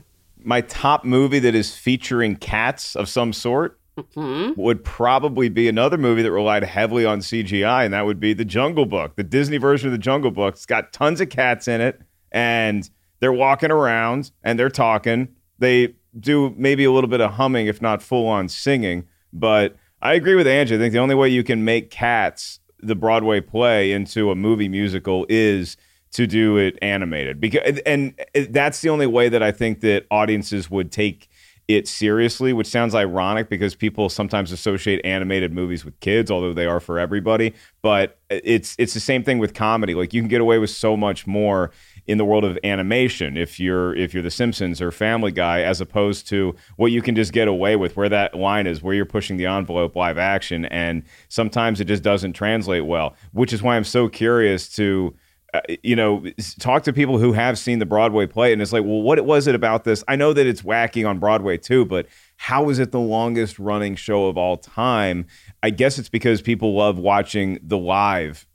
My 0.44 0.60
top 0.60 1.04
movie 1.04 1.38
that 1.38 1.54
is 1.54 1.74
featuring 1.74 2.36
cats 2.36 2.96
of 2.96 3.08
some 3.08 3.32
sort 3.32 3.78
mm-hmm. 3.96 4.60
would 4.60 4.84
probably 4.84 5.48
be 5.48 5.68
another 5.68 5.96
movie 5.96 6.22
that 6.22 6.32
relied 6.32 6.64
heavily 6.64 7.04
on 7.04 7.20
CGI, 7.20 7.84
and 7.84 7.94
that 7.94 8.04
would 8.04 8.18
be 8.18 8.32
The 8.34 8.44
Jungle 8.44 8.84
Book, 8.84 9.14
the 9.14 9.22
Disney 9.22 9.58
version 9.58 9.86
of 9.86 9.92
The 9.92 9.98
Jungle 9.98 10.32
Book. 10.32 10.54
It's 10.54 10.66
got 10.66 10.92
tons 10.92 11.20
of 11.20 11.28
cats 11.28 11.68
in 11.68 11.80
it, 11.80 12.00
and 12.32 12.90
they're 13.20 13.32
walking 13.32 13.70
around 13.70 14.32
and 14.42 14.58
they're 14.58 14.68
talking. 14.68 15.28
They 15.60 15.94
do 16.18 16.52
maybe 16.56 16.84
a 16.84 16.90
little 16.90 17.08
bit 17.08 17.20
of 17.20 17.32
humming, 17.34 17.66
if 17.68 17.80
not 17.80 18.02
full 18.02 18.26
on 18.26 18.48
singing. 18.48 19.06
But 19.32 19.76
I 20.00 20.14
agree 20.14 20.34
with 20.34 20.48
Angie. 20.48 20.74
I 20.74 20.78
think 20.78 20.92
the 20.92 20.98
only 20.98 21.14
way 21.14 21.28
you 21.28 21.44
can 21.44 21.64
make 21.64 21.90
Cats, 21.90 22.58
the 22.82 22.94
Broadway 22.94 23.40
play, 23.40 23.92
into 23.92 24.30
a 24.30 24.34
movie 24.34 24.68
musical 24.68 25.26
is 25.28 25.76
to 26.12 26.26
do 26.26 26.58
it 26.58 26.78
animated 26.82 27.40
because 27.40 27.78
and 27.86 28.14
that's 28.50 28.82
the 28.82 28.90
only 28.90 29.06
way 29.06 29.30
that 29.30 29.42
I 29.42 29.50
think 29.50 29.80
that 29.80 30.04
audiences 30.10 30.70
would 30.70 30.92
take 30.92 31.28
it 31.68 31.86
seriously, 31.88 32.52
which 32.52 32.66
sounds 32.66 32.94
ironic 32.94 33.48
because 33.48 33.74
people 33.74 34.08
sometimes 34.08 34.52
associate 34.52 35.00
animated 35.04 35.52
movies 35.52 35.84
with 35.84 35.98
kids, 36.00 36.30
although 36.30 36.52
they 36.52 36.66
are 36.66 36.80
for 36.80 36.98
everybody. 36.98 37.54
But 37.82 38.18
it's 38.28 38.74
it's 38.78 38.94
the 38.94 39.00
same 39.00 39.22
thing 39.22 39.38
with 39.38 39.54
comedy. 39.54 39.94
Like 39.94 40.12
you 40.12 40.20
can 40.20 40.28
get 40.28 40.40
away 40.40 40.58
with 40.58 40.70
so 40.70 40.96
much 40.96 41.26
more 41.26 41.70
in 42.06 42.18
the 42.18 42.24
world 42.24 42.44
of 42.44 42.58
animation 42.64 43.36
if 43.36 43.60
you're 43.60 43.94
if 43.94 44.12
you're 44.12 44.22
the 44.22 44.30
simpsons 44.30 44.80
or 44.82 44.90
family 44.90 45.30
guy 45.30 45.62
as 45.62 45.80
opposed 45.80 46.26
to 46.28 46.54
what 46.76 46.90
you 46.90 47.00
can 47.00 47.14
just 47.14 47.32
get 47.32 47.46
away 47.46 47.76
with 47.76 47.96
where 47.96 48.08
that 48.08 48.34
line 48.34 48.66
is 48.66 48.82
where 48.82 48.94
you're 48.94 49.04
pushing 49.04 49.36
the 49.36 49.46
envelope 49.46 49.94
live 49.94 50.18
action 50.18 50.64
and 50.66 51.04
sometimes 51.28 51.80
it 51.80 51.84
just 51.84 52.02
doesn't 52.02 52.32
translate 52.32 52.84
well 52.84 53.14
which 53.32 53.52
is 53.52 53.62
why 53.62 53.76
i'm 53.76 53.84
so 53.84 54.08
curious 54.08 54.68
to 54.68 55.14
uh, 55.54 55.60
you 55.82 55.94
know 55.94 56.24
talk 56.58 56.82
to 56.82 56.92
people 56.92 57.18
who 57.18 57.32
have 57.32 57.56
seen 57.58 57.78
the 57.78 57.86
broadway 57.86 58.26
play 58.26 58.52
and 58.52 58.60
it's 58.60 58.72
like 58.72 58.82
well 58.82 59.02
what 59.02 59.24
was 59.24 59.46
it 59.46 59.54
about 59.54 59.84
this 59.84 60.02
i 60.08 60.16
know 60.16 60.32
that 60.32 60.46
it's 60.46 60.62
wacky 60.62 61.08
on 61.08 61.18
broadway 61.18 61.56
too 61.56 61.84
but 61.84 62.06
how 62.36 62.68
is 62.68 62.80
it 62.80 62.90
the 62.90 63.00
longest 63.00 63.58
running 63.58 63.94
show 63.94 64.26
of 64.26 64.36
all 64.36 64.56
time 64.56 65.24
i 65.62 65.70
guess 65.70 65.98
it's 65.98 66.08
because 66.08 66.42
people 66.42 66.74
love 66.74 66.98
watching 66.98 67.60
the 67.62 67.78
live 67.78 68.46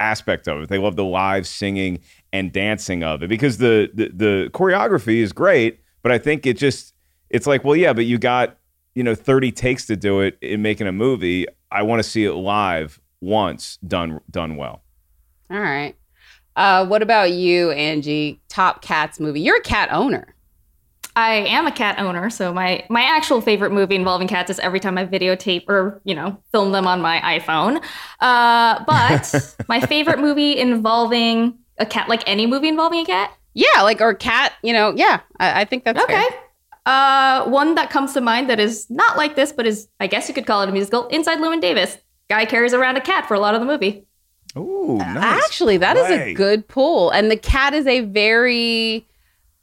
aspect 0.00 0.48
of 0.48 0.62
it. 0.62 0.68
They 0.68 0.78
love 0.78 0.96
the 0.96 1.04
live 1.04 1.46
singing 1.46 2.00
and 2.32 2.52
dancing 2.52 3.02
of 3.02 3.22
it 3.22 3.28
because 3.28 3.58
the, 3.58 3.90
the 3.94 4.08
the 4.08 4.50
choreography 4.52 5.16
is 5.16 5.32
great, 5.32 5.80
but 6.02 6.12
I 6.12 6.18
think 6.18 6.46
it 6.46 6.56
just 6.56 6.94
it's 7.30 7.46
like, 7.46 7.64
well, 7.64 7.76
yeah, 7.76 7.92
but 7.92 8.04
you 8.04 8.18
got 8.18 8.58
you 8.94 9.02
know 9.02 9.14
30 9.14 9.52
takes 9.52 9.86
to 9.86 9.96
do 9.96 10.20
it 10.20 10.38
in 10.40 10.62
making 10.62 10.86
a 10.86 10.92
movie. 10.92 11.46
I 11.70 11.82
want 11.82 12.02
to 12.02 12.08
see 12.08 12.24
it 12.24 12.32
live 12.32 13.00
once 13.20 13.78
done 13.86 14.20
done 14.30 14.56
well. 14.56 14.82
All 15.50 15.60
right. 15.60 15.96
Uh, 16.56 16.84
what 16.86 17.02
about 17.02 17.32
you, 17.32 17.70
Angie? 17.70 18.40
Top 18.48 18.82
cats 18.82 19.20
movie. 19.20 19.40
You're 19.40 19.58
a 19.58 19.62
cat 19.62 19.90
owner. 19.92 20.34
I 21.14 21.34
am 21.48 21.66
a 21.66 21.72
cat 21.72 21.98
owner, 21.98 22.30
so 22.30 22.52
my 22.52 22.84
my 22.88 23.02
actual 23.02 23.40
favorite 23.40 23.72
movie 23.72 23.96
involving 23.96 24.28
cats 24.28 24.50
is 24.50 24.58
every 24.60 24.78
time 24.78 24.96
I 24.96 25.04
videotape 25.04 25.68
or 25.68 26.00
you 26.04 26.14
know 26.14 26.40
film 26.52 26.72
them 26.72 26.86
on 26.86 27.00
my 27.00 27.20
iPhone. 27.20 27.82
Uh, 28.20 28.84
but 28.86 29.56
my 29.68 29.80
favorite 29.80 30.20
movie 30.20 30.56
involving 30.58 31.58
a 31.78 31.86
cat, 31.86 32.08
like 32.08 32.22
any 32.26 32.46
movie 32.46 32.68
involving 32.68 33.00
a 33.00 33.04
cat. 33.04 33.32
Yeah, 33.54 33.82
like 33.82 34.00
or 34.00 34.14
cat. 34.14 34.52
You 34.62 34.72
know, 34.72 34.92
yeah. 34.96 35.20
I, 35.38 35.62
I 35.62 35.64
think 35.64 35.84
that's 35.84 36.00
Okay. 36.02 36.14
fair. 36.14 36.40
Uh, 36.86 37.44
one 37.48 37.74
that 37.74 37.90
comes 37.90 38.14
to 38.14 38.20
mind 38.20 38.48
that 38.48 38.58
is 38.60 38.88
not 38.88 39.16
like 39.16 39.36
this, 39.36 39.52
but 39.52 39.66
is 39.66 39.88
I 40.00 40.06
guess 40.06 40.28
you 40.28 40.34
could 40.34 40.46
call 40.46 40.62
it 40.62 40.68
a 40.68 40.72
musical. 40.72 41.06
Inside 41.08 41.38
Llewyn 41.38 41.60
Davis. 41.60 41.98
Guy 42.28 42.44
carries 42.44 42.74
around 42.74 42.96
a 42.96 43.00
cat 43.00 43.26
for 43.26 43.34
a 43.34 43.40
lot 43.40 43.54
of 43.54 43.60
the 43.60 43.66
movie. 43.66 44.04
Ooh, 44.56 44.96
nice. 44.98 45.44
Actually, 45.44 45.76
that 45.78 45.96
is 45.96 46.10
a 46.10 46.34
good 46.34 46.66
pull. 46.68 47.10
And 47.10 47.30
the 47.30 47.36
cat 47.36 47.74
is 47.74 47.86
a 47.86 48.00
very 48.00 49.06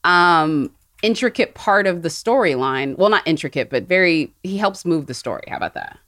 um 0.04 0.70
intricate 1.02 1.54
part 1.54 1.86
of 1.86 2.02
the 2.02 2.08
storyline. 2.08 2.96
Well, 2.96 3.10
not 3.10 3.22
intricate, 3.26 3.70
but 3.70 3.84
very 3.84 4.32
he 4.42 4.56
helps 4.56 4.84
move 4.84 5.06
the 5.06 5.14
story. 5.14 5.44
How 5.48 5.56
about 5.56 5.74
that? 5.74 5.98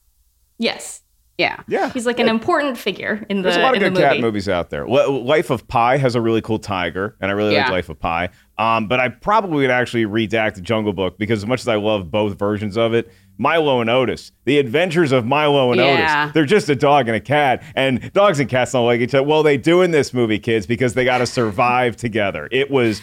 Yes, 0.58 1.02
Yeah. 1.38 1.60
Yeah, 1.68 1.90
he's 1.90 2.04
like 2.04 2.18
an 2.18 2.28
important 2.28 2.76
figure 2.76 3.24
in 3.28 3.38
the 3.38 3.42
There's 3.44 3.56
a 3.56 3.60
lot 3.60 3.76
of 3.76 3.80
good 3.80 3.94
cat 3.96 4.18
movies 4.18 4.48
out 4.48 4.70
there. 4.70 4.88
Li- 4.88 5.06
Life 5.06 5.50
of 5.50 5.68
Pi 5.68 5.96
has 5.96 6.16
a 6.16 6.20
really 6.20 6.40
cool 6.42 6.58
tiger, 6.58 7.16
and 7.20 7.30
I 7.30 7.34
really 7.34 7.54
like 7.54 7.66
Yeah. 7.66 7.70
Life 7.70 7.88
of 7.88 8.00
Pi. 8.00 8.30
Um, 8.58 8.88
but 8.88 8.98
I 8.98 9.08
probably 9.08 9.58
would 9.58 9.70
actually 9.70 10.04
redact 10.04 10.56
the 10.56 10.60
Jungle 10.62 10.92
Book 10.92 11.16
because 11.16 11.38
as 11.38 11.46
much 11.46 11.60
as 11.60 11.68
I 11.68 11.76
love 11.76 12.10
both 12.10 12.36
versions 12.36 12.76
of 12.76 12.92
it, 12.92 13.12
Milo 13.38 13.80
and 13.80 13.88
Otis, 13.88 14.32
The 14.46 14.58
Adventures 14.58 15.12
of 15.12 15.24
Milo 15.26 15.70
and 15.70 15.80
Yeah. 15.80 16.24
Otis, 16.24 16.34
they're 16.34 16.44
just 16.44 16.68
a 16.70 16.74
dog 16.74 17.06
and 17.06 17.16
a 17.16 17.20
cat, 17.20 17.62
and 17.76 18.12
dogs 18.12 18.40
and 18.40 18.50
cats 18.50 18.72
don't 18.72 18.84
like 18.84 19.00
each 19.00 19.14
other. 19.14 19.22
Well, 19.22 19.44
they 19.44 19.56
do 19.56 19.82
in 19.82 19.92
this 19.92 20.12
movie, 20.12 20.40
kids, 20.40 20.66
because 20.66 20.94
they 20.94 21.04
got 21.04 21.18
to 21.18 21.26
survive 21.26 21.96
together. 22.06 22.48
It 22.50 22.68
was, 22.68 23.00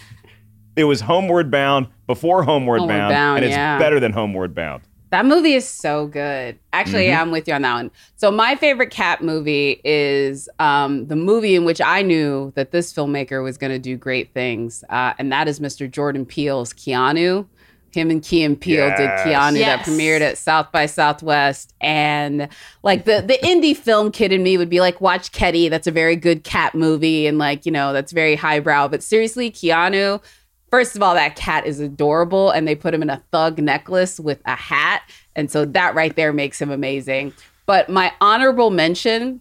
it 0.76 0.84
was 0.84 1.00
Homeward 1.00 1.50
Bound 1.50 1.86
before 2.06 2.42
Homeward, 2.42 2.80
Homeward 2.80 2.98
Bound, 2.98 3.12
Bound, 3.14 3.36
and 3.38 3.46
it's 3.46 3.56
yeah. 3.56 3.78
better 3.78 3.98
than 3.98 4.12
Homeward 4.12 4.54
Bound. 4.54 4.82
That 5.10 5.24
movie 5.24 5.54
is 5.54 5.66
so 5.68 6.06
good. 6.08 6.58
Actually, 6.72 7.06
Mm-hmm. 7.06 7.20
I'm 7.22 7.30
with 7.30 7.46
you 7.46 7.54
on 7.54 7.62
that 7.62 7.74
one. 7.74 7.90
So 8.16 8.30
my 8.30 8.56
favorite 8.56 8.90
cat 8.90 9.22
movie 9.22 9.80
is 9.84 10.48
um, 10.58 11.06
the 11.06 11.16
movie 11.16 11.54
in 11.54 11.64
which 11.64 11.80
I 11.80 12.02
knew 12.02 12.52
that 12.56 12.72
this 12.72 12.92
filmmaker 12.92 13.42
was 13.42 13.56
going 13.56 13.72
to 13.72 13.78
do 13.78 13.96
great 13.96 14.32
things, 14.34 14.82
uh, 14.90 15.12
and 15.18 15.30
that 15.32 15.46
is 15.48 15.60
Mr. 15.60 15.88
Jordan 15.90 16.26
Peele's 16.26 16.72
Keanu. 16.72 17.46
Him 17.92 18.10
and 18.10 18.22
Key 18.22 18.42
and 18.42 18.60
Peele 18.60 18.90
did 18.90 18.98
Yes. 19.08 19.26
Keanu 19.26 19.58
that 19.60 19.86
premiered 19.86 20.20
at 20.20 20.36
South 20.36 20.70
by 20.70 20.84
Southwest, 20.84 21.72
and 21.80 22.48
like 22.82 23.04
the 23.06 23.22
the 23.26 23.38
indie 23.42 23.74
film 23.76 24.10
kid 24.12 24.32
in 24.32 24.42
me 24.42 24.58
would 24.58 24.68
be 24.68 24.80
like, 24.80 25.00
watch 25.00 25.32
Kedi. 25.32 25.70
That's 25.70 25.86
a 25.86 25.90
very 25.92 26.14
good 26.16 26.44
cat 26.44 26.74
movie, 26.74 27.26
and 27.26 27.38
like 27.38 27.64
you 27.64 27.72
know 27.72 27.94
that's 27.94 28.12
very 28.12 28.34
highbrow. 28.34 28.88
But 28.88 29.02
seriously, 29.02 29.50
Keanu. 29.50 30.22
First 30.70 30.96
of 30.96 31.02
all, 31.02 31.14
that 31.14 31.36
cat 31.36 31.64
is 31.66 31.78
adorable, 31.80 32.50
and 32.50 32.66
they 32.66 32.74
put 32.74 32.92
him 32.92 33.02
in 33.02 33.10
a 33.10 33.22
thug 33.32 33.58
necklace 33.58 34.18
with 34.18 34.40
a 34.46 34.56
hat. 34.56 35.02
And 35.36 35.50
so 35.50 35.64
that 35.64 35.94
right 35.94 36.14
there 36.16 36.32
makes 36.32 36.60
him 36.60 36.70
amazing. 36.70 37.32
But 37.66 37.88
my 37.88 38.12
honorable 38.20 38.70
mention 38.70 39.40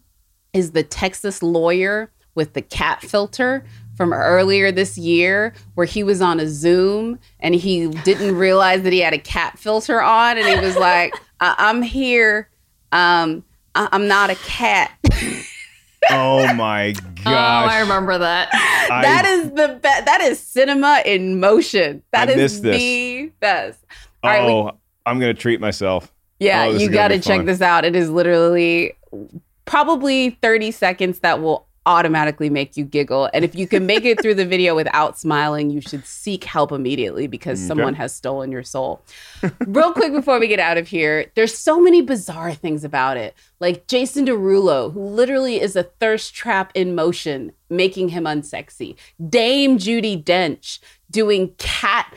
is 0.53 0.71
the 0.71 0.83
Texas 0.83 1.41
lawyer 1.43 2.11
with 2.35 2.53
the 2.53 2.61
cat 2.61 3.01
filter 3.01 3.65
from 3.97 4.11
earlier 4.13 4.71
this 4.71 4.97
year, 4.97 5.53
where 5.75 5.85
he 5.87 6.03
was 6.03 6.21
on 6.21 6.39
a 6.39 6.47
Zoom 6.47 7.17
and 7.39 7.55
he 7.55 7.87
didn't 7.87 8.35
realize 8.37 8.81
that 8.83 8.91
he 8.93 8.99
had 8.99 9.13
a 9.13 9.17
cat 9.19 9.57
filter 9.57 10.01
on. 10.01 10.37
And 10.37 10.45
he 10.47 10.65
was 10.65 10.75
like, 10.77 11.15
I- 11.39 11.55
I'm 11.69 11.81
here. 11.81 12.49
Um, 12.91 13.43
I- 13.73 13.89
I'm 13.91 14.07
not 14.07 14.29
a 14.29 14.35
cat. 14.35 14.91
Oh 16.11 16.53
my 16.53 16.91
gosh! 16.93 17.03
Oh, 17.27 17.31
I 17.31 17.79
remember 17.79 18.17
that. 18.19 18.49
I- 18.53 19.01
that 19.01 19.25
is 19.25 19.49
the 19.51 19.79
best. 19.81 20.05
That 20.05 20.21
is 20.21 20.39
cinema 20.39 21.01
in 21.05 21.39
motion. 21.39 22.03
That 22.11 22.29
I 22.29 22.33
is 22.33 22.61
the 22.61 23.31
best. 23.39 23.79
All 24.23 24.29
right, 24.29 24.45
we- 24.45 24.51
oh, 24.51 24.71
I'm 25.05 25.19
gonna 25.19 25.33
treat 25.33 25.59
myself. 25.59 26.11
Yeah, 26.39 26.65
Oh, 26.65 26.71
you 26.71 26.89
got 26.89 27.07
to 27.09 27.19
check 27.19 27.45
this 27.45 27.61
out. 27.61 27.85
It 27.85 27.95
is 27.95 28.09
literally 28.09 28.93
probably 29.65 30.31
30 30.41 30.71
seconds 30.71 31.19
that 31.21 31.41
will 31.41 31.65
automatically 31.85 32.49
make 32.49 32.75
you 32.77 32.83
giggle. 32.83 33.29
And 33.33 33.45
if 33.45 33.53
you 33.55 33.67
can 33.67 33.85
make 33.85 34.05
it 34.05 34.21
through 34.21 34.35
the 34.35 34.45
video 34.45 34.75
without 34.75 35.19
smiling, 35.19 35.69
you 35.69 35.81
should 35.81 36.05
seek 36.05 36.43
help 36.43 36.71
immediately 36.71 37.27
because 37.27 37.59
mm, 37.59 37.63
Okay. 37.63 37.67
someone 37.67 37.93
has 37.93 38.13
stolen 38.13 38.51
your 38.51 38.63
soul. 38.63 39.01
Real 39.67 39.93
quick 39.93 40.11
before 40.13 40.39
we 40.39 40.47
get 40.47 40.59
out 40.59 40.77
of 40.77 40.87
here, 40.87 41.31
there's 41.35 41.55
so 41.55 41.79
many 41.79 42.01
bizarre 42.01 42.53
things 42.53 42.83
about 42.83 43.17
it. 43.17 43.35
Like 43.59 43.87
Jason 43.87 44.25
Derulo, 44.25 44.91
who 44.91 45.01
literally 45.05 45.61
is 45.61 45.75
a 45.75 45.83
thirst 45.83 46.33
trap 46.33 46.71
in 46.73 46.95
motion, 46.95 47.51
making 47.69 48.09
him 48.09 48.23
unsexy. 48.25 48.95
Dame 49.29 49.77
Judi 49.77 50.21
Dench 50.23 50.79
doing 51.11 51.53
cat 51.57 52.13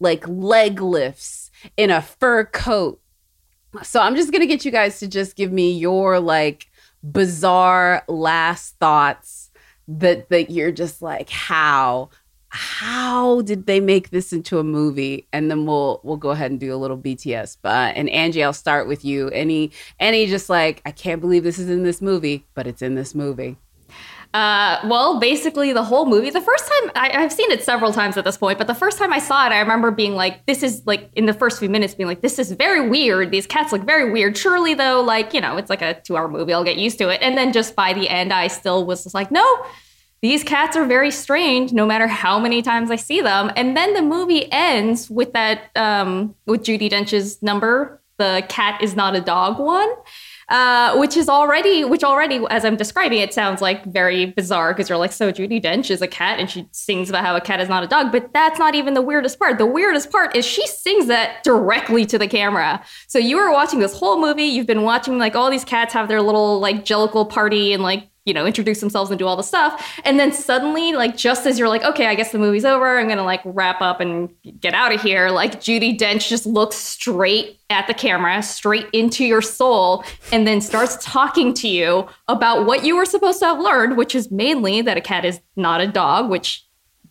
like 0.00 0.26
leg 0.26 0.80
lifts 0.80 1.50
in 1.76 1.90
a 1.90 2.02
fur 2.02 2.44
coat. 2.46 3.00
So 3.84 4.00
I'm 4.00 4.16
just 4.16 4.32
gonna 4.32 4.46
get 4.46 4.64
you 4.64 4.70
guys 4.72 4.98
to 4.98 5.06
just 5.06 5.36
give 5.36 5.52
me 5.52 5.72
your 5.78 6.18
like 6.18 6.66
bizarre 7.02 8.04
last 8.08 8.76
thoughts 8.78 9.50
that 9.88 10.28
that 10.28 10.50
you're 10.50 10.72
just 10.72 11.02
like 11.02 11.28
how 11.28 12.08
how 12.54 13.40
did 13.40 13.64
they 13.64 13.80
make 13.80 14.10
this 14.10 14.30
into 14.30 14.58
a 14.58 14.64
movie? 14.64 15.26
And 15.32 15.50
then 15.50 15.64
we'll 15.64 16.02
we'll 16.04 16.18
go 16.18 16.30
ahead 16.30 16.50
and 16.50 16.60
do 16.60 16.74
a 16.74 16.76
little 16.76 16.98
bts 16.98 17.56
but 17.62 17.96
and 17.96 18.10
angie 18.10 18.44
i'll 18.44 18.52
start 18.52 18.86
with 18.86 19.04
you. 19.04 19.28
Any 19.30 19.72
any 19.98 20.26
just 20.26 20.50
like 20.50 20.82
i 20.84 20.90
can't 20.90 21.20
believe 21.20 21.44
this 21.44 21.58
is 21.58 21.70
in 21.70 21.82
this 21.82 22.02
movie 22.02 22.44
but 22.54 22.66
it's 22.66 22.82
in 22.82 22.94
this 22.94 23.14
movie 23.14 23.56
Uh, 24.34 24.80
well, 24.86 25.20
basically 25.20 25.74
the 25.74 25.84
whole 25.84 26.06
movie. 26.06 26.30
The 26.30 26.40
first 26.40 26.66
time 26.66 26.90
I, 26.94 27.10
I've 27.22 27.32
seen 27.32 27.50
it 27.50 27.62
several 27.62 27.92
times 27.92 28.16
at 28.16 28.24
this 28.24 28.38
point, 28.38 28.56
but 28.56 28.66
the 28.66 28.74
first 28.74 28.96
time 28.96 29.12
I 29.12 29.18
saw 29.18 29.44
it, 29.46 29.50
I 29.50 29.60
remember 29.60 29.90
being 29.90 30.14
like, 30.14 30.46
"This 30.46 30.62
is 30.62 30.82
like." 30.86 31.10
In 31.14 31.26
the 31.26 31.34
first 31.34 31.58
few 31.58 31.68
minutes, 31.68 31.94
being 31.94 32.06
like, 32.06 32.22
"This 32.22 32.38
is 32.38 32.50
very 32.52 32.88
weird. 32.88 33.30
These 33.30 33.46
cats 33.46 33.72
look 33.72 33.82
very 33.82 34.10
weird." 34.10 34.38
Surely, 34.38 34.72
though, 34.72 35.02
like 35.02 35.34
you 35.34 35.40
know, 35.42 35.58
it's 35.58 35.68
like 35.68 35.82
a 35.82 36.00
two-hour 36.00 36.28
movie. 36.28 36.54
I'll 36.54 36.64
get 36.64 36.76
used 36.76 36.96
to 36.98 37.10
it. 37.10 37.20
And 37.20 37.36
then 37.36 37.52
just 37.52 37.76
by 37.76 37.92
the 37.92 38.08
end, 38.08 38.32
I 38.32 38.46
still 38.46 38.86
was 38.86 39.02
just 39.02 39.14
like, 39.14 39.30
"No, 39.30 39.44
these 40.22 40.42
cats 40.42 40.78
are 40.78 40.86
very 40.86 41.10
strange. 41.10 41.74
No 41.74 41.84
matter 41.84 42.06
how 42.06 42.38
many 42.38 42.62
times 42.62 42.90
I 42.90 42.96
see 42.96 43.20
them." 43.20 43.52
And 43.54 43.76
then 43.76 43.92
the 43.92 44.02
movie 44.02 44.50
ends 44.50 45.10
with 45.10 45.34
that 45.34 45.68
um, 45.76 46.34
with 46.46 46.62
Judi 46.62 46.88
Dench's 46.88 47.42
number, 47.42 48.00
the 48.16 48.46
"Cat 48.48 48.82
is 48.82 48.96
not 48.96 49.14
a 49.14 49.20
dog" 49.20 49.58
one 49.58 49.90
uh, 50.52 50.94
which 50.98 51.16
is 51.16 51.30
already, 51.30 51.82
which 51.82 52.04
already, 52.04 52.44
as 52.50 52.62
I'm 52.62 52.76
describing 52.76 53.20
it, 53.20 53.32
sounds 53.32 53.62
like 53.62 53.86
very 53.86 54.26
bizarre 54.26 54.74
because 54.74 54.90
you're 54.90 54.98
like, 54.98 55.10
so 55.10 55.32
Judi 55.32 55.62
Dench 55.62 55.90
is 55.90 56.02
a 56.02 56.06
cat 56.06 56.38
and 56.38 56.50
she 56.50 56.68
sings 56.72 57.08
about 57.08 57.24
how 57.24 57.34
a 57.34 57.40
cat 57.40 57.58
is 57.58 57.70
not 57.70 57.82
a 57.82 57.86
dog, 57.86 58.12
but 58.12 58.34
that's 58.34 58.58
not 58.58 58.74
even 58.74 58.92
the 58.92 59.00
weirdest 59.00 59.38
part. 59.38 59.56
The 59.56 59.64
weirdest 59.64 60.12
part 60.12 60.36
is 60.36 60.44
she 60.44 60.66
sings 60.66 61.06
that 61.06 61.42
directly 61.42 62.04
to 62.04 62.18
the 62.18 62.28
camera. 62.28 62.84
So 63.08 63.18
you 63.18 63.38
are 63.38 63.50
watching 63.50 63.78
this 63.78 63.96
whole 63.96 64.20
movie, 64.20 64.44
you've 64.44 64.66
been 64.66 64.82
watching 64.82 65.16
like 65.16 65.34
all 65.34 65.50
these 65.50 65.64
cats 65.64 65.94
have 65.94 66.08
their 66.08 66.20
little 66.20 66.60
like 66.60 66.84
jellicle 66.84 67.30
party 67.30 67.72
and 67.72 67.82
like 67.82 68.11
you 68.24 68.32
know, 68.32 68.46
introduce 68.46 68.80
themselves 68.80 69.10
and 69.10 69.18
do 69.18 69.26
all 69.26 69.36
the 69.36 69.42
stuff. 69.42 70.00
And 70.04 70.18
then 70.18 70.32
suddenly, 70.32 70.92
like, 70.92 71.16
just 71.16 71.46
as 71.46 71.58
you're 71.58 71.68
like, 71.68 71.82
okay, 71.82 72.06
I 72.06 72.14
guess 72.14 72.32
the 72.32 72.38
movie's 72.38 72.64
over, 72.64 72.98
I'm 72.98 73.08
gonna 73.08 73.24
like 73.24 73.40
wrap 73.44 73.80
up 73.80 74.00
and 74.00 74.30
get 74.60 74.74
out 74.74 74.94
of 74.94 75.00
here, 75.00 75.30
like, 75.30 75.60
Judi 75.60 75.98
Dench 75.98 76.28
just 76.28 76.46
looks 76.46 76.76
straight 76.76 77.58
at 77.68 77.86
the 77.86 77.94
camera, 77.94 78.42
straight 78.42 78.88
into 78.92 79.24
your 79.24 79.42
soul, 79.42 80.04
and 80.30 80.46
then 80.46 80.60
starts 80.60 81.02
talking 81.04 81.52
to 81.54 81.68
you 81.68 82.06
about 82.28 82.66
what 82.66 82.84
you 82.84 82.96
were 82.96 83.06
supposed 83.06 83.40
to 83.40 83.46
have 83.46 83.58
learned, 83.58 83.96
which 83.96 84.14
is 84.14 84.30
mainly 84.30 84.82
that 84.82 84.96
a 84.96 85.00
cat 85.00 85.24
is 85.24 85.40
not 85.56 85.80
a 85.80 85.86
dog, 85.86 86.30
which 86.30 86.64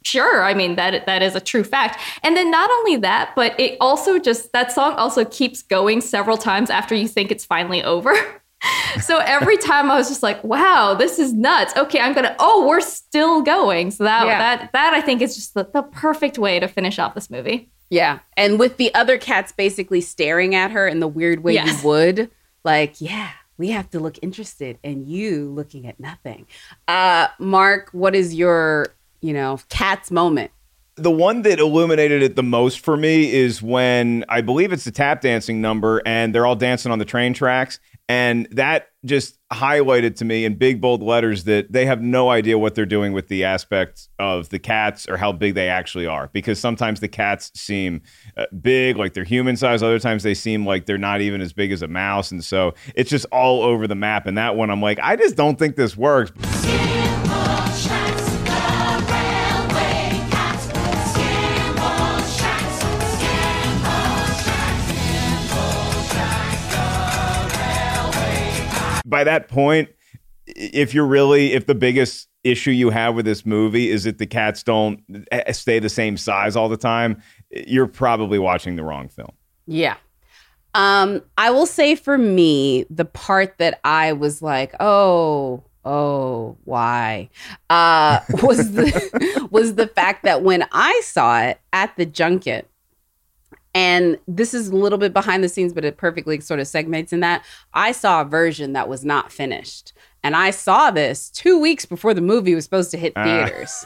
sure 0.03 0.43
i 0.43 0.53
mean 0.53 0.75
that 0.75 1.05
that 1.05 1.21
is 1.21 1.35
a 1.35 1.39
true 1.39 1.63
fact 1.63 1.99
and 2.23 2.35
then 2.35 2.49
not 2.49 2.69
only 2.71 2.95
that 2.95 3.31
but 3.35 3.57
it 3.59 3.77
also 3.79 4.17
just 4.17 4.51
that 4.51 4.71
song 4.71 4.93
also 4.93 5.23
keeps 5.25 5.61
going 5.61 6.01
several 6.01 6.37
times 6.37 6.69
after 6.69 6.95
you 6.95 7.07
think 7.07 7.31
it's 7.31 7.45
finally 7.45 7.83
over 7.83 8.11
so 9.01 9.17
every 9.19 9.57
time 9.57 9.89
I 9.89 9.95
was 9.97 10.07
just 10.09 10.23
like, 10.23 10.43
wow, 10.43 10.93
this 10.93 11.19
is 11.19 11.33
nuts. 11.33 11.75
Okay, 11.75 11.99
I'm 11.99 12.13
gonna 12.13 12.35
oh, 12.39 12.67
we're 12.67 12.81
still 12.81 13.41
going. 13.41 13.91
So 13.91 14.03
that 14.03 14.25
Yeah. 14.25 14.37
that 14.39 14.71
that 14.73 14.93
I 14.93 15.01
think 15.01 15.21
is 15.21 15.35
just 15.35 15.53
the, 15.53 15.67
the 15.73 15.83
perfect 15.83 16.37
way 16.37 16.59
to 16.59 16.67
finish 16.67 16.99
off 16.99 17.15
this 17.15 17.29
movie. 17.29 17.69
Yeah. 17.89 18.19
And 18.37 18.59
with 18.59 18.77
the 18.77 18.93
other 18.93 19.17
cats 19.17 19.51
basically 19.51 20.01
staring 20.01 20.55
at 20.55 20.71
her 20.71 20.87
in 20.87 20.99
the 20.99 21.07
weird 21.07 21.43
way 21.43 21.53
Yes. 21.55 21.81
you 21.83 21.89
would, 21.89 22.31
like, 22.63 23.01
yeah, 23.01 23.31
we 23.57 23.71
have 23.71 23.89
to 23.89 23.99
look 23.99 24.17
interested 24.21 24.77
and 24.83 25.05
you 25.07 25.49
looking 25.51 25.87
at 25.87 25.99
nothing. 25.99 26.45
Uh 26.87 27.27
Mark, 27.39 27.89
what 27.91 28.15
is 28.15 28.33
your, 28.35 28.95
you 29.21 29.33
know, 29.33 29.59
cat's 29.69 30.11
moment? 30.11 30.51
the 30.97 31.09
one 31.09 31.41
that 31.41 31.57
illuminated 31.57 32.21
it 32.21 32.35
the 32.35 32.43
most 32.43 32.81
for 32.81 32.95
me 32.97 33.33
is 33.33 33.59
when 33.61 34.23
I 34.29 34.41
believe 34.41 34.71
it's 34.73 34.83
the 34.83 34.91
tap 34.91 35.21
dancing 35.21 35.59
number 35.61 36.01
and 36.05 36.35
they're 36.35 36.45
all 36.45 36.55
dancing 36.55 36.91
on 36.91 36.99
the 36.99 37.05
train 37.05 37.33
tracks. 37.33 37.79
And 38.11 38.45
that 38.51 38.89
just 39.05 39.37
highlighted 39.53 40.17
to 40.17 40.25
me 40.25 40.43
in 40.43 40.55
big, 40.55 40.81
bold 40.81 41.01
letters 41.01 41.45
that 41.45 41.71
they 41.71 41.85
have 41.85 42.01
no 42.01 42.29
idea 42.29 42.57
what 42.57 42.75
they're 42.75 42.85
doing 42.85 43.13
with 43.13 43.29
the 43.29 43.45
aspects 43.45 44.09
of 44.19 44.49
the 44.49 44.59
cats 44.59 45.07
or 45.07 45.15
how 45.15 45.31
big 45.31 45.55
they 45.55 45.69
actually 45.69 46.05
are. 46.05 46.29
Because 46.33 46.59
sometimes 46.59 46.99
the 46.99 47.07
cats 47.07 47.53
seem 47.55 48.01
uh, 48.35 48.47
big, 48.61 48.97
like 48.97 49.13
they're 49.13 49.23
human 49.23 49.55
size. 49.55 49.81
Other 49.81 49.97
times 49.97 50.23
they 50.23 50.33
seem 50.33 50.65
like 50.65 50.87
they're 50.87 50.97
not 50.97 51.21
even 51.21 51.39
as 51.39 51.53
big 51.53 51.71
as 51.71 51.81
a 51.81 51.87
mouse. 51.87 52.31
And 52.31 52.43
so 52.43 52.73
it's 52.95 53.09
just 53.09 53.25
all 53.31 53.63
over 53.63 53.87
the 53.87 53.95
map. 53.95 54.27
And 54.27 54.37
that 54.37 54.57
one, 54.57 54.69
I'm 54.69 54.81
like, 54.81 54.99
I 55.01 55.15
just 55.15 55.37
don't 55.37 55.57
think 55.57 55.77
this 55.77 55.95
works. 55.95 56.33
By 69.11 69.23
that 69.25 69.47
point, 69.47 69.89
if 70.47 70.95
you're 70.95 71.05
really, 71.05 71.53
if 71.53 71.67
the 71.67 71.75
biggest 71.75 72.27
issue 72.43 72.71
you 72.71 72.89
have 72.89 73.13
with 73.13 73.25
this 73.25 73.45
movie 73.45 73.91
is 73.91 74.05
that 74.05 74.17
the 74.17 74.25
cats 74.25 74.63
don't 74.63 75.03
eh, 75.31 75.51
stay 75.51 75.77
the 75.77 75.89
same 75.89 76.17
size 76.17 76.55
all 76.55 76.69
the 76.69 76.77
time, 76.77 77.21
you're 77.51 77.85
probably 77.85 78.39
watching 78.39 78.75
the 78.75 78.83
wrong 78.83 79.07
film. 79.07 79.31
Yeah. 79.67 79.97
Um, 80.73 81.21
I 81.37 81.51
will 81.51 81.67
say 81.67 81.95
for 81.95 82.17
me, 82.17 82.85
the 82.89 83.05
part 83.05 83.57
that 83.59 83.79
I 83.83 84.13
was 84.13 84.41
like, 84.41 84.73
oh, 84.79 85.63
oh, 85.83 86.57
why? 86.63 87.29
Uh 87.69 88.21
was 88.41 88.71
the 88.71 89.47
was 89.51 89.75
the 89.75 89.87
fact 89.87 90.23
that 90.23 90.41
when 90.41 90.65
I 90.71 90.99
saw 91.03 91.41
it 91.41 91.59
at 91.73 91.95
the 91.97 92.05
junket, 92.05 92.70
and 93.73 94.17
this 94.27 94.53
is 94.53 94.69
a 94.69 94.75
little 94.75 94.97
bit 94.97 95.13
behind 95.13 95.43
the 95.43 95.49
scenes, 95.49 95.73
but 95.73 95.85
it 95.85 95.97
perfectly 95.97 96.39
sort 96.41 96.59
of 96.59 96.67
segments 96.67 97.13
in 97.13 97.21
that. 97.21 97.43
I 97.73 97.91
saw 97.93 98.21
a 98.21 98.25
version 98.25 98.73
that 98.73 98.89
was 98.89 99.05
not 99.05 99.31
finished. 99.31 99.93
And 100.23 100.35
I 100.35 100.51
saw 100.51 100.91
this 100.91 101.29
two 101.29 101.59
weeks 101.59 101.85
before 101.85 102.13
the 102.13 102.21
movie 102.21 102.53
was 102.53 102.63
supposed 102.63 102.91
to 102.91 102.97
hit 102.97 103.13
Ah. 103.15 103.23
theaters. 103.23 103.85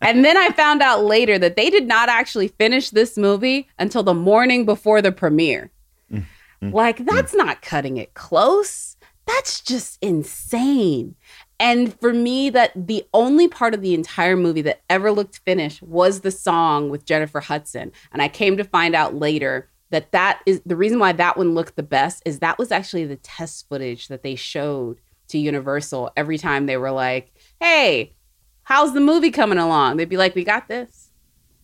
and 0.00 0.24
then 0.24 0.36
I 0.36 0.50
found 0.50 0.82
out 0.82 1.04
later 1.04 1.38
that 1.38 1.56
they 1.56 1.70
did 1.70 1.86
not 1.88 2.08
actually 2.08 2.48
finish 2.48 2.90
this 2.90 3.16
movie 3.16 3.68
until 3.78 4.02
the 4.02 4.14
morning 4.14 4.64
before 4.64 5.02
the 5.02 5.12
premiere. 5.12 5.70
Mm, 6.12 6.24
mm, 6.62 6.72
like, 6.72 6.98
mm. 6.98 7.06
that's 7.06 7.34
not 7.34 7.62
cutting 7.62 7.96
it 7.96 8.14
close. 8.14 8.96
That's 9.26 9.60
just 9.60 9.98
insane. 10.02 11.16
And 11.58 11.98
for 12.00 12.12
me, 12.12 12.50
that 12.50 12.72
the 12.74 13.06
only 13.14 13.48
part 13.48 13.72
of 13.72 13.80
the 13.80 13.94
entire 13.94 14.36
movie 14.36 14.62
that 14.62 14.82
ever 14.90 15.10
looked 15.10 15.38
finished 15.38 15.82
was 15.82 16.20
the 16.20 16.30
song 16.30 16.90
with 16.90 17.06
Jennifer 17.06 17.40
Hudson. 17.40 17.92
And 18.12 18.20
I 18.20 18.28
came 18.28 18.56
to 18.58 18.64
find 18.64 18.94
out 18.94 19.14
later 19.14 19.68
that 19.90 20.12
that 20.12 20.42
is 20.46 20.60
the 20.66 20.76
reason 20.76 20.98
why 20.98 21.12
that 21.12 21.36
one 21.36 21.54
looked 21.54 21.76
the 21.76 21.82
best 21.82 22.22
is 22.26 22.40
that 22.40 22.58
was 22.58 22.72
actually 22.72 23.06
the 23.06 23.16
test 23.16 23.68
footage 23.68 24.08
that 24.08 24.22
they 24.22 24.34
showed 24.34 25.00
to 25.28 25.38
Universal 25.38 26.10
every 26.16 26.38
time 26.38 26.66
they 26.66 26.76
were 26.76 26.90
like, 26.90 27.32
"Hey, 27.60 28.16
how's 28.64 28.94
the 28.94 29.00
movie 29.00 29.30
coming 29.30 29.58
along?" 29.58 29.96
They'd 29.96 30.08
be 30.08 30.16
like, 30.16 30.34
"We 30.34 30.44
got 30.44 30.68
this." 30.68 31.05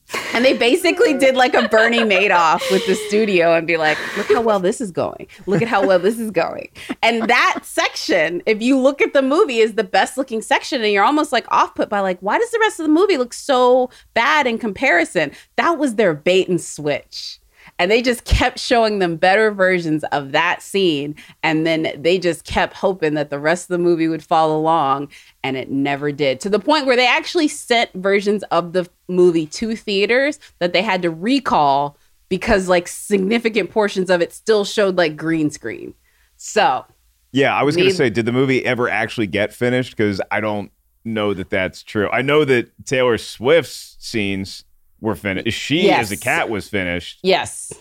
And 0.35 0.47
they 0.47 0.57
basically 0.57 1.13
did 1.13 1.37
like 1.37 1.53
a 1.53 1.69
Bernie 1.69 1.99
Madoff 1.99 2.63
with 2.71 2.87
the 2.87 2.95
studio 2.95 3.55
and 3.55 3.67
be 3.67 3.77
like, 3.77 3.99
look 4.17 4.29
how 4.29 4.41
well 4.41 4.61
this 4.61 4.81
is 4.81 4.91
going. 4.91 5.27
Look 5.47 5.61
at 5.61 5.69
how 5.69 5.87
well 5.87 5.99
this 5.99 6.19
is 6.19 6.31
going. 6.31 6.71
And 7.03 7.29
that 7.29 7.61
section, 7.65 8.43
if 8.47 8.63
you 8.63 8.79
look 8.79 9.03
at 9.03 9.13
the 9.13 9.21
movie, 9.21 9.59
is 9.59 9.75
the 9.75 9.85
best 9.85 10.17
looking 10.17 10.41
section. 10.41 10.83
And 10.83 10.91
you're 10.91 11.05
almost 11.05 11.33
like 11.33 11.45
off 11.51 11.75
put 11.75 11.91
by 11.91 12.01
like, 12.01 12.19
why 12.21 12.39
does 12.39 12.51
the 12.51 12.59
rest 12.61 12.81
of 12.81 12.85
the 12.85 12.93
movie 12.93 13.19
look 13.19 13.35
so 13.35 13.91
bad 14.15 14.47
in 14.47 14.57
comparison? 14.57 15.33
That 15.57 15.79
was 15.79 15.97
their 15.97 16.15
bait 16.15 16.49
and 16.49 16.61
switch. 16.61 17.39
And 17.79 17.91
they 17.91 18.03
just 18.03 18.25
kept 18.25 18.59
showing 18.59 18.99
them 18.99 19.17
better 19.17 19.51
versions 19.51 20.05
of 20.05 20.33
that 20.33 20.63
scene. 20.63 21.17
And 21.43 21.67
then 21.67 21.93
they 21.97 22.19
just 22.19 22.45
kept 22.45 22.75
hoping 22.75 23.15
that 23.15 23.31
the 23.31 23.39
rest 23.39 23.65
of 23.65 23.69
the 23.69 23.79
movie 23.79 24.09
would 24.09 24.23
follow 24.23 24.57
along. 24.57 25.09
And 25.43 25.57
it 25.57 25.71
never 25.71 26.13
did. 26.13 26.39
To 26.41 26.49
the 26.49 26.61
point 26.61 26.87
where 26.87 26.97
they 26.97 27.07
actually 27.07 27.49
sent 27.49 27.93
versions 27.95 28.43
of 28.45 28.73
the 28.73 28.89
movie 29.09 29.47
to 29.47 29.75
theaters 29.75 30.39
that 30.59 30.73
they 30.73 30.83
had 30.83 31.03
to 31.03 31.11
recall 31.11 31.97
because 32.29 32.69
like 32.69 32.89
significant 32.89 33.71
portions 33.71 34.09
of 34.09 34.23
it 34.23 34.33
still 34.33 34.65
showed 34.65 34.97
like 34.97 35.17
green 35.17 35.51
screen. 35.51 35.93
So 36.37 36.85
Yeah, 37.33 37.55
I 37.55 37.63
was 37.63 37.77
going 37.77 37.89
to 37.89 37.95
say, 37.95 38.11
did 38.11 38.27
the 38.27 38.33
movie 38.33 38.65
ever 38.65 38.89
actually 38.89 39.27
get 39.27 39.53
finished? 39.53 39.97
Because 39.97 40.21
I 40.31 40.41
don't 40.41 40.71
know 41.05 41.35
that 41.35 41.51
that's 41.51 41.83
true. 41.83 42.09
I 42.11 42.23
know 42.23 42.45
that 42.45 42.71
Taylor 42.87 43.19
Swift's 43.19 43.97
scenes 43.99 44.65
were 45.03 45.15
finished. 45.15 45.59
She, 45.59 45.83
Yes. 45.83 46.05
as 46.05 46.13
a 46.13 46.17
cat, 46.17 46.49
was 46.49 46.69
finished. 46.69 47.19
Yes. 47.23 47.73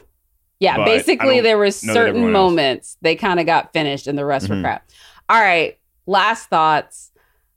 Yeah, 0.59 0.75
But 0.77 0.85
basically 0.85 1.39
there 1.39 1.57
were 1.57 1.71
certain 1.71 1.99
everyone 2.17 2.35
else- 2.35 2.49
moments 2.51 2.97
they 3.01 3.15
kind 3.15 3.39
of 3.39 3.45
got 3.45 3.71
finished 3.73 4.05
and 4.07 4.17
the 4.17 4.25
rest 4.25 4.49
were 4.49 4.55
Mhm. 4.55 4.63
crap. 4.63 4.89
All 5.29 5.39
right, 5.41 5.77
last 6.05 6.49
thoughts. 6.49 7.11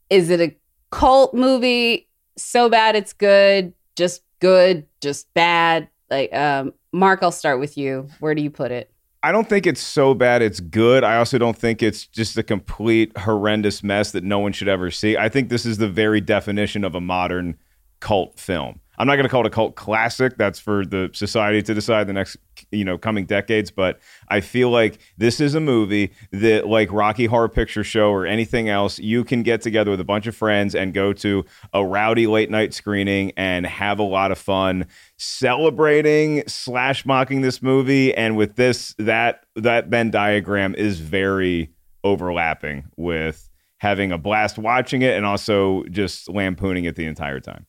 Is 0.09 0.29
it 0.29 0.39
a 0.39 0.55
cult 0.91 1.33
movie? 1.33 2.07
So 2.37 2.69
bad 2.69 2.95
it's 2.95 3.11
good, 3.13 3.73
just 3.95 4.21
good, 4.39 4.85
just 5.01 5.31
bad. 5.33 5.87
Like 6.09 6.33
um 6.33 6.73
Mark, 6.93 7.19
I'll 7.21 7.31
start 7.31 7.59
with 7.59 7.77
you. 7.77 8.07
Where 8.21 8.33
do 8.33 8.41
you 8.41 8.49
put 8.49 8.71
it? 8.71 8.89
I 9.21 9.31
don't 9.31 9.49
think 9.49 9.65
it's 9.67 9.81
so 9.81 10.13
bad 10.13 10.41
it's 10.41 10.59
good. 10.59 11.03
I 11.03 11.17
also 11.17 11.37
don't 11.37 11.57
think 11.57 11.81
it's 11.83 12.05
just 12.07 12.37
a 12.37 12.43
complete 12.43 13.15
horrendous 13.17 13.83
mess 13.83 14.11
that 14.11 14.23
no 14.23 14.39
one 14.39 14.51
should 14.53 14.67
ever 14.67 14.89
see. 14.91 15.17
I 15.17 15.29
think 15.29 15.49
this 15.49 15.65
is 15.65 15.77
the 15.79 15.89
very 15.89 16.21
definition 16.21 16.83
of 16.83 16.93
a 16.95 17.01
modern 17.01 17.57
cult 17.99 18.39
film. 18.39 18.79
I'm 18.97 19.07
not 19.07 19.15
going 19.15 19.25
to 19.25 19.29
call 19.29 19.41
it 19.41 19.47
a 19.47 19.51
cult 19.51 19.75
classic. 19.75 20.37
That's 20.37 20.59
for 20.59 20.85
the 20.85 21.09
society 21.13 21.61
to 21.63 21.73
decide 21.73 22.07
the 22.07 22.13
next, 22.13 22.37
you 22.71 22.85
know, 22.85 22.97
coming 22.97 23.25
decades. 23.25 23.71
But 23.71 23.99
I 24.29 24.41
feel 24.41 24.69
like 24.69 24.99
this 25.17 25.39
is 25.39 25.55
a 25.55 25.59
movie 25.59 26.11
that, 26.31 26.67
like 26.67 26.91
Rocky 26.91 27.25
Horror 27.25 27.49
Picture 27.49 27.83
Show 27.83 28.09
or 28.09 28.25
anything 28.25 28.69
else, 28.69 28.99
you 28.99 29.23
can 29.23 29.43
get 29.43 29.61
together 29.61 29.91
with 29.91 29.99
a 29.99 30.05
bunch 30.05 30.27
of 30.27 30.35
friends 30.35 30.75
and 30.75 30.93
go 30.93 31.13
to 31.13 31.45
a 31.73 31.85
rowdy 31.85 32.27
late 32.27 32.49
night 32.49 32.73
screening 32.73 33.31
and 33.37 33.65
have 33.65 33.99
a 33.99 34.03
lot 34.03 34.31
of 34.31 34.37
fun 34.37 34.85
celebrating 35.17 36.43
slash 36.47 37.05
mocking 37.05 37.41
this 37.41 37.61
movie. 37.61 38.13
And 38.13 38.37
with 38.37 38.55
this, 38.55 38.95
that 38.99 39.45
that 39.55 39.87
Venn 39.87 40.11
diagram 40.11 40.75
is 40.75 40.99
very 40.99 41.71
overlapping 42.03 42.85
with 42.95 43.49
having 43.79 44.11
a 44.11 44.17
blast 44.17 44.57
watching 44.57 45.01
it 45.01 45.15
and 45.15 45.25
also 45.25 45.83
just 45.85 46.29
lampooning 46.29 46.85
it 46.85 46.95
the 46.95 47.05
entire 47.05 47.39
time. 47.39 47.65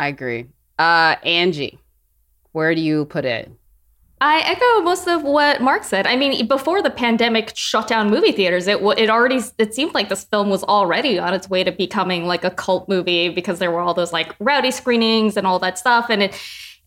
I 0.00 0.08
agree. 0.08 0.46
Uh 0.78 1.16
Angie, 1.24 1.78
where 2.52 2.74
do 2.74 2.80
you 2.80 3.04
put 3.04 3.26
it? 3.26 3.52
I 4.22 4.40
echo 4.40 4.82
most 4.82 5.06
of 5.06 5.22
what 5.22 5.60
Mark 5.60 5.84
said. 5.84 6.06
I 6.06 6.16
mean, 6.16 6.46
before 6.46 6.82
the 6.82 6.90
pandemic 6.90 7.52
shut 7.54 7.86
down 7.86 8.08
movie 8.08 8.32
theaters, 8.32 8.66
it 8.66 8.78
it 8.96 9.10
already 9.10 9.40
it 9.58 9.74
seemed 9.74 9.92
like 9.92 10.08
this 10.08 10.24
film 10.24 10.48
was 10.48 10.64
already 10.64 11.18
on 11.18 11.34
its 11.34 11.50
way 11.50 11.64
to 11.64 11.72
becoming 11.72 12.24
like 12.24 12.44
a 12.44 12.50
cult 12.50 12.88
movie 12.88 13.28
because 13.28 13.58
there 13.58 13.70
were 13.70 13.80
all 13.80 13.92
those 13.92 14.12
like 14.12 14.34
rowdy 14.40 14.70
screenings 14.70 15.36
and 15.36 15.46
all 15.46 15.58
that 15.58 15.78
stuff. 15.78 16.06
And 16.08 16.22
it, 16.22 16.40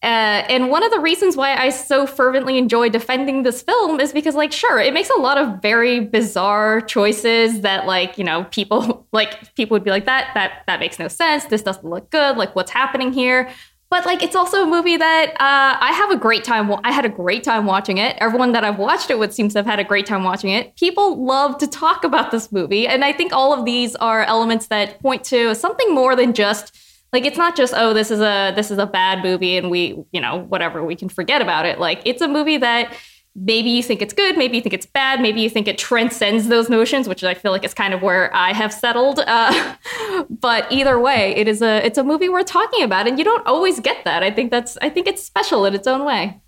uh, 0.04 0.44
and 0.50 0.70
one 0.70 0.84
of 0.84 0.92
the 0.92 1.00
reasons 1.00 1.38
why 1.38 1.56
I 1.56 1.70
so 1.70 2.06
fervently 2.06 2.58
enjoy 2.58 2.90
defending 2.90 3.44
this 3.44 3.62
film 3.62 4.02
is 4.02 4.12
because, 4.12 4.36
like, 4.36 4.52
sure, 4.52 4.78
it 4.78 4.94
makes 4.94 5.10
a 5.10 5.18
lot 5.18 5.38
of 5.38 5.62
very 5.62 6.02
bizarre 6.02 6.82
choices 6.82 7.62
that, 7.62 7.86
like, 7.86 8.18
you 8.18 8.26
know, 8.26 8.44
people 8.52 9.08
like 9.14 9.56
people 9.56 9.76
would 9.76 9.84
be 9.86 9.92
like 9.92 10.06
that 10.06 10.32
that 10.34 10.64
that 10.68 10.82
makes 10.82 11.00
no 11.00 11.08
sense. 11.08 11.46
This 11.46 11.62
doesn't 11.62 11.86
look 11.86 12.10
good. 12.10 12.36
Like, 12.36 12.54
what's 12.54 12.72
happening 12.72 13.14
here? 13.14 13.50
But 13.90 14.06
like, 14.06 14.24
it's 14.24 14.36
also 14.36 14.64
a 14.64 14.66
movie 14.66 14.98
that 14.98 15.30
uh, 15.34 15.78
I 15.80 15.94
have 15.94 16.12
a 16.12 16.18
great 16.18 16.44
time. 16.44 16.70
I 16.84 16.92
had 16.92 17.06
a 17.06 17.10
great 17.10 17.44
time 17.44 17.66
watching 17.66 18.00
it. 18.00 18.18
Everyone 18.20 18.52
that 18.54 18.66
I've 18.66 18.80
watched 18.80 19.10
it 19.10 19.20
with 19.20 19.34
seems 19.34 19.54
to 19.54 19.60
have 19.60 19.68
had 19.68 19.80
a 19.80 19.84
great 19.86 20.06
time 20.06 20.24
watching 20.24 20.50
it. 20.50 20.76
People 20.76 21.24
love 21.24 21.60
to 21.60 21.68
talk 21.68 22.04
about 22.04 22.32
this 22.32 22.52
movie, 22.52 22.88
and 22.88 23.06
I 23.06 23.14
think 23.14 23.32
all 23.32 23.54
of 23.54 23.64
these 23.64 23.96
are 23.98 24.24
elements 24.24 24.68
that 24.68 25.00
point 25.00 25.24
to 25.26 25.56
something 25.56 25.94
more 25.96 26.16
than 26.16 26.34
just 26.34 26.76
like 27.14 27.26
it's 27.26 27.38
not 27.38 27.56
just 27.56 27.74
oh 27.78 27.94
this 27.94 28.12
is 28.12 28.20
a 28.20 28.52
this 28.56 28.72
is 28.72 28.78
a 28.80 28.86
bad 28.86 29.24
movie 29.24 29.56
and 29.58 29.70
we 29.72 30.04
you 30.12 30.20
know 30.20 30.40
whatever 30.50 30.84
we 30.84 30.96
can 30.96 31.08
forget 31.10 31.42
about 31.42 31.66
it. 31.66 31.80
Like 31.80 32.02
it's 32.06 32.22
a 32.22 32.28
movie 32.28 32.58
that 32.58 32.94
maybe 33.36 33.70
you 33.70 33.82
think 33.82 34.02
it's 34.02 34.14
good, 34.14 34.38
maybe 34.38 34.58
you 34.58 34.62
think 34.62 34.74
it's 34.74 34.86
bad, 34.86 35.20
maybe 35.20 35.42
you 35.42 35.50
think 35.50 35.68
it 35.68 35.78
transcends 35.78 36.50
those 36.50 36.70
notions, 36.70 37.08
which 37.08 37.24
I 37.24 37.34
feel 37.34 37.52
like 37.52 37.64
is 37.64 37.74
kind 37.74 37.94
of 37.94 38.02
where 38.04 38.30
I 38.36 38.54
have 38.54 38.72
settled. 38.72 39.20
Uh, 39.26 39.76
but 40.30 40.72
either 40.72 41.00
way, 41.00 41.36
it 41.36 41.48
is 41.48 41.62
a 41.62 41.84
it's 41.86 41.98
a 41.98 42.04
movie 42.04 42.30
worth 42.30 42.46
talking 42.46 42.84
about, 42.84 43.08
and 43.08 43.18
you 43.18 43.24
don't 43.26 43.46
always 43.48 43.80
get 43.80 44.04
that. 44.06 44.22
I 44.24 44.30
think 44.32 44.52
that's 44.52 44.78
I 44.82 44.90
think 44.90 45.08
it's 45.08 45.24
special 45.24 45.66
in 45.66 45.74
its 45.74 45.88
own 45.88 46.06
way. 46.06 46.42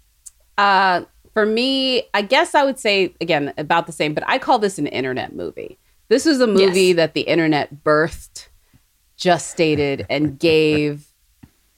Uh 0.58 1.06
For 1.34 1.46
me, 1.46 2.04
I 2.14 2.22
guess 2.22 2.56
I 2.56 2.64
would 2.64 2.80
say 2.80 3.14
again 3.20 3.54
about 3.58 3.88
the 3.88 3.92
same, 3.92 4.14
but 4.14 4.24
I 4.28 4.38
call 4.40 4.58
this 4.60 4.78
an 4.80 4.88
internet 4.88 5.36
movie. 5.36 5.78
This 6.08 6.26
is 6.26 6.40
a 6.40 6.48
movie 6.48 6.88
Yes. 6.90 6.96
that 6.98 7.14
the 7.14 7.22
internet 7.22 7.84
birthed, 7.84 8.48
gestated, 9.18 10.06
and 10.10 10.40
gave 10.40 11.08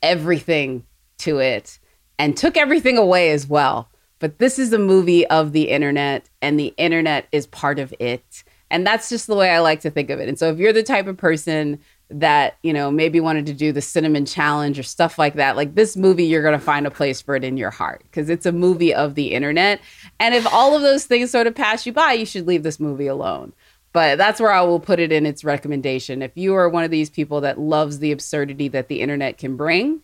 everything 0.02 0.84
to 1.20 1.40
it 1.40 1.80
and 2.20 2.36
took 2.36 2.58
everything 2.58 2.98
away 2.98 3.32
as 3.32 3.48
well. 3.48 3.90
But 4.20 4.40
this 4.40 4.58
is 4.58 4.74
a 4.74 4.80
movie 4.80 5.28
of 5.28 5.52
the 5.52 5.70
internet, 5.70 6.28
and 6.42 6.60
the 6.60 6.74
internet 6.78 7.28
is 7.32 7.46
part 7.46 7.78
of 7.80 7.94
it. 8.00 8.44
And 8.70 8.86
that's 8.86 9.10
just 9.10 9.28
the 9.28 9.36
way 9.36 9.52
I 9.52 9.60
like 9.60 9.82
to 9.82 9.92
think 9.92 10.10
of 10.10 10.20
it. 10.20 10.28
And 10.28 10.38
so 10.38 10.50
if 10.52 10.58
you're 10.58 10.74
the 10.74 10.84
type 10.84 11.08
of 11.08 11.18
person 11.18 11.80
that, 12.10 12.58
you 12.64 12.74
know, 12.74 12.90
maybe 12.90 13.20
wanted 13.20 13.46
to 13.46 13.54
do 13.54 13.72
the 13.72 13.82
cinnamon 13.82 14.26
challenge 14.26 14.80
or 14.80 14.84
stuff 14.84 15.20
like 15.20 15.36
that, 15.36 15.56
like 15.56 15.76
this 15.76 15.96
movie, 15.96 16.26
you're 16.26 16.42
going 16.42 16.58
to 16.58 16.66
find 16.66 16.88
a 16.88 16.92
place 16.92 17.22
for 17.22 17.36
it 17.36 17.44
in 17.44 17.58
your 17.58 17.70
heart 17.70 18.02
because 18.04 18.30
it's 18.30 18.46
a 18.46 18.52
movie 18.52 18.94
of 18.94 19.16
the 19.16 19.34
internet. 19.34 19.80
And 20.20 20.34
if 20.34 20.46
all 20.52 20.76
of 20.76 20.82
those 20.82 21.06
things 21.06 21.32
sort 21.32 21.48
of 21.48 21.56
pass 21.56 21.86
you 21.86 21.94
by, 21.94 22.14
you 22.14 22.26
should 22.26 22.48
leave 22.48 22.64
this 22.64 22.80
movie 22.80 23.08
alone. 23.08 23.54
But 23.98 24.20
that's 24.20 24.40
where 24.40 24.52
I 24.52 24.62
will 24.62 24.80
put 24.80 25.00
it 25.00 25.12
in 25.12 25.26
its 25.26 25.44
recommendation. 25.44 26.22
If 26.22 26.34
you 26.36 26.54
are 26.54 26.70
one 26.70 26.84
of 26.84 26.92
these 26.92 27.10
people 27.10 27.42
that 27.42 27.60
loves 27.60 27.98
the 27.98 28.12
absurdity 28.12 28.68
that 28.68 28.90
the 28.90 29.02
internet 29.02 29.40
can 29.40 29.58
bring, 29.58 30.02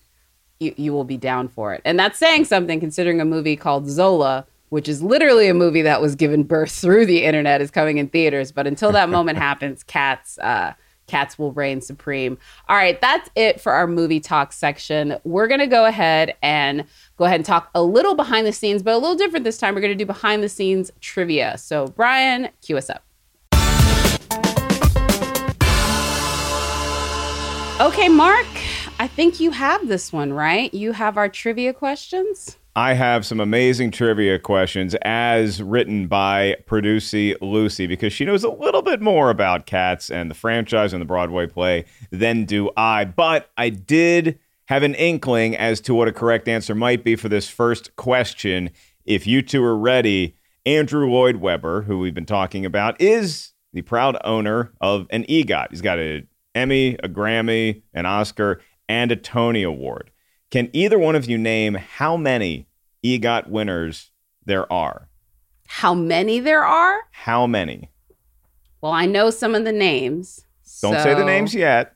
you, 0.60 0.74
you 0.78 0.92
will 0.92 1.04
be 1.04 1.16
down 1.16 1.48
for 1.48 1.76
it. 1.76 1.82
And 1.86 2.00
that's 2.00 2.18
saying 2.18 2.46
something 2.46 2.80
considering 2.80 3.22
a 3.22 3.26
movie 3.26 3.56
called 3.56 3.88
Zola, 3.88 4.48
which 4.70 4.90
is 4.90 5.04
literally 5.04 5.48
a 5.48 5.54
movie 5.54 5.84
that 5.84 6.02
was 6.02 6.16
given 6.16 6.42
birth 6.42 6.72
through 6.82 7.06
the 7.06 7.24
internet, 7.24 7.62
is 7.62 7.70
coming 7.70 8.00
in 8.00 8.10
theaters. 8.10 8.52
But 8.52 8.66
until 8.66 8.92
that 8.94 9.10
moment 9.10 9.38
happens, 9.48 9.84
cats, 9.84 10.40
uh, 10.40 10.74
cats 11.06 11.38
will 11.38 11.52
reign 11.52 11.80
supreme. 11.80 12.40
All 12.70 12.76
right, 12.76 13.00
that's 13.00 13.30
it 13.36 13.62
for 13.62 13.74
our 13.74 13.86
movie 13.86 14.20
talk 14.20 14.54
section. 14.54 15.18
We're 15.24 15.48
gonna 15.48 15.68
go 15.68 15.86
ahead 15.86 16.36
and 16.42 16.86
go 17.18 17.26
ahead 17.26 17.42
and 17.42 17.46
talk 17.46 17.70
a 17.76 17.84
little 17.84 18.16
behind 18.16 18.48
the 18.48 18.54
scenes, 18.54 18.82
but 18.82 18.96
a 18.96 18.98
little 18.98 19.18
different 19.18 19.44
this 19.44 19.60
time. 19.60 19.76
We're 19.76 19.82
gonna 19.82 19.94
do 19.94 20.08
behind 20.08 20.42
the 20.42 20.50
scenes 20.50 20.90
trivia. 21.00 21.60
So 21.60 21.90
Brian, 21.90 22.50
cue 22.64 22.76
us 22.76 22.90
up. 22.90 23.04
Okay, 27.80 28.08
Mark, 28.08 28.46
I 29.00 29.08
think 29.08 29.40
you 29.40 29.50
have 29.50 29.88
this 29.88 30.14
one, 30.14 30.32
right? 30.32 30.72
You 30.76 30.92
have 30.92 31.18
our 31.18 31.28
trivia 31.28 31.74
questions. 31.74 32.56
I 32.76 32.94
have 32.94 33.26
some 33.26 33.40
amazing 33.40 33.90
trivia 33.90 34.38
questions 34.38 34.96
as 35.02 35.62
written 35.62 36.06
by 36.06 36.58
Producy 36.68 37.36
Lucy 37.42 37.88
because 37.88 38.14
she 38.14 38.26
knows 38.26 38.44
a 38.44 38.50
little 38.50 38.84
bit 38.84 39.02
more 39.02 39.32
about 39.32 39.66
cats 39.66 40.12
and 40.12 40.30
the 40.30 40.36
franchise 40.36 40.94
and 40.94 41.02
the 41.02 41.06
Broadway 41.06 41.48
play 41.48 41.86
than 42.12 42.46
do 42.46 42.70
I. 42.78 43.06
But 43.06 43.50
I 43.58 43.70
did 43.70 44.38
have 44.68 44.84
an 44.84 44.94
inkling 44.94 45.58
as 45.58 45.82
to 45.82 45.96
what 45.96 46.08
a 46.08 46.14
correct 46.14 46.48
answer 46.48 46.76
might 46.76 47.04
be 47.04 47.16
for 47.16 47.28
this 47.28 47.50
first 47.50 47.96
question. 47.96 48.70
If 49.04 49.26
you 49.26 49.42
two 49.42 49.64
are 49.64 49.78
ready, 49.78 50.36
Andrew 50.64 51.10
Lloyd 51.10 51.38
Webber, 51.38 51.82
who 51.82 51.98
we've 51.98 52.14
been 52.14 52.26
talking 52.28 52.68
about, 52.68 53.02
is 53.02 53.52
the 53.74 53.82
proud 53.82 54.16
owner 54.24 54.72
of 54.80 55.08
an 55.10 55.26
EGOT. 55.26 55.72
He's 55.72 55.82
got 55.82 55.98
an 55.98 56.28
Emmy, 56.56 56.96
a 57.04 57.10
Grammy, 57.10 57.82
an 57.94 58.06
Oscar, 58.06 58.62
and 58.88 59.12
a 59.12 59.16
Tony 59.16 59.64
Award. 59.64 60.12
Can 60.52 60.70
either 60.74 61.00
one 61.00 61.16
of 61.16 61.26
you 61.30 61.38
name 61.38 61.74
how 61.76 62.16
many 62.16 62.68
EGOT 63.04 63.48
winners 63.50 64.12
there 64.46 64.72
are? 64.72 65.10
How 65.68 65.94
many 65.94 66.40
there 66.40 66.64
are? 66.64 67.00
How 67.12 67.48
many? 67.48 67.90
Well, 68.82 68.92
I 68.92 69.06
know 69.06 69.30
some 69.30 69.56
of 69.56 69.64
the 69.66 69.72
names. 69.72 70.46
Don't 70.82 71.00
say 71.02 71.14
the 71.14 71.26
names 71.26 71.56
yet. 71.56 71.96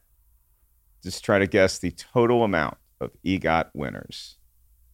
Just 1.03 1.23
try 1.23 1.37
to 1.39 1.47
guess 1.47 1.77
the 1.77 1.91
total 1.91 2.43
amount 2.43 2.77
of 2.99 3.11
EGOT 3.25 3.69
winners. 3.73 4.37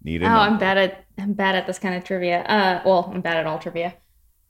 Need 0.03 0.23
Oh, 0.23 0.27
number. 0.27 0.39
I'm 0.39 0.57
bad 0.57 0.77
at 0.77 1.05
I'm 1.17 1.33
bad 1.33 1.55
at 1.55 1.65
this 1.67 1.79
kind 1.79 1.95
of 1.95 2.03
trivia. 2.03 2.41
Uh, 2.41 2.81
well, 2.85 3.09
I'm 3.13 3.21
bad 3.21 3.37
at 3.37 3.45
all 3.45 3.59
trivia. 3.59 3.93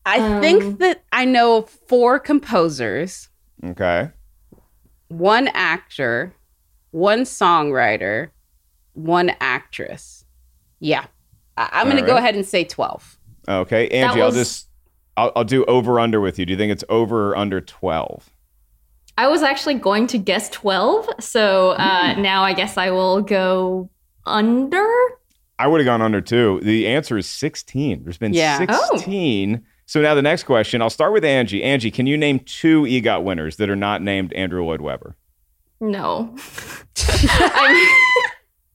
I 0.05 0.19
Um, 0.19 0.41
think 0.41 0.79
that 0.79 1.03
I 1.11 1.25
know 1.25 1.61
four 1.61 2.19
composers, 2.19 3.29
Okay. 3.63 4.09
One 5.17 5.47
actor, 5.49 6.33
one 6.91 7.21
songwriter, 7.21 8.29
one 8.93 9.31
actress. 9.39 10.25
Yeah. 10.79 11.05
I- 11.57 11.69
I'm 11.73 11.89
going 11.89 12.01
to 12.01 12.07
go 12.07 12.17
ahead 12.17 12.35
and 12.35 12.45
say 12.45 12.63
12. 12.63 13.17
Okay. 13.47 13.87
Angie, 13.89 14.21
I'll 14.21 14.31
just 14.31 14.67
I'll, 15.15 15.31
I'll 15.35 15.43
do 15.43 15.63
over 15.65 15.99
under 15.99 16.19
with 16.19 16.39
you. 16.39 16.45
Do 16.45 16.51
you 16.53 16.57
think 16.57 16.71
it's 16.71 16.83
over 16.89 17.31
or 17.31 17.37
under 17.37 17.61
12? 17.61 18.29
I 19.15 19.27
was 19.27 19.43
actually 19.43 19.75
going 19.75 20.07
to 20.07 20.17
guess 20.17 20.49
12, 20.49 21.07
so 21.19 21.71
uh, 21.71 22.15
now 22.17 22.41
I 22.43 22.53
guess 22.53 22.77
I 22.77 22.89
will 22.89 23.21
go 23.21 23.91
under. 24.25 24.83
I 25.59 25.67
would 25.67 25.79
have 25.81 25.85
gone 25.85 26.01
under 26.01 26.19
two. 26.19 26.59
The 26.63 26.87
answer 26.87 27.15
is 27.19 27.29
16. 27.29 28.03
There's 28.03 28.17
been 28.17 28.33
Yeah. 28.33 28.65
Oh. 28.67 28.89
16. 28.93 29.63
So 29.85 30.01
now 30.01 30.15
the 30.15 30.21
next 30.21 30.43
question, 30.43 30.81
I'll 30.81 30.89
start 30.89 31.13
with 31.13 31.25
Angie. 31.25 31.63
Angie, 31.63 31.91
can 31.91 32.07
you 32.07 32.17
name 32.17 32.39
two 32.39 32.83
EGOT 32.83 33.23
winners 33.23 33.57
that 33.57 33.69
are 33.69 33.75
not 33.75 34.01
named 34.01 34.31
Andrew 34.33 34.63
Lloyd 34.65 34.81
Webber? 34.81 35.15
No. 35.81 36.35
I'm, 37.09 37.87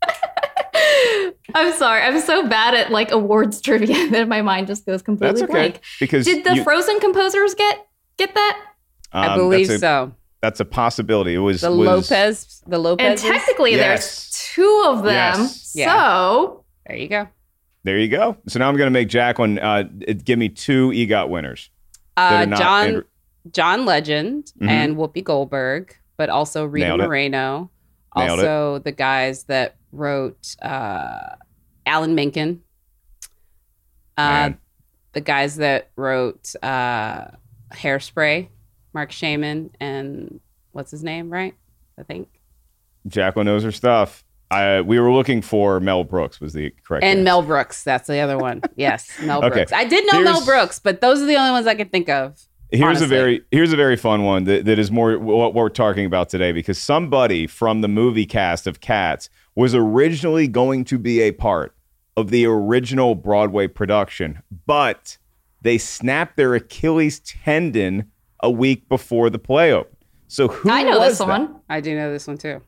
I'm 1.54 1.72
sorry. 1.72 2.02
I'm 2.02 2.20
so 2.20 2.46
bad 2.46 2.74
at 2.74 2.90
like 2.90 3.10
awards 3.10 3.60
trivia 3.60 4.08
that 4.10 4.28
my 4.28 4.42
mind 4.42 4.66
just 4.66 4.84
goes 4.86 5.02
completely 5.02 5.40
That's 5.40 5.42
okay. 5.50 5.52
blank. 5.52 5.80
Because 5.98 6.24
Did 6.26 6.44
the 6.44 6.56
you- 6.56 6.64
Frozen 6.64 7.00
composers 7.00 7.54
get 7.54 7.86
get 8.16 8.34
that? 8.34 8.64
I 9.12 9.28
um, 9.28 9.38
believe 9.38 9.68
that's 9.68 9.78
a, 9.78 9.80
so. 9.80 10.12
That's 10.42 10.60
a 10.60 10.64
possibility. 10.66 11.34
It 11.34 11.38
was 11.38 11.62
The 11.62 11.72
was- 11.72 12.10
Lopez, 12.10 12.62
the 12.66 12.78
Lopez. 12.78 13.06
And 13.06 13.18
technically, 13.18 13.72
Yes. 13.72 13.80
there's 13.80 14.30
two 14.54 14.82
of 14.86 15.02
them. 15.02 15.40
Yes. 15.40 15.72
Yeah. 15.74 15.94
So 15.94 16.64
There 16.86 16.96
you 16.96 17.08
go. 17.08 17.28
There 17.88 17.96
you 17.96 18.08
go. 18.08 18.36
So 18.48 18.58
now 18.58 18.68
I'm 18.68 18.76
going 18.76 18.88
to 18.88 18.90
make 18.90 19.08
Jacqueline 19.08 19.58
uh, 19.58 19.84
give 20.22 20.38
me 20.38 20.50
two 20.50 20.90
EGOT 20.90 21.30
winners. 21.30 21.70
Uh, 22.18 22.44
John 22.44 22.86
Andrew- 22.86 23.04
John 23.50 23.86
Legend 23.86 24.52
Mhm. 24.60 24.68
and 24.68 24.96
Whoopi 24.98 25.24
Goldberg, 25.24 25.96
but 26.18 26.28
also 26.28 26.66
Rita 26.66 26.88
Nailed. 26.88 27.00
Moreno. 27.00 27.70
It. 28.14 28.28
also 28.30 28.78
the 28.78 28.92
guys 28.92 29.44
that 29.44 29.76
wrote 29.90 30.54
uh, 30.60 31.36
Alan 31.86 32.14
Menken. 32.14 32.60
Uh, 34.18 34.50
the 35.12 35.22
guys 35.22 35.56
that 35.56 35.88
wrote 35.96 36.54
uh, 36.62 37.28
Hairspray, 37.72 38.48
Marc 38.92 39.12
Shaiman, 39.12 39.70
and 39.80 40.40
what's 40.72 40.90
his 40.90 41.02
name, 41.02 41.30
right? 41.30 41.54
I 41.98 42.02
think. 42.02 42.28
Jacqueline 43.06 43.46
knows 43.46 43.62
her 43.64 43.72
stuff. 43.72 44.24
I, 44.50 44.80
we 44.80 44.98
were 44.98 45.12
looking 45.12 45.42
for 45.42 45.78
Mel 45.80 46.04
Brooks 46.04 46.40
was 46.40 46.54
the 46.54 46.72
correct 46.84 47.04
And 47.04 47.18
answer. 47.18 47.24
Mel 47.24 47.42
Brooks, 47.42 47.84
that's 47.84 48.06
the 48.06 48.18
other 48.20 48.38
one. 48.38 48.62
Yes, 48.76 49.10
Mel 49.22 49.38
Okay. 49.44 49.48
Brooks. 49.56 49.72
I 49.72 49.84
did 49.84 50.10
know 50.10 50.22
Mel 50.22 50.44
Brooks, 50.44 50.78
but 50.78 51.00
those 51.00 51.20
are 51.20 51.26
the 51.26 51.36
only 51.36 51.50
ones 51.50 51.66
I 51.66 51.74
could 51.74 51.92
think 51.92 52.08
of. 52.08 52.40
Here's 52.70 52.82
honestly. 52.98 53.04
a 53.06 53.08
very 53.08 53.42
here's 53.50 53.72
a 53.72 53.76
very 53.76 53.96
fun 53.96 54.24
one 54.24 54.44
that, 54.44 54.66
that 54.66 54.78
is 54.78 54.90
more 54.90 55.18
what 55.18 55.54
we're 55.54 55.68
talking 55.70 56.04
about 56.04 56.28
today 56.28 56.52
because 56.52 56.78
somebody 56.78 57.46
from 57.46 57.80
the 57.80 57.88
movie 57.88 58.26
cast 58.26 58.66
of 58.66 58.80
Cats 58.80 59.30
was 59.54 59.74
originally 59.74 60.46
going 60.48 60.84
to 60.84 60.98
be 60.98 61.20
a 61.22 61.32
part 61.32 61.74
of 62.16 62.30
the 62.30 62.44
original 62.46 63.14
Broadway 63.14 63.68
production, 63.68 64.42
but 64.66 65.16
they 65.62 65.78
snapped 65.78 66.36
their 66.36 66.54
Achilles 66.54 67.20
tendon 67.20 68.10
a 68.42 68.50
week 68.50 68.88
before 68.88 69.30
the 69.30 69.38
play 69.38 69.72
opened. 69.72 69.96
So 70.28 70.48
who 70.48 70.70
I 70.70 70.82
know 70.82 71.00
this 71.00 71.18
that? 71.18 71.28
one. 71.28 71.60
I 71.68 71.80
do 71.80 71.94
know 71.94 72.12
this 72.12 72.26
one 72.26 72.36
too. 72.38 72.60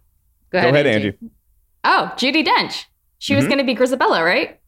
Go 0.51 0.59
ahead, 0.59 0.73
go 0.73 0.81
ahead 0.81 0.87
Angie. 0.87 1.19
Oh, 1.85 2.13
Judi 2.17 2.45
Dench. 2.47 2.85
She 3.19 3.35
was 3.35 3.45
Mhm. 3.45 3.49
going 3.49 3.59
to 3.59 3.65
be 3.65 3.75
Grizabella, 3.75 4.25
right? 4.25 4.59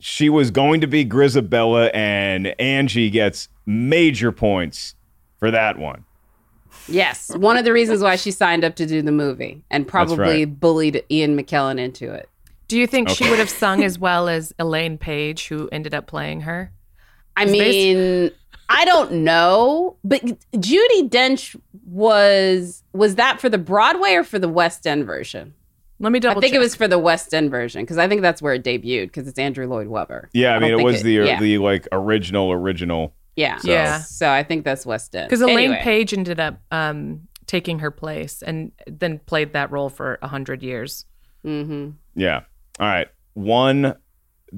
She 0.00 0.28
was 0.28 0.50
going 0.50 0.80
to 0.80 0.86
be 0.86 1.04
Grizabella, 1.04 1.90
and 1.94 2.48
Angie 2.60 3.10
gets 3.10 3.48
major 3.66 4.32
points 4.32 4.94
for 5.38 5.50
that 5.50 5.78
one. 5.78 6.04
Yes, 6.88 7.30
one 7.34 7.56
of 7.56 7.64
the 7.64 7.72
reasons 7.72 8.02
why 8.02 8.16
she 8.16 8.30
signed 8.30 8.64
up 8.64 8.76
to 8.76 8.86
do 8.86 9.00
the 9.00 9.12
movie 9.12 9.64
and 9.70 9.88
probably 9.88 10.44
right. 10.44 10.60
bullied 10.60 11.02
Ian 11.10 11.38
McKellen 11.38 11.78
into 11.78 12.12
it. 12.12 12.28
Do 12.68 12.78
you 12.78 12.86
think 12.86 13.08
she 13.08 13.28
would 13.30 13.38
have 13.38 13.48
sung 13.50 13.82
as 13.82 13.98
well 13.98 14.28
as 14.28 14.52
Elaine 14.58 14.98
Paige, 14.98 15.48
who 15.48 15.68
ended 15.70 15.94
up 15.94 16.06
playing 16.06 16.42
her? 16.42 16.72
I 17.36 17.46
mean, 17.46 18.30
I 18.68 18.84
don't 18.84 19.12
know, 19.12 19.96
but 20.04 20.22
Judi 20.52 21.08
Dench 21.08 21.56
was 21.86 22.82
was 22.92 23.14
that 23.16 23.40
for 23.40 23.48
the 23.48 23.58
Broadway 23.58 24.14
or 24.14 24.24
for 24.24 24.38
the 24.38 24.48
West 24.48 24.86
End 24.86 25.04
version? 25.06 25.54
Let 26.04 26.12
me 26.12 26.20
double. 26.20 26.30
I 26.30 26.34
double. 26.34 26.40
think 26.42 26.54
it 26.54 26.58
was 26.60 26.74
for 26.74 26.86
the 26.86 26.98
West 26.98 27.34
End 27.34 27.50
version 27.50 27.82
because 27.82 27.98
I 27.98 28.06
think 28.06 28.20
that's 28.22 28.40
where 28.40 28.54
it 28.54 28.62
debuted 28.62 29.06
because 29.06 29.26
it's 29.26 29.38
Andrew 29.38 29.66
Lloyd 29.66 29.88
Webber. 29.88 30.28
Yeah, 30.32 30.50
I, 30.50 30.52
don't 30.58 30.62
mean, 30.62 30.72
it 30.72 30.76
think 30.76 30.86
was 30.86 31.02
the 31.02 31.12
yeah, 31.14 31.40
the 31.40 31.58
like 31.58 31.88
original 31.90 32.52
original. 32.52 33.14
yeah 33.36 33.56
So- 33.58 33.70
Yeah. 33.70 33.98
So 34.00 34.30
I 34.30 34.42
think 34.44 34.64
that's 34.64 34.84
West 34.86 35.16
End 35.16 35.28
because 35.28 35.40
Elaine 35.40 35.58
Anyway, 35.70 35.80
Paige 35.82 36.12
ended 36.14 36.38
up 36.38 36.60
um, 36.70 37.26
taking 37.46 37.80
her 37.80 37.90
place 37.90 38.42
and 38.42 38.70
then 38.86 39.18
played 39.26 39.52
that 39.54 39.70
role 39.72 39.88
for 39.88 40.18
a 40.22 40.28
hundred 40.28 40.62
years. 40.62 41.06
mhm. 41.44 41.94
Yeah. 42.14 42.42
All 42.78 42.86
right. 42.86 43.08
One 43.32 43.96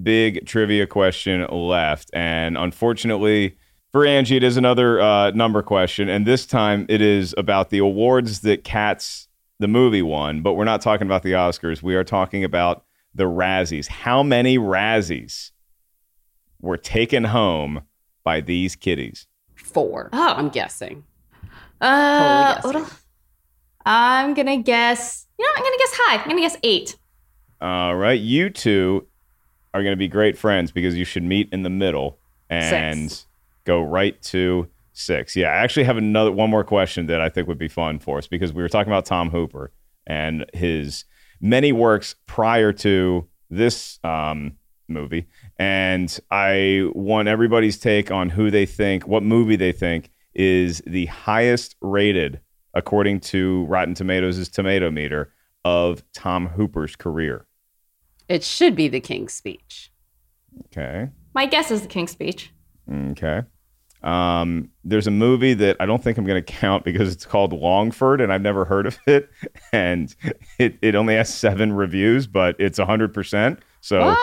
big 0.02 0.46
trivia 0.46 0.86
question 0.86 1.46
left. 1.50 2.10
And 2.12 2.58
unfortunately 2.58 3.56
for 3.92 4.04
Angie, 4.04 4.36
it 4.36 4.42
is 4.42 4.56
another 4.58 5.00
uh, 5.00 5.30
number 5.30 5.62
question. 5.62 6.08
And 6.10 6.26
this 6.26 6.44
time 6.44 6.84
it 6.90 7.00
is 7.00 7.34
about 7.38 7.70
the 7.70 7.78
awards 7.78 8.40
that 8.40 8.62
Cats, 8.62 9.28
the 9.58 9.68
movie, 9.68 10.02
won. 10.02 10.42
But 10.42 10.54
we're 10.54 10.64
not 10.64 10.80
talking 10.80 11.06
about 11.06 11.22
the 11.22 11.32
Oscars. 11.32 11.82
We 11.82 11.94
are 11.94 12.04
talking 12.04 12.44
about 12.44 12.84
the 13.14 13.24
Razzies. 13.24 13.88
How 13.88 14.22
many 14.22 14.58
Razzies 14.58 15.50
were 16.60 16.76
taken 16.76 17.24
home 17.24 17.82
by 18.24 18.40
these 18.40 18.76
kitties? 18.76 19.26
Four. 19.54 20.10
Oh. 20.12 20.34
I'm 20.36 20.48
guessing. 20.50 21.04
Uh, 21.80 22.54
Totally 22.56 22.82
what 22.82 22.90
el- 22.90 22.98
I'm 23.84 24.34
gonna 24.34 24.56
guess. 24.62 25.26
You 25.38 25.44
know, 25.44 25.50
I'm 25.56 25.62
gonna 25.62 25.76
guess 25.78 25.92
high. 25.94 26.22
I'm 26.22 26.28
gonna 26.28 26.40
guess 26.40 26.56
eight. 26.62 26.96
All 27.60 27.96
right, 27.96 28.20
you 28.20 28.50
two 28.50 29.06
are 29.72 29.82
going 29.82 29.92
to 29.92 29.96
be 29.98 30.08
great 30.08 30.36
friends 30.38 30.72
because 30.72 30.94
you 30.94 31.04
should 31.04 31.22
meet 31.22 31.48
in 31.52 31.62
the 31.62 31.70
middle 31.70 32.18
and 32.48 33.10
Six. 33.10 33.26
go 33.64 33.82
right 33.82 34.20
to 34.22 34.68
six. 34.96 35.36
Yeah, 35.36 35.48
I 35.48 35.56
actually 35.56 35.84
have 35.84 35.96
another 35.96 36.32
one 36.32 36.50
more 36.50 36.64
question 36.64 37.06
that 37.06 37.20
I 37.20 37.28
think 37.28 37.48
would 37.48 37.58
be 37.58 37.68
fun 37.68 37.98
for 37.98 38.18
us 38.18 38.26
because 38.26 38.52
we 38.52 38.62
were 38.62 38.68
talking 38.68 38.92
about 38.92 39.06
Tom 39.06 39.30
Hooper 39.30 39.72
and 40.06 40.46
his 40.52 41.04
many 41.40 41.72
works 41.72 42.14
prior 42.26 42.72
to 42.72 43.28
this 43.50 43.98
um, 44.04 44.56
movie, 44.88 45.26
and 45.58 46.18
I 46.30 46.88
want 46.94 47.28
everybody's 47.28 47.78
take 47.78 48.10
on 48.10 48.30
who 48.30 48.50
they 48.50 48.66
think, 48.66 49.06
what 49.06 49.22
movie 49.22 49.56
they 49.56 49.72
think 49.72 50.10
is 50.34 50.82
the 50.86 51.06
highest 51.06 51.76
rated 51.80 52.40
according 52.74 53.20
to 53.20 53.64
Rotten 53.66 53.94
Tomatoes' 53.94 54.48
tomato 54.48 54.90
meter 54.90 55.32
of 55.64 56.02
Tom 56.12 56.46
Hooper's 56.46 56.94
career. 56.94 57.46
It 58.28 58.44
should 58.44 58.76
be 58.76 58.88
the 58.88 59.00
King's 59.00 59.32
Speech. 59.32 59.90
Okay. 60.66 61.08
My 61.34 61.46
guess 61.46 61.70
is 61.70 61.82
the 61.82 61.88
King's 61.88 62.10
Speech. 62.10 62.52
Okay. 62.90 63.42
Um, 64.06 64.70
there's 64.84 65.08
a 65.08 65.10
movie 65.10 65.52
that 65.54 65.76
I 65.80 65.86
don't 65.86 66.02
think 66.02 66.16
I'm 66.16 66.24
going 66.24 66.42
to 66.42 66.52
count 66.52 66.84
because 66.84 67.12
it's 67.12 67.26
called 67.26 67.52
Longford, 67.52 68.20
and 68.20 68.32
I've 68.32 68.40
never 68.40 68.64
heard 68.64 68.86
of 68.86 68.96
it, 69.06 69.28
and 69.72 70.14
it, 70.60 70.78
it 70.80 70.94
only 70.94 71.16
has 71.16 71.34
seven 71.34 71.72
reviews, 71.72 72.28
but 72.28 72.54
it's 72.60 72.78
100%. 72.78 73.58
So, 73.80 74.14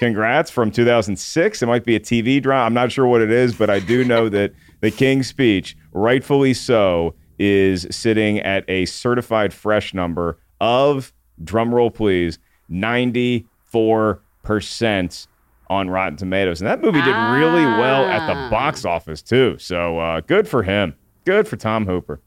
congrats 0.00 0.50
from 0.50 0.70
2006. 0.70 1.62
It 1.62 1.66
might 1.66 1.84
be 1.84 1.94
a 1.94 2.00
TV 2.00 2.42
drama. 2.42 2.64
I'm 2.64 2.72
not 2.72 2.90
sure 2.90 3.06
what 3.06 3.20
it 3.20 3.30
is, 3.30 3.54
but 3.54 3.68
I 3.68 3.80
do 3.80 4.02
know 4.02 4.28
that 4.30 4.54
The 4.80 4.90
King's 4.90 5.26
Speech, 5.26 5.76
rightfully 5.92 6.54
so, 6.54 7.14
is 7.38 7.86
sitting 7.90 8.40
at 8.40 8.64
a 8.66 8.86
certified 8.86 9.52
fresh 9.52 9.92
number 9.92 10.38
of, 10.62 11.12
drumroll 11.44 11.92
please, 11.92 12.38
94% 12.70 15.26
on 15.70 15.90
Rotten 15.90 16.16
Tomatoes. 16.16 16.60
And 16.60 16.68
that 16.68 16.80
movie 16.80 17.00
did 17.02 17.14
really 17.14 17.64
well 17.64 18.04
at 18.04 18.26
the 18.26 18.34
Ah. 18.34 18.50
box 18.50 18.84
office, 18.84 19.22
too. 19.22 19.56
So 19.58 19.98
uh, 19.98 20.20
good 20.20 20.48
for 20.48 20.62
him. 20.62 20.94
Good 21.24 21.46
for 21.46 21.56
Tom 21.56 21.86
Hooper. 21.86 22.20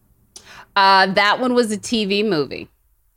Uh, 0.75 1.07
that 1.13 1.39
one 1.39 1.53
was 1.53 1.71
a 1.71 1.77
TV 1.77 2.23
movie. 2.27 2.69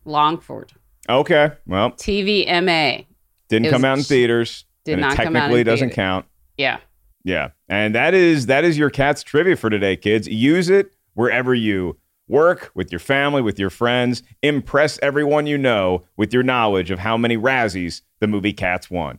Longford. 0.05 0.73
Okay. 1.09 1.53
Well, 1.67 1.93
TVMA. 1.93 3.07
didn't 3.49 3.71
come 3.71 3.85
out 3.85 3.99
in 3.99 4.05
theaters. 4.05 4.65
did 4.85 4.99
not 4.99 5.13
it 5.13 5.17
come 5.17 5.27
out 5.27 5.29
in 5.29 5.35
technically 5.35 5.65
doesn't 5.65 5.89
theater. 5.91 5.95
count. 5.95 6.27
Yeah. 6.57 6.79
Yeah. 7.25 7.51
And 7.69 7.95
that 7.95 8.15
is 8.15 8.47
that 8.47 8.65
is 8.65 8.77
your 8.79 8.91
cat's 8.91 9.23
trivia 9.23 9.57
for 9.57 9.71
today, 9.71 9.97
kids. 9.97 10.27
Use 10.29 10.69
it 10.71 10.93
wherever 11.15 11.55
you 11.55 11.97
work, 12.29 12.71
with 12.75 12.91
your 12.93 12.99
family, 12.99 13.41
with 13.43 13.59
your 13.59 13.71
friends. 13.71 14.23
Impress 14.43 14.99
everyone 15.03 15.47
you 15.47 15.57
know 15.59 16.05
with 16.17 16.33
your 16.33 16.43
knowledge 16.43 16.91
of 16.91 16.99
how 16.99 17.17
many 17.17 17.37
Razzies 17.37 18.03
the 18.21 18.27
movie 18.27 18.53
Cats 18.53 18.91
won. 18.91 19.19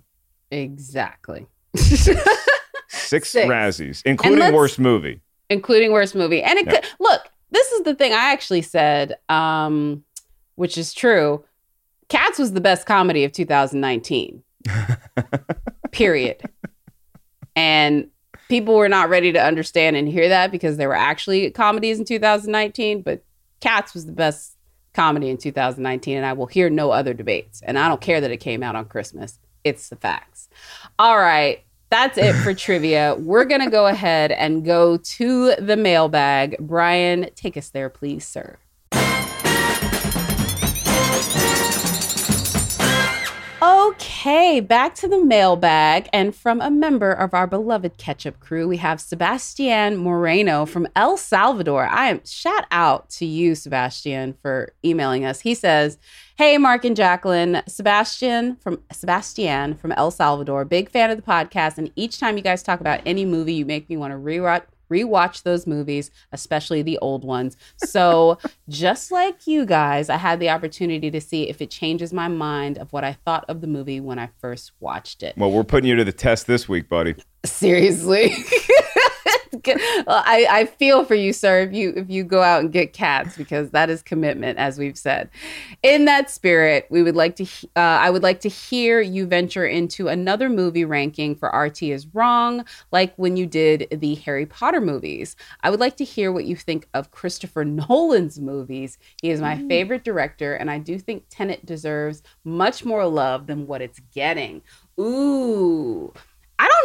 Exactly. 0.56 1.46
Six, 1.76 3.30
Six. 3.30 3.34
Razzies, 3.36 4.02
including 4.06 4.54
worst 4.54 4.80
movie. 4.80 5.22
including 5.50 5.92
worst 5.92 6.16
movie. 6.16 6.42
And 6.42 6.58
it 6.58 6.68
could 6.70 6.86
look, 7.00 7.22
this 7.52 7.72
is 7.74 7.82
the 7.82 7.94
thing 7.94 8.14
I 8.14 8.32
actually 8.32 8.62
said, 8.62 9.16
um, 9.30 10.04
which 10.56 10.78
is 10.78 10.94
true. 10.94 11.44
Cats 12.08 12.40
was 12.40 12.54
the 12.54 12.62
best 12.62 12.86
comedy 12.86 13.24
of 13.24 13.32
2019. 13.32 14.44
Period. 15.92 16.42
And 17.56 18.10
people 18.48 18.76
were 18.76 18.90
not 18.90 19.10
ready 19.10 19.32
to 19.34 19.44
understand 19.44 19.96
and 19.96 20.08
hear 20.08 20.30
that 20.30 20.52
because 20.52 20.78
there 20.78 20.88
were 20.88 20.96
actually 20.96 21.50
comedies 21.52 22.00
in 22.00 22.06
2019, 22.06 23.02
but 23.02 23.24
Cats 23.60 23.94
was 23.94 24.06
the 24.06 24.12
best 24.12 24.56
comedy 24.94 25.30
in 25.30 25.38
2019 25.38 26.18
and 26.18 26.26
I 26.26 26.34
will 26.34 26.46
hear 26.46 26.70
no 26.70 26.92
other 26.92 27.14
debates. 27.14 27.62
And 27.64 27.78
I 27.78 27.88
don't 27.88 28.02
care 28.02 28.22
that 28.22 28.32
it 28.32 28.38
came 28.38 28.64
out 28.64 28.76
on 28.76 28.86
Christmas. 28.86 29.40
It's 29.66 29.90
the 29.90 29.98
facts. 29.98 30.48
All 30.98 31.18
right. 31.18 31.64
That's 31.90 32.18
it 32.18 32.34
for 32.36 32.54
trivia. 32.56 33.16
We're 33.20 33.46
going 33.46 33.62
to 33.62 33.70
go 33.70 33.88
ahead 33.88 34.32
and 34.32 34.64
go 34.64 34.98
to 34.98 35.56
the 35.56 35.76
mailbag. 35.76 36.58
Brian, 36.60 37.30
take 37.36 37.58
us 37.58 37.70
there, 37.70 37.90
please, 37.90 38.26
sir. 38.26 38.58
Okay, 44.26 44.60
back 44.60 44.96
to 44.96 45.08
the 45.08 45.24
mailbag. 45.24 46.10
And 46.12 46.36
from 46.36 46.60
a 46.60 46.72
member 46.72 47.12
of 47.12 47.36
our 47.36 47.46
beloved 47.46 48.00
ketchup 48.00 48.40
crew, 48.40 48.68
we 48.68 48.78
have 48.78 49.00
Sebastian 49.00 49.98
Moreno 49.98 50.66
from 50.66 50.88
El 50.96 51.16
Salvador. 51.16 51.86
I 51.86 52.10
am 52.10 52.22
shout 52.26 52.66
out 52.72 53.08
to 53.12 53.26
you, 53.28 53.54
Sebastian, 53.54 54.34
for 54.42 54.74
emailing 54.84 55.26
us. 55.26 55.42
He 55.42 55.54
says, 55.54 56.00
Hey, 56.38 56.58
Mark 56.58 56.84
and 56.86 56.96
Jacqueline, 56.96 57.62
Sebastian 57.68 58.56
from 58.56 58.82
Sebastian 58.92 59.76
from 59.76 59.92
El 59.92 60.10
Salvador, 60.10 60.66
big 60.66 60.90
fan 60.90 61.12
of 61.12 61.18
the 61.18 61.22
podcast. 61.22 61.78
And 61.78 61.92
each 61.96 62.20
time 62.20 62.36
you 62.36 62.42
guys 62.42 62.64
talk 62.64 62.80
about 62.80 63.02
any 63.06 63.26
movie, 63.26 63.54
you 63.54 63.64
make 63.64 63.88
me 63.92 63.96
want 63.96 64.12
to 64.12 64.18
rewatch 64.18 64.64
rewatch 64.90 65.44
those 65.44 65.68
movies, 65.68 66.12
especially 66.32 66.82
the 66.82 66.98
old 67.00 67.24
ones. 67.24 67.58
So, 67.78 68.38
just 68.70 69.12
like 69.12 69.48
you 69.48 69.66
guys, 69.66 70.10
I 70.10 70.18
had 70.18 70.40
the 70.40 70.50
opportunity 70.50 71.12
to 71.12 71.22
see 71.22 71.50
if 71.50 71.62
it 71.62 71.70
changes 71.70 72.14
my 72.14 72.28
mind 72.28 72.78
of 72.78 72.92
what 72.94 73.04
I 73.04 73.14
thought 73.14 73.46
of 73.48 73.62
the 73.62 73.68
movie 73.68 74.00
when 74.00 74.20
I 74.20 74.30
first 74.40 74.72
watched 74.80 75.24
it. 75.24 75.38
Well, 75.38 75.52
we're 75.52 75.64
putting 75.64 75.90
you 75.90 75.96
to 75.96 76.04
the 76.04 76.12
test 76.12 76.48
this 76.48 76.70
week, 76.70 76.90
buddy. 76.90 77.16
Seriously. 77.44 78.36
Well, 80.08 80.24
I, 80.26 80.48
I 80.50 80.66
feel 80.66 81.06
for 81.06 81.16
you, 81.16 81.34
sir, 81.34 81.62
if 81.62 81.74
you 81.74 81.94
if 81.96 82.10
you 82.10 82.24
go 82.24 82.42
out 82.42 82.62
and 82.62 82.72
get 82.72 82.94
cats 82.94 83.38
because 83.38 83.72
that 83.72 83.90
is 83.90 84.02
commitment, 84.02 84.60
as 84.60 84.78
we've 84.78 84.98
said. 84.98 85.30
In 85.84 86.06
that 86.06 86.30
spirit, 86.30 86.88
we 86.90 87.04
would 87.04 87.16
like 87.16 87.36
to 87.38 87.46
uh, 87.76 87.80
I 87.80 88.10
would 88.10 88.24
like 88.24 88.40
to 88.42 88.50
hear 88.50 89.02
you 89.02 89.26
venture 89.26 89.66
into 89.66 90.08
another 90.08 90.50
movie 90.50 90.86
ranking 90.86 91.36
for 91.36 91.50
RT 91.50 91.84
is 91.84 92.08
wrong, 92.14 92.66
like 92.92 93.14
when 93.18 93.38
you 93.38 93.46
did 93.46 93.88
the 93.92 94.16
Harry 94.16 94.46
Potter 94.46 94.82
movies. 94.82 95.36
I 95.62 95.70
would 95.70 95.80
like 95.80 95.98
to 95.98 96.04
hear 96.04 96.32
what 96.32 96.46
you 96.46 96.56
think 96.56 96.88
of 96.94 97.12
Christopher 97.12 97.66
Nolan's 97.90 98.40
movies. 98.40 98.98
He 99.22 99.30
is 99.30 99.42
my 99.42 99.58
favorite 99.68 100.04
director, 100.04 100.54
and 100.56 100.70
I 100.70 100.80
do 100.80 101.00
think 101.00 101.26
Tenet 101.30 101.66
deserves 101.66 102.24
much 102.44 102.86
more 102.86 103.06
love 103.06 103.48
than 103.48 103.68
what 103.68 103.82
it's 103.82 104.00
getting. 104.14 104.62
Ooh. 105.00 106.14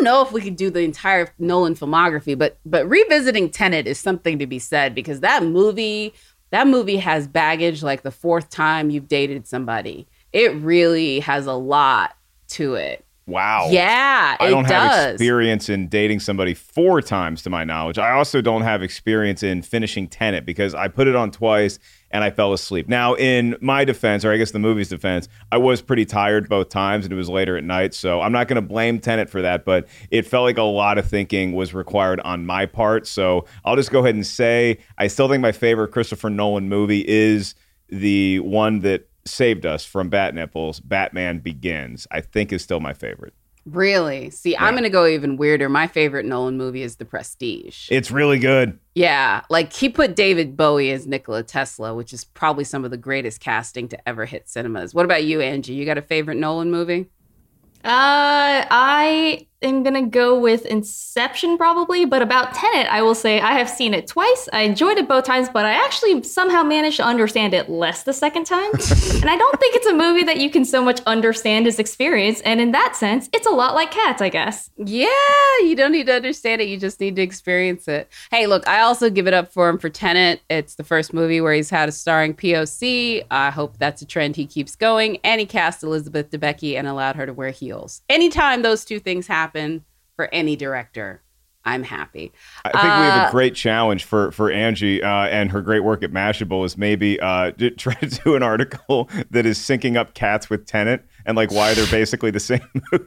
Don't 0.01 0.05
know 0.07 0.23
if 0.23 0.33
we 0.33 0.41
could 0.41 0.57
do 0.57 0.71
the 0.71 0.81
entire 0.81 1.29
Nolan 1.39 1.75
filmography, 1.75 2.37
but 2.37 2.57
but 2.65 2.89
revisiting 2.89 3.51
Tenet 3.51 3.87
is 3.87 3.99
something 3.99 4.39
to 4.39 4.47
be 4.47 4.59
said 4.59 4.95
because 4.95 5.21
that 5.21 5.43
movie 5.43 6.15
that 6.49 6.67
movie 6.67 6.97
has 6.97 7.29
baggage 7.29 7.83
like 7.83 8.01
the 8.01 8.11
fourth 8.11 8.49
time 8.49 8.89
you've 8.89 9.09
dated 9.09 9.47
somebody. 9.47 10.07
It 10.33 10.55
really 10.55 11.21
has 11.21 11.45
a 11.45 11.53
lot 11.53 12.17
to 12.49 12.77
it. 12.77 13.05
Wow. 13.27 13.69
Yeah, 13.69 14.39
I 14.41 14.49
don't 14.49 14.65
have 14.65 15.13
experience 15.13 15.69
in 15.69 15.89
dating 15.89 16.21
somebody 16.21 16.55
four 16.55 17.03
times 17.03 17.43
to 17.43 17.51
my 17.51 17.65
knowledge. 17.65 17.99
I 17.99 18.13
also 18.13 18.41
don't 18.41 18.63
have 18.63 18.83
experience 18.83 19.43
in 19.43 19.61
finishing 19.61 20.09
Tenet 20.09 20.47
because 20.47 20.75
I 20.75 20.89
put 20.89 21.09
it 21.09 21.15
on 21.15 21.31
twice 21.31 21.79
and 22.11 22.25
I 22.25 22.31
fell 22.31 22.53
asleep. 22.53 22.89
Now, 22.89 23.15
in 23.15 23.57
my 23.61 23.85
defense, 23.85 24.25
or 24.25 24.33
I 24.33 24.37
guess 24.37 24.51
the 24.51 24.59
movie's 24.59 24.89
defense, 24.89 25.29
I 25.53 25.59
was 25.59 25.81
pretty 25.81 26.05
tired 26.05 26.49
both 26.49 26.69
times 26.69 27.05
and 27.05 27.13
it 27.13 27.17
was 27.17 27.29
later 27.29 27.57
at 27.57 27.65
night. 27.65 27.95
So 27.95 28.21
I'm 28.21 28.33
not 28.33 28.49
going 28.49 28.57
to 28.57 28.67
blame 28.67 28.99
Tenet 28.99 29.31
for 29.31 29.43
that, 29.43 29.65
but 29.65 29.87
it 30.11 30.27
felt 30.27 30.45
like 30.45 30.59
a 30.59 30.63
lot 30.63 30.99
of 30.99 31.07
thinking 31.07 31.53
was 31.53 31.73
required 31.73 32.21
on 32.21 32.47
my 32.47 32.67
part. 32.67 33.07
So 33.07 33.47
I'll 33.65 33.77
just 33.77 33.91
go 33.91 34.01
ahead 34.01 34.15
and 34.15 34.27
say 34.27 34.79
I 34.99 35.07
still 35.07 35.29
think 35.29 35.41
my 35.41 35.53
favorite 35.53 35.93
Christopher 35.93 36.31
Nolan 36.31 36.69
movie 36.69 37.05
is 37.07 37.55
the 37.89 38.41
one 38.41 38.81
that 38.81 39.09
saved 39.25 39.67
us 39.67 39.85
from 39.85 40.09
bat 40.09 40.35
nipples, 40.35 40.81
Batman 40.81 41.39
Begins. 41.39 42.07
I 42.11 42.21
think 42.21 42.53
is 42.53 42.63
still 42.63 42.81
my 42.81 42.93
favorite. 42.93 43.35
Really? 43.67 44.31
See, 44.31 44.57
I'm 44.57 44.75
going 44.75 44.85
to 44.85 44.91
go 44.91 45.07
even 45.07 45.37
weirder. 45.37 45.69
My 45.69 45.87
favorite 45.87 46.25
Nolan 46.25 46.57
movie 46.57 46.83
is 46.83 46.97
The 46.97 47.05
Prestige. 47.05 47.89
It's 47.91 48.11
really 48.11 48.39
good. 48.39 48.79
Yeah, 48.95 49.43
like 49.51 49.73
he 49.73 49.89
put 49.89 50.17
David 50.17 50.57
Bowie 50.57 50.91
as 50.91 51.07
Nikola 51.07 51.43
Tesla, 51.43 51.95
which 51.95 52.13
is 52.13 52.25
probably 52.25 52.65
some 52.65 52.85
of 52.85 52.91
the 52.91 52.97
greatest 52.97 53.41
casting 53.41 53.89
to 53.89 54.09
ever 54.09 54.25
hit 54.25 54.49
cinemas. 54.49 54.95
What 54.95 55.05
about 55.05 55.25
you, 55.25 55.41
Angie? 55.41 55.75
You 55.75 55.85
got 55.85 55.99
a 55.99 56.03
favorite 56.03 56.39
Nolan 56.39 56.71
movie? 56.71 57.11
Uh, 57.85 58.67
I 58.71 59.47
am 59.63 59.83
gonna 59.83 60.07
go 60.07 60.39
with 60.39 60.65
Inception 60.67 61.59
probably, 61.59 62.05
but 62.05 62.23
about 62.23 62.55
Tenet, 62.55 62.87
I 62.91 63.03
will 63.03 63.15
say 63.15 63.41
I 63.41 63.53
have 63.53 63.69
seen 63.69 63.95
it 63.95 64.07
twice. 64.07 64.49
I 64.53 64.63
enjoyed 64.63 64.99
it 64.99 65.09
both 65.09 65.25
times, 65.25 65.49
but 65.49 65.65
I 65.65 65.73
actually 65.73 66.23
somehow 66.23 66.63
managed 66.63 66.97
to 66.97 67.05
understand 67.05 67.53
it 67.53 67.69
less 67.69 68.05
the 68.05 68.13
second 68.13 68.45
time. 68.45 68.71
and 68.73 69.29
I 69.29 69.37
don't 69.37 69.61
think 69.61 69.77
it's 69.77 69.87
a 69.87 69.95
movie 69.95 70.25
that 70.25 70.39
you 70.39 70.51
can 70.51 70.65
so 70.65 70.83
much 70.83 71.01
understand 71.07 71.67
as 71.67 71.79
experience. 71.79 72.41
And 72.43 72.61
in 72.61 72.73
that 72.73 72.97
sense, 72.97 73.29
it's 73.33 73.47
a 73.47 73.51
lot 73.51 73.75
like 73.75 73.91
Cats, 73.91 74.23
I 74.23 74.29
guess. 74.29 74.71
Yeah, 74.77 75.07
you 75.63 75.75
don't 75.77 75.93
need 75.93 76.07
to 76.07 76.15
understand 76.15 76.63
it. 76.63 76.69
You 76.69 76.79
just 76.79 77.01
need 77.01 77.17
to 77.17 77.23
experience 77.23 77.89
it. 77.89 78.09
Hey, 78.31 78.47
look, 78.47 78.67
I 78.67 78.81
also 78.81 79.11
give 79.11 79.27
it 79.27 79.35
up 79.35 79.53
for 79.53 79.69
him 79.69 79.79
for 79.79 79.91
Tenet. 79.91 80.41
It's 80.49 80.77
the 80.77 80.85
first 80.85 81.13
movie 81.13 81.41
where 81.41 81.53
he's 81.53 81.71
had 81.71 81.89
a 81.89 81.93
starring 81.93 82.35
POC. 82.35 83.25
I 83.31 83.51
hope 83.51 83.77
that's 83.79 84.01
a 84.01 84.07
trend 84.07 84.37
he 84.37 84.47
keeps 84.47 84.77
going. 84.77 85.19
And 85.25 85.41
he 85.41 85.47
cast 85.47 85.83
Elizabeth 85.83 86.31
Debicki 86.31 86.77
and 86.79 86.87
allowed 86.87 87.17
her 87.17 87.27
to 87.27 87.33
wear 87.33 87.51
heels. 87.51 88.03
Anytime 88.09 88.63
those 88.63 88.85
two 88.85 89.01
things 89.01 89.27
happen, 89.27 89.50
for 90.17 90.29
any 90.33 90.57
director, 90.57 91.23
I'm 91.65 91.83
happy. 91.83 92.33
I 92.65 92.71
think 92.71 92.83
we 92.85 92.89
have 92.89 93.25
Uh, 93.27 93.29
a 93.29 93.31
great 93.31 93.55
challenge 93.55 94.05
for 94.05 94.33
for 94.33 94.51
Angie 94.51 95.03
uh, 95.03 95.27
and 95.27 95.51
her 95.51 95.61
great 95.61 95.81
work 95.81 96.03
at 96.03 96.11
Mashable 96.11 96.65
is 96.65 96.79
maybe 96.79 97.21
uh, 97.21 97.51
to 97.53 97.71
try 97.77 97.95
to 97.95 98.07
do 98.07 98.35
an 98.37 98.43
article 98.43 99.11
that 99.31 99.45
is 99.47 99.59
syncing 99.59 99.97
up 99.97 100.15
Cats 100.15 100.49
with 100.49 100.67
Tenet 100.67 101.05
and 101.27 101.37
like 101.37 101.51
why 101.53 101.75
they're 101.75 101.87
basically 101.91 102.31
the 102.31 102.41
same 102.41 102.61
movie. 102.93 103.07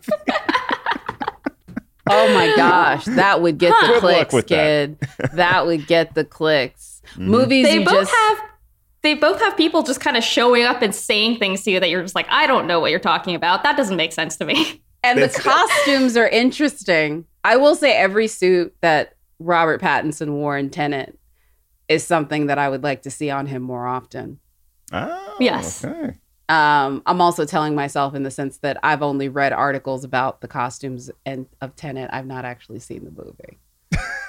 Oh 2.06 2.34
my 2.34 2.54
gosh, 2.56 3.06
that 3.06 3.41
would 3.41 3.58
get 3.58 3.74
the 3.82 4.00
clicks, 4.00 4.34
with 4.34 4.48
that. 4.50 4.98
kid. 5.00 5.00
That. 5.34 5.66
would 5.66 5.88
get 5.88 6.14
the 6.16 6.26
clicks. 6.26 7.02
Movies 7.18 7.66
They 7.66 7.80
you 7.80 7.86
both 7.86 7.94
just 7.94 8.12
have 8.14 8.39
they 9.04 9.14
both 9.14 9.39
have 9.39 9.56
people 9.58 9.84
just 9.84 10.00
kind 10.02 10.16
of 10.18 10.24
showing 10.24 10.64
up 10.64 10.82
and 10.82 10.94
saying 10.94 11.38
things 11.39 11.64
to 11.64 11.72
you 11.72 11.80
that 11.80 11.89
you're 11.89 12.02
just 12.02 12.16
like, 12.16 12.28
I 12.30 12.46
don't 12.48 12.68
know 12.68 12.80
what 12.80 12.91
you're 12.91 13.00
talking 13.00 13.36
about. 13.36 13.64
That 13.64 13.76
doesn't 13.78 13.98
make 13.98 14.14
sense 14.14 14.36
to 14.38 14.46
me. 14.46 14.82
and 15.04 15.22
the 15.22 15.30
costumes 15.30 16.18
are 16.18 16.28
interesting. 16.28 17.26
I 17.43 17.58
will 17.58 17.76
say 17.76 17.93
every 17.93 18.28
suit 18.28 18.74
that 18.82 19.16
Robert 19.39 19.82
Pattinson 19.82 20.32
wore 20.32 20.58
in 20.58 20.70
Tenet 20.70 21.18
is 21.89 22.04
something 22.04 22.47
that 22.47 22.58
I 22.58 22.70
would 22.70 22.84
like 22.84 23.01
to 23.04 23.12
see 23.12 23.30
on 23.30 23.45
him 23.45 23.62
more 23.62 23.86
often. 23.86 24.39
Oh, 24.91 25.38
Yes. 25.39 25.84
Okay. 25.84 26.18
Um, 26.49 27.01
I'm 27.06 27.22
also 27.22 27.45
telling 27.45 27.74
myself 27.74 28.14
in 28.16 28.24
the 28.24 28.32
sense 28.32 28.58
that 28.60 28.78
I've 28.84 29.01
only 29.01 29.30
read 29.30 29.54
articles 29.54 30.04
about 30.04 30.41
the 30.41 30.47
costumes 30.47 31.10
and 31.26 31.47
of 31.62 31.76
Tenet. 31.76 32.10
I've 32.14 32.28
not 32.28 32.45
actually 32.45 32.80
seen 32.80 33.06
the 33.06 33.12
movie. 33.12 33.60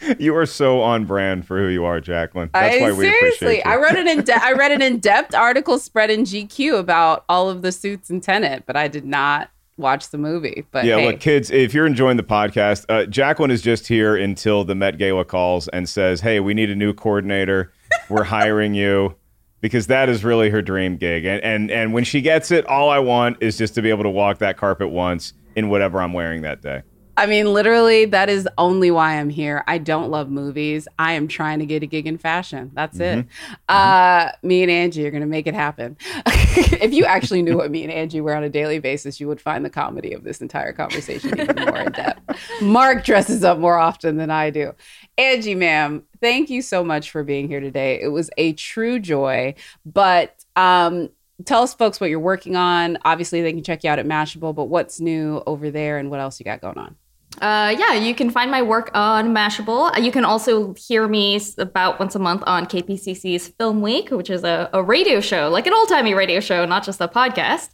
You 0.18 0.34
are 0.36 0.46
so 0.46 0.80
on 0.80 1.04
brand 1.04 1.46
for 1.46 1.58
who 1.58 1.68
you 1.68 1.84
are, 1.84 2.00
Jacqueline. 2.00 2.50
That's 2.52 2.76
I, 2.76 2.80
why 2.80 2.92
we 2.92 3.04
seriously, 3.04 3.60
appreciate 3.60 3.64
you. 3.64 3.70
I 3.70 3.76
read 3.76 3.96
an 3.96 4.08
in 4.18 4.24
de- 4.24 4.44
I 4.44 4.52
read 4.52 4.72
an 4.72 4.82
in 4.82 4.98
depth 4.98 5.34
article 5.34 5.78
spread 5.78 6.10
in 6.10 6.22
GQ 6.22 6.78
about 6.78 7.24
all 7.28 7.48
of 7.48 7.62
the 7.62 7.72
suits 7.72 8.10
in 8.10 8.20
Tenet, 8.20 8.64
but 8.66 8.76
I 8.76 8.88
did 8.88 9.04
not 9.04 9.50
watch 9.76 10.10
the 10.10 10.18
movie. 10.18 10.64
But 10.70 10.84
yeah, 10.84 10.96
hey, 10.96 11.06
look, 11.06 11.20
kids, 11.20 11.50
if 11.50 11.74
you're 11.74 11.86
enjoying 11.86 12.16
the 12.16 12.22
podcast, 12.22 12.86
uh, 12.88 13.06
Jacqueline 13.06 13.50
is 13.50 13.62
just 13.62 13.88
here 13.88 14.16
until 14.16 14.64
the 14.64 14.74
Met 14.74 14.98
Gala 14.98 15.24
calls 15.24 15.68
and 15.68 15.88
says, 15.88 16.20
"Hey, 16.20 16.40
we 16.40 16.54
need 16.54 16.70
a 16.70 16.76
new 16.76 16.92
coordinator. 16.92 17.72
We're 18.08 18.24
hiring 18.24 18.74
you." 18.74 19.16
Because 19.60 19.88
that 19.88 20.08
is 20.08 20.24
really 20.24 20.48
her 20.48 20.62
dream 20.62 20.96
gig, 20.96 21.26
and 21.26 21.42
and 21.42 21.70
and 21.70 21.92
when 21.92 22.04
she 22.04 22.22
gets 22.22 22.50
it, 22.50 22.64
all 22.64 22.88
I 22.88 22.98
want 22.98 23.36
is 23.40 23.58
just 23.58 23.74
to 23.74 23.82
be 23.82 23.90
able 23.90 24.04
to 24.04 24.10
walk 24.10 24.38
that 24.38 24.56
carpet 24.56 24.88
once 24.88 25.34
in 25.54 25.68
whatever 25.68 26.00
I'm 26.00 26.14
wearing 26.14 26.40
that 26.42 26.62
day. 26.62 26.82
I 27.20 27.26
mean, 27.26 27.52
literally, 27.52 28.06
that 28.06 28.30
is 28.30 28.48
only 28.56 28.90
why 28.90 29.20
I'm 29.20 29.28
here. 29.28 29.62
I 29.68 29.76
don't 29.76 30.10
love 30.10 30.30
movies. 30.30 30.88
I 30.98 31.12
am 31.12 31.28
trying 31.28 31.58
to 31.58 31.66
get 31.66 31.82
a 31.82 31.86
gig 31.86 32.06
in 32.06 32.16
fashion. 32.16 32.70
That's 32.72 32.98
it. 32.98 33.26
Uh, 33.68 34.30
me 34.42 34.62
and 34.62 34.70
Angie 34.70 35.06
are 35.06 35.10
going 35.10 35.20
to 35.20 35.26
make 35.26 35.46
it 35.46 35.52
happen. 35.52 35.98
if 36.16 36.94
you 36.94 37.04
actually 37.04 37.42
knew 37.42 37.58
what 37.58 37.70
me 37.70 37.82
and 37.82 37.92
Angie 37.92 38.22
wear 38.22 38.36
on 38.36 38.42
a 38.42 38.48
daily 38.48 38.78
basis, 38.78 39.20
you 39.20 39.28
would 39.28 39.38
find 39.38 39.66
the 39.66 39.70
comedy 39.70 40.14
of 40.14 40.24
this 40.24 40.40
entire 40.40 40.72
conversation 40.72 41.38
even 41.38 41.56
more 41.56 41.76
in 41.76 41.92
depth. 41.92 42.62
Mark 42.62 43.04
dresses 43.04 43.44
up 43.44 43.58
more 43.58 43.76
often 43.76 44.16
than 44.16 44.30
I 44.30 44.48
do. 44.48 44.72
Angie, 45.18 45.54
ma'am, 45.54 46.04
thank 46.22 46.48
you 46.48 46.62
so 46.62 46.82
much 46.82 47.10
for 47.10 47.22
being 47.22 47.48
here 47.48 47.60
today. 47.60 48.00
It 48.00 48.08
was 48.08 48.30
a 48.38 48.54
true 48.54 48.98
joy. 48.98 49.56
But 49.84 50.42
um, 50.56 51.10
tell 51.44 51.62
us, 51.62 51.74
folks, 51.74 52.00
what 52.00 52.08
you're 52.08 52.18
working 52.18 52.56
on. 52.56 52.96
Obviously, 53.04 53.42
they 53.42 53.52
can 53.52 53.62
check 53.62 53.84
you 53.84 53.90
out 53.90 53.98
at 53.98 54.06
Mashable, 54.06 54.54
but 54.54 54.70
what's 54.70 55.00
new 55.00 55.42
over 55.46 55.70
there 55.70 55.98
and 55.98 56.10
what 56.10 56.18
else 56.18 56.40
you 56.40 56.44
got 56.44 56.62
going 56.62 56.78
on? 56.78 56.96
Uh, 57.38 57.74
yeah, 57.78 57.94
you 57.94 58.14
can 58.14 58.28
find 58.28 58.50
my 58.50 58.60
work 58.60 58.90
on 58.92 59.32
Mashable. 59.32 59.96
Uh, 59.96 60.00
You 60.00 60.10
can 60.10 60.24
also 60.24 60.74
hear 60.74 61.06
me 61.06 61.40
about 61.58 61.98
once 61.98 62.14
a 62.14 62.18
month 62.18 62.42
on 62.46 62.66
KPCC's 62.66 63.48
Film 63.48 63.80
Week, 63.82 64.10
which 64.10 64.30
is 64.30 64.42
a, 64.44 64.68
a 64.72 64.82
radio 64.82 65.20
show, 65.20 65.48
like 65.48 65.66
an 65.66 65.72
old 65.72 65.88
timey 65.88 66.12
radio 66.12 66.40
show, 66.40 66.64
not 66.66 66.84
just 66.84 67.00
a 67.00 67.08
podcast. 67.08 67.70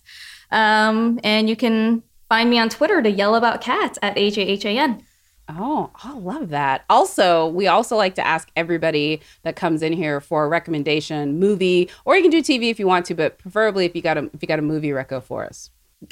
Um, 0.51 1.19
and 1.25 1.49
you 1.49 1.57
can 1.57 2.03
find 2.29 2.51
me 2.51 2.59
on 2.59 2.69
Twitter 2.69 3.03
to 3.03 3.11
yell 3.11 3.35
about 3.35 3.61
cats 3.61 3.99
at 4.03 4.17
AJHAN. 4.17 5.03
Oh, 5.49 5.91
I 6.03 6.13
love 6.13 6.49
that. 6.51 6.85
Also, 6.91 7.47
we 7.47 7.69
also 7.69 7.97
like 7.97 8.17
to 8.17 8.27
ask 8.27 8.51
everybody 8.57 9.21
that 9.43 9.55
comes 9.55 9.81
in 9.81 9.93
here 9.93 10.21
for 10.21 10.45
a 10.45 10.49
recommendation, 10.49 11.39
movie, 11.39 11.89
or 12.05 12.17
you 12.17 12.23
can 12.23 12.33
do 12.33 12.43
TV 12.43 12.69
if 12.69 12.81
you 12.81 12.87
want 12.87 13.07
to, 13.07 13.15
but 13.15 13.39
preferably 13.39 13.87
if 13.87 13.95
you 13.95 14.03
got 14.03 14.19
a 14.19 14.25
if 14.35 14.43
you 14.43 14.49
got 14.49 14.59
a 14.59 14.63
movie 14.63 14.89
reco 14.91 15.23
for 15.23 15.45
us. 15.45 15.71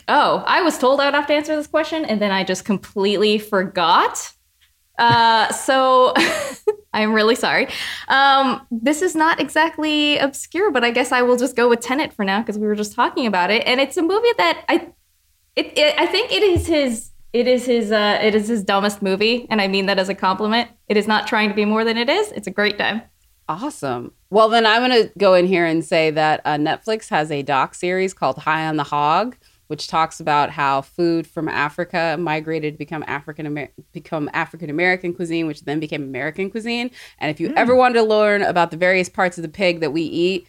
Oh, 0.08 0.42
I 0.46 0.62
was 0.62 0.78
told 0.78 1.00
I 1.00 1.06
would 1.06 1.14
have 1.14 1.26
to 1.26 1.34
answer 1.34 1.54
this 1.56 1.66
question, 1.66 2.04
and 2.04 2.20
then 2.20 2.30
I 2.30 2.44
just 2.44 2.64
completely 2.64 3.38
forgot. 3.38 4.32
Uh, 4.98 5.52
so 5.52 6.14
I'm 6.94 7.12
really 7.12 7.34
sorry. 7.34 7.68
Um, 8.08 8.66
this 8.70 9.02
is 9.02 9.14
not 9.14 9.40
exactly 9.40 10.18
obscure, 10.18 10.70
but 10.70 10.84
I 10.84 10.90
guess 10.90 11.12
I 11.12 11.22
will 11.22 11.36
just 11.36 11.56
go 11.56 11.68
with 11.68 11.80
Tenet 11.80 12.12
for 12.12 12.24
now 12.24 12.40
because 12.40 12.58
we 12.58 12.66
were 12.66 12.76
just 12.76 12.94
talking 12.94 13.26
about 13.26 13.50
it, 13.50 13.66
and 13.66 13.80
it's 13.80 13.96
a 13.96 14.02
movie 14.02 14.32
that 14.38 14.64
I, 14.68 14.92
it, 15.56 15.76
it 15.76 15.98
I 15.98 16.06
think 16.06 16.32
it 16.32 16.42
is 16.42 16.66
his. 16.66 17.10
It 17.32 17.48
is 17.48 17.66
his 17.66 17.90
uh, 17.90 18.20
it 18.22 18.36
is 18.36 18.46
his 18.46 18.62
dumbest 18.62 19.02
movie, 19.02 19.48
and 19.50 19.60
I 19.60 19.66
mean 19.66 19.86
that 19.86 19.98
as 19.98 20.08
a 20.08 20.14
compliment. 20.14 20.70
It 20.88 20.96
is 20.96 21.08
not 21.08 21.26
trying 21.26 21.48
to 21.48 21.54
be 21.54 21.64
more 21.64 21.84
than 21.84 21.96
it 21.96 22.08
is. 22.08 22.30
It's 22.30 22.46
a 22.46 22.52
great 22.52 22.78
time. 22.78 23.02
Awesome. 23.48 24.12
Well, 24.30 24.48
then 24.48 24.64
I'm 24.64 24.88
going 24.88 25.02
to 25.02 25.12
go 25.18 25.34
in 25.34 25.46
here 25.46 25.66
and 25.66 25.84
say 25.84 26.10
that 26.12 26.40
uh, 26.44 26.54
Netflix 26.54 27.08
has 27.10 27.30
a 27.30 27.42
doc 27.42 27.74
series 27.74 28.14
called 28.14 28.38
High 28.38 28.66
on 28.66 28.76
the 28.76 28.84
Hog, 28.84 29.36
which 29.68 29.86
talks 29.88 30.20
about 30.20 30.50
how 30.50 30.82
food 30.82 31.26
from 31.26 31.48
Africa 31.48 32.16
migrated 32.18 32.74
to 32.74 32.78
become 32.78 33.04
African 33.06 33.46
Amer- 33.46 33.72
become 33.92 34.30
African 34.32 34.70
American 34.70 35.14
cuisine, 35.14 35.46
which 35.46 35.62
then 35.62 35.80
became 35.80 36.02
American 36.02 36.50
cuisine. 36.50 36.90
And 37.18 37.30
if 37.30 37.40
you 37.40 37.48
hmm. 37.48 37.58
ever 37.58 37.74
wanted 37.74 37.94
to 37.94 38.02
learn 38.02 38.42
about 38.42 38.70
the 38.70 38.76
various 38.76 39.08
parts 39.08 39.38
of 39.38 39.42
the 39.42 39.48
pig 39.48 39.80
that 39.80 39.92
we 39.92 40.02
eat, 40.02 40.46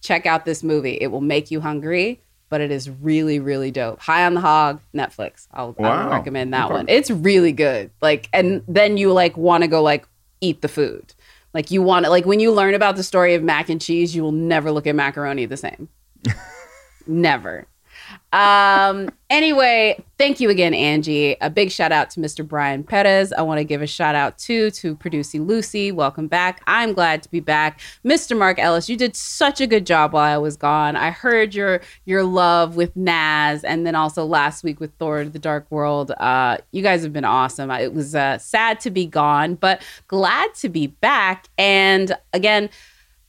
check 0.00 0.26
out 0.26 0.44
this 0.44 0.62
movie. 0.62 0.98
It 1.00 1.08
will 1.08 1.20
make 1.20 1.50
you 1.50 1.60
hungry, 1.60 2.22
but 2.48 2.60
it 2.60 2.70
is 2.70 2.88
really, 2.88 3.40
really 3.40 3.70
dope. 3.70 4.00
High 4.00 4.24
on 4.24 4.34
the 4.34 4.40
Hog, 4.40 4.80
Netflix. 4.94 5.48
I'll, 5.52 5.74
Wow. 5.78 6.04
would 6.04 6.12
recommend 6.12 6.54
that 6.54 6.66
Okay. 6.66 6.74
one. 6.74 6.86
It's 6.88 7.10
really 7.10 7.52
good. 7.52 7.90
Like, 8.00 8.28
and 8.32 8.62
then 8.68 8.96
you 8.96 9.12
like 9.12 9.36
want 9.36 9.62
to 9.62 9.68
go 9.68 9.82
like 9.82 10.06
eat 10.40 10.62
the 10.62 10.68
food. 10.68 11.14
Like 11.54 11.70
you 11.70 11.82
want 11.82 12.04
to 12.04 12.10
like 12.10 12.26
when 12.26 12.40
you 12.40 12.52
learn 12.52 12.74
about 12.74 12.96
the 12.96 13.02
story 13.02 13.34
of 13.34 13.42
mac 13.42 13.68
and 13.68 13.80
cheese, 13.80 14.14
you 14.14 14.22
will 14.22 14.32
never 14.32 14.70
look 14.70 14.86
at 14.86 14.94
macaroni 14.94 15.46
the 15.46 15.56
same. 15.56 15.88
never. 17.06 17.66
Um 18.32 19.08
anyway, 19.30 20.04
thank 20.18 20.38
you 20.38 20.50
again 20.50 20.74
Angie. 20.74 21.36
A 21.40 21.48
big 21.48 21.70
shout 21.70 21.92
out 21.92 22.10
to 22.10 22.20
Mr. 22.20 22.46
Brian 22.46 22.84
Perez. 22.84 23.32
I 23.32 23.40
want 23.40 23.58
to 23.58 23.64
give 23.64 23.80
a 23.80 23.86
shout 23.86 24.14
out 24.14 24.36
too 24.36 24.70
to 24.72 24.94
Producing 24.96 25.46
Lucy. 25.46 25.92
Welcome 25.92 26.28
back. 26.28 26.60
I'm 26.66 26.92
glad 26.92 27.22
to 27.22 27.30
be 27.30 27.40
back. 27.40 27.80
Mr. 28.04 28.36
Mark 28.36 28.58
Ellis, 28.58 28.88
you 28.88 28.96
did 28.98 29.16
such 29.16 29.62
a 29.62 29.66
good 29.66 29.86
job 29.86 30.12
while 30.12 30.34
I 30.34 30.36
was 30.36 30.58
gone. 30.58 30.94
I 30.94 31.10
heard 31.10 31.54
your 31.54 31.80
your 32.04 32.22
love 32.22 32.76
with 32.76 32.94
Naz 32.94 33.64
and 33.64 33.86
then 33.86 33.94
also 33.94 34.26
last 34.26 34.62
week 34.62 34.78
with 34.78 34.92
Thor 34.98 35.24
the 35.24 35.38
Dark 35.38 35.66
World. 35.70 36.10
Uh 36.18 36.58
you 36.70 36.82
guys 36.82 37.02
have 37.02 37.14
been 37.14 37.24
awesome. 37.24 37.70
It 37.70 37.94
was 37.94 38.14
uh, 38.14 38.36
sad 38.36 38.80
to 38.80 38.90
be 38.90 39.06
gone, 39.06 39.54
but 39.54 39.80
glad 40.06 40.54
to 40.56 40.68
be 40.68 40.88
back. 40.88 41.46
And 41.56 42.14
again, 42.34 42.68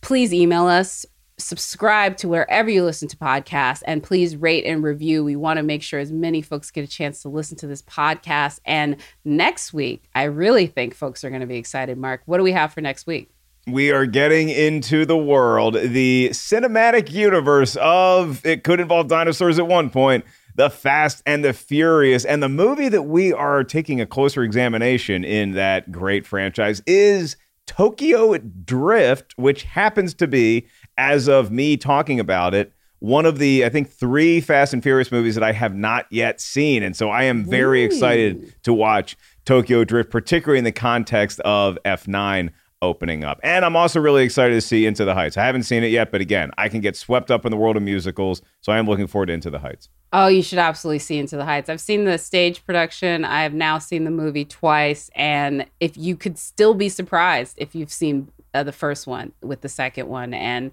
please 0.01 0.33
email 0.33 0.67
us 0.67 1.05
subscribe 1.39 2.17
to 2.17 2.27
wherever 2.27 2.69
you 2.69 2.83
listen 2.83 3.07
to 3.07 3.17
podcasts 3.17 3.81
and 3.85 4.03
please 4.03 4.35
rate 4.35 4.65
and 4.65 4.83
review. 4.83 5.23
We 5.23 5.35
want 5.35 5.57
to 5.57 5.63
make 5.63 5.81
sure 5.81 5.99
as 5.99 6.11
many 6.11 6.41
folks 6.41 6.71
get 6.71 6.83
a 6.83 6.87
chance 6.87 7.21
to 7.21 7.29
listen 7.29 7.57
to 7.57 7.67
this 7.67 7.81
podcast. 7.81 8.59
And 8.65 8.97
next 9.25 9.73
week 9.73 10.09
i 10.15 10.23
really 10.23 10.67
think 10.67 10.93
folks 10.93 11.23
are 11.23 11.29
going 11.29 11.41
to 11.41 11.47
be 11.47 11.57
excited. 11.57 11.97
Mark 11.97 12.21
what 12.25 12.37
do 12.37 12.43
we 12.43 12.51
have 12.51 12.73
for 12.73 12.81
next 12.81 13.07
week? 13.07 13.29
We 13.67 13.91
are 13.91 14.05
getting 14.05 14.49
into 14.49 15.05
the 15.05 15.17
world, 15.17 15.75
the 15.75 16.29
cinematic 16.31 17.11
universe 17.11 17.77
of 17.79 18.43
it 18.45 18.63
could 18.63 18.79
involve 18.79 19.07
dinosaurs 19.07 19.59
at 19.59 19.67
one 19.67 19.89
point, 19.89 20.25
The 20.55 20.69
Fast 20.69 21.21
and 21.25 21.43
the 21.43 21.53
Furious. 21.53 22.25
And 22.25 22.41
the 22.41 22.49
movie 22.49 22.89
that 22.89 23.03
we 23.03 23.31
are 23.31 23.63
taking 23.63 24.01
a 24.01 24.07
closer 24.07 24.43
examination 24.43 25.23
in 25.23 25.51
that 25.51 25.91
great 25.91 26.25
franchise 26.25 26.81
is 26.87 27.35
Tokyo 27.67 28.35
Drift, 28.37 29.37
which 29.37 29.63
happens 29.63 30.15
to 30.15 30.25
be, 30.25 30.67
as 30.99 31.29
of 31.29 31.49
me 31.49 31.77
talking 31.77 32.19
about 32.19 32.53
it, 32.53 32.73
one 32.99 33.25
of 33.25 33.39
the, 33.39 33.63
I 33.63 33.69
think, 33.69 33.89
three 33.89 34.41
Fast 34.41 34.73
and 34.73 34.83
Furious 34.83 35.09
movies 35.11 35.35
that 35.35 35.43
I 35.43 35.53
have 35.53 35.73
not 35.73 36.05
yet 36.11 36.41
seen. 36.41 36.83
And 36.83 36.95
so 36.95 37.09
I 37.09 37.23
am 37.23 37.45
very 37.45 37.83
excited 37.83 38.53
to 38.63 38.73
watch 38.73 39.15
Tokyo 39.45 39.85
Drift, 39.85 40.11
particularly 40.11 40.59
in 40.59 40.65
the 40.65 40.73
context 40.73 41.39
of 41.39 41.77
F9 41.85 42.49
opening 42.81 43.23
up. 43.23 43.39
And 43.41 43.63
I'm 43.63 43.77
also 43.77 44.01
really 44.01 44.23
excited 44.23 44.53
to 44.53 44.61
see 44.61 44.85
Into 44.85 45.05
the 45.05 45.13
Heights. 45.13 45.37
I 45.37 45.45
haven't 45.45 45.63
seen 45.63 45.83
it 45.83 45.87
yet, 45.91 46.11
but 46.11 46.19
again, 46.19 46.51
I 46.57 46.67
can 46.67 46.81
get 46.81 46.97
swept 46.97 47.31
up 47.31 47.45
in 47.45 47.51
the 47.51 47.57
world 47.57 47.77
of 47.77 47.83
musicals. 47.83 48.41
So 48.61 48.73
I 48.73 48.77
am 48.77 48.85
looking 48.85 49.07
forward 49.07 49.27
to 49.27 49.33
Into 49.33 49.49
the 49.49 49.59
Heights. 49.59 49.87
oh 50.11 50.27
you 50.27 50.41
should 50.41 50.59
absolutely 50.59 50.97
see 50.99 51.19
into 51.19 51.37
the 51.37 51.45
heights 51.45 51.69
i've 51.69 51.79
seen 51.79 52.05
the 52.05 52.17
stage 52.17 52.65
production 52.65 53.23
i 53.23 53.43
have 53.43 53.53
now 53.53 53.77
seen 53.77 54.05
the 54.05 54.11
movie 54.11 54.43
twice 54.43 55.11
and 55.13 55.67
if 55.79 55.95
you 55.95 56.15
could 56.15 56.35
still 56.35 56.73
be 56.73 56.89
surprised 56.89 57.53
if 57.57 57.75
you've 57.75 57.91
seen 57.91 58.27
uh, 58.53 58.63
the 58.63 58.71
first 58.71 59.07
one 59.07 59.31
with 59.41 59.61
the 59.61 59.69
second 59.69 60.07
one 60.07 60.33
and 60.33 60.71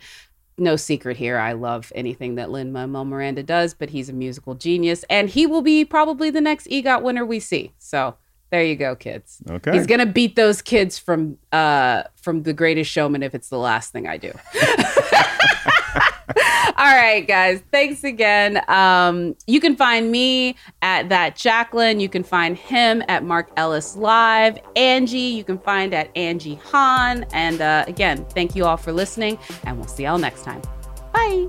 no 0.59 0.77
secret 0.77 1.17
here. 1.17 1.39
I 1.39 1.53
love 1.53 1.93
anything 1.95 2.37
that 2.37 2.51
Lin 2.51 2.73
Manuel 2.73 3.05
Miranda 3.05 3.43
does, 3.43 3.75
but 3.75 3.91
he's 3.91 4.09
a 4.09 4.13
musical 4.13 4.55
genius, 4.55 5.05
and 5.11 5.29
he 5.29 5.47
will 5.47 5.63
be 5.63 5.85
probably 5.85 6.31
the 6.31 6.41
next 6.41 6.67
EGOT 6.69 7.03
winner 7.03 7.27
we 7.27 7.41
see. 7.41 7.73
So 7.79 8.17
there 8.51 8.65
you 8.65 8.77
go, 8.77 8.97
kids. 8.97 9.43
Okay. 9.49 9.73
He's 9.73 9.87
gonna 9.87 10.07
beat 10.07 10.37
those 10.37 10.63
kids 10.63 10.99
from 10.99 11.39
uh 11.53 12.05
from 12.17 12.43
The 12.45 12.53
Greatest 12.53 12.91
Showman 12.91 13.23
if 13.23 13.35
it's 13.35 13.49
the 13.49 13.59
last 13.59 13.93
thing 13.93 14.07
I 14.07 14.17
do. 14.17 14.33
All 16.77 16.95
right, 16.95 17.25
guys. 17.27 17.63
Thanks 17.71 18.05
again. 18.05 18.63
Um, 18.69 19.37
you 19.47 19.61
can 19.61 19.77
find 19.77 20.11
me 20.11 20.57
at 20.83 21.09
that 21.09 21.37
Jacqueline. 21.37 22.01
You 22.01 22.09
can 22.09 22.23
find 22.23 22.57
him 22.57 23.03
at 23.09 23.23
Mark 23.25 23.51
Ellis 23.57 23.97
Live. 23.97 24.59
Angie, 24.75 25.19
you 25.19 25.45
can 25.45 25.59
find 25.59 25.95
at 25.95 26.11
Angie 26.17 26.59
Han. 26.71 27.25
And 27.33 27.61
uh, 27.61 27.85
again, 27.87 28.25
thank 28.31 28.57
you 28.57 28.65
all 28.65 28.77
for 28.77 28.93
listening, 28.93 29.39
and 29.65 29.79
we'll 29.79 29.89
see 29.89 30.05
y'all 30.05 30.19
next 30.19 30.43
time. 30.43 30.63
Bye. 31.13 31.49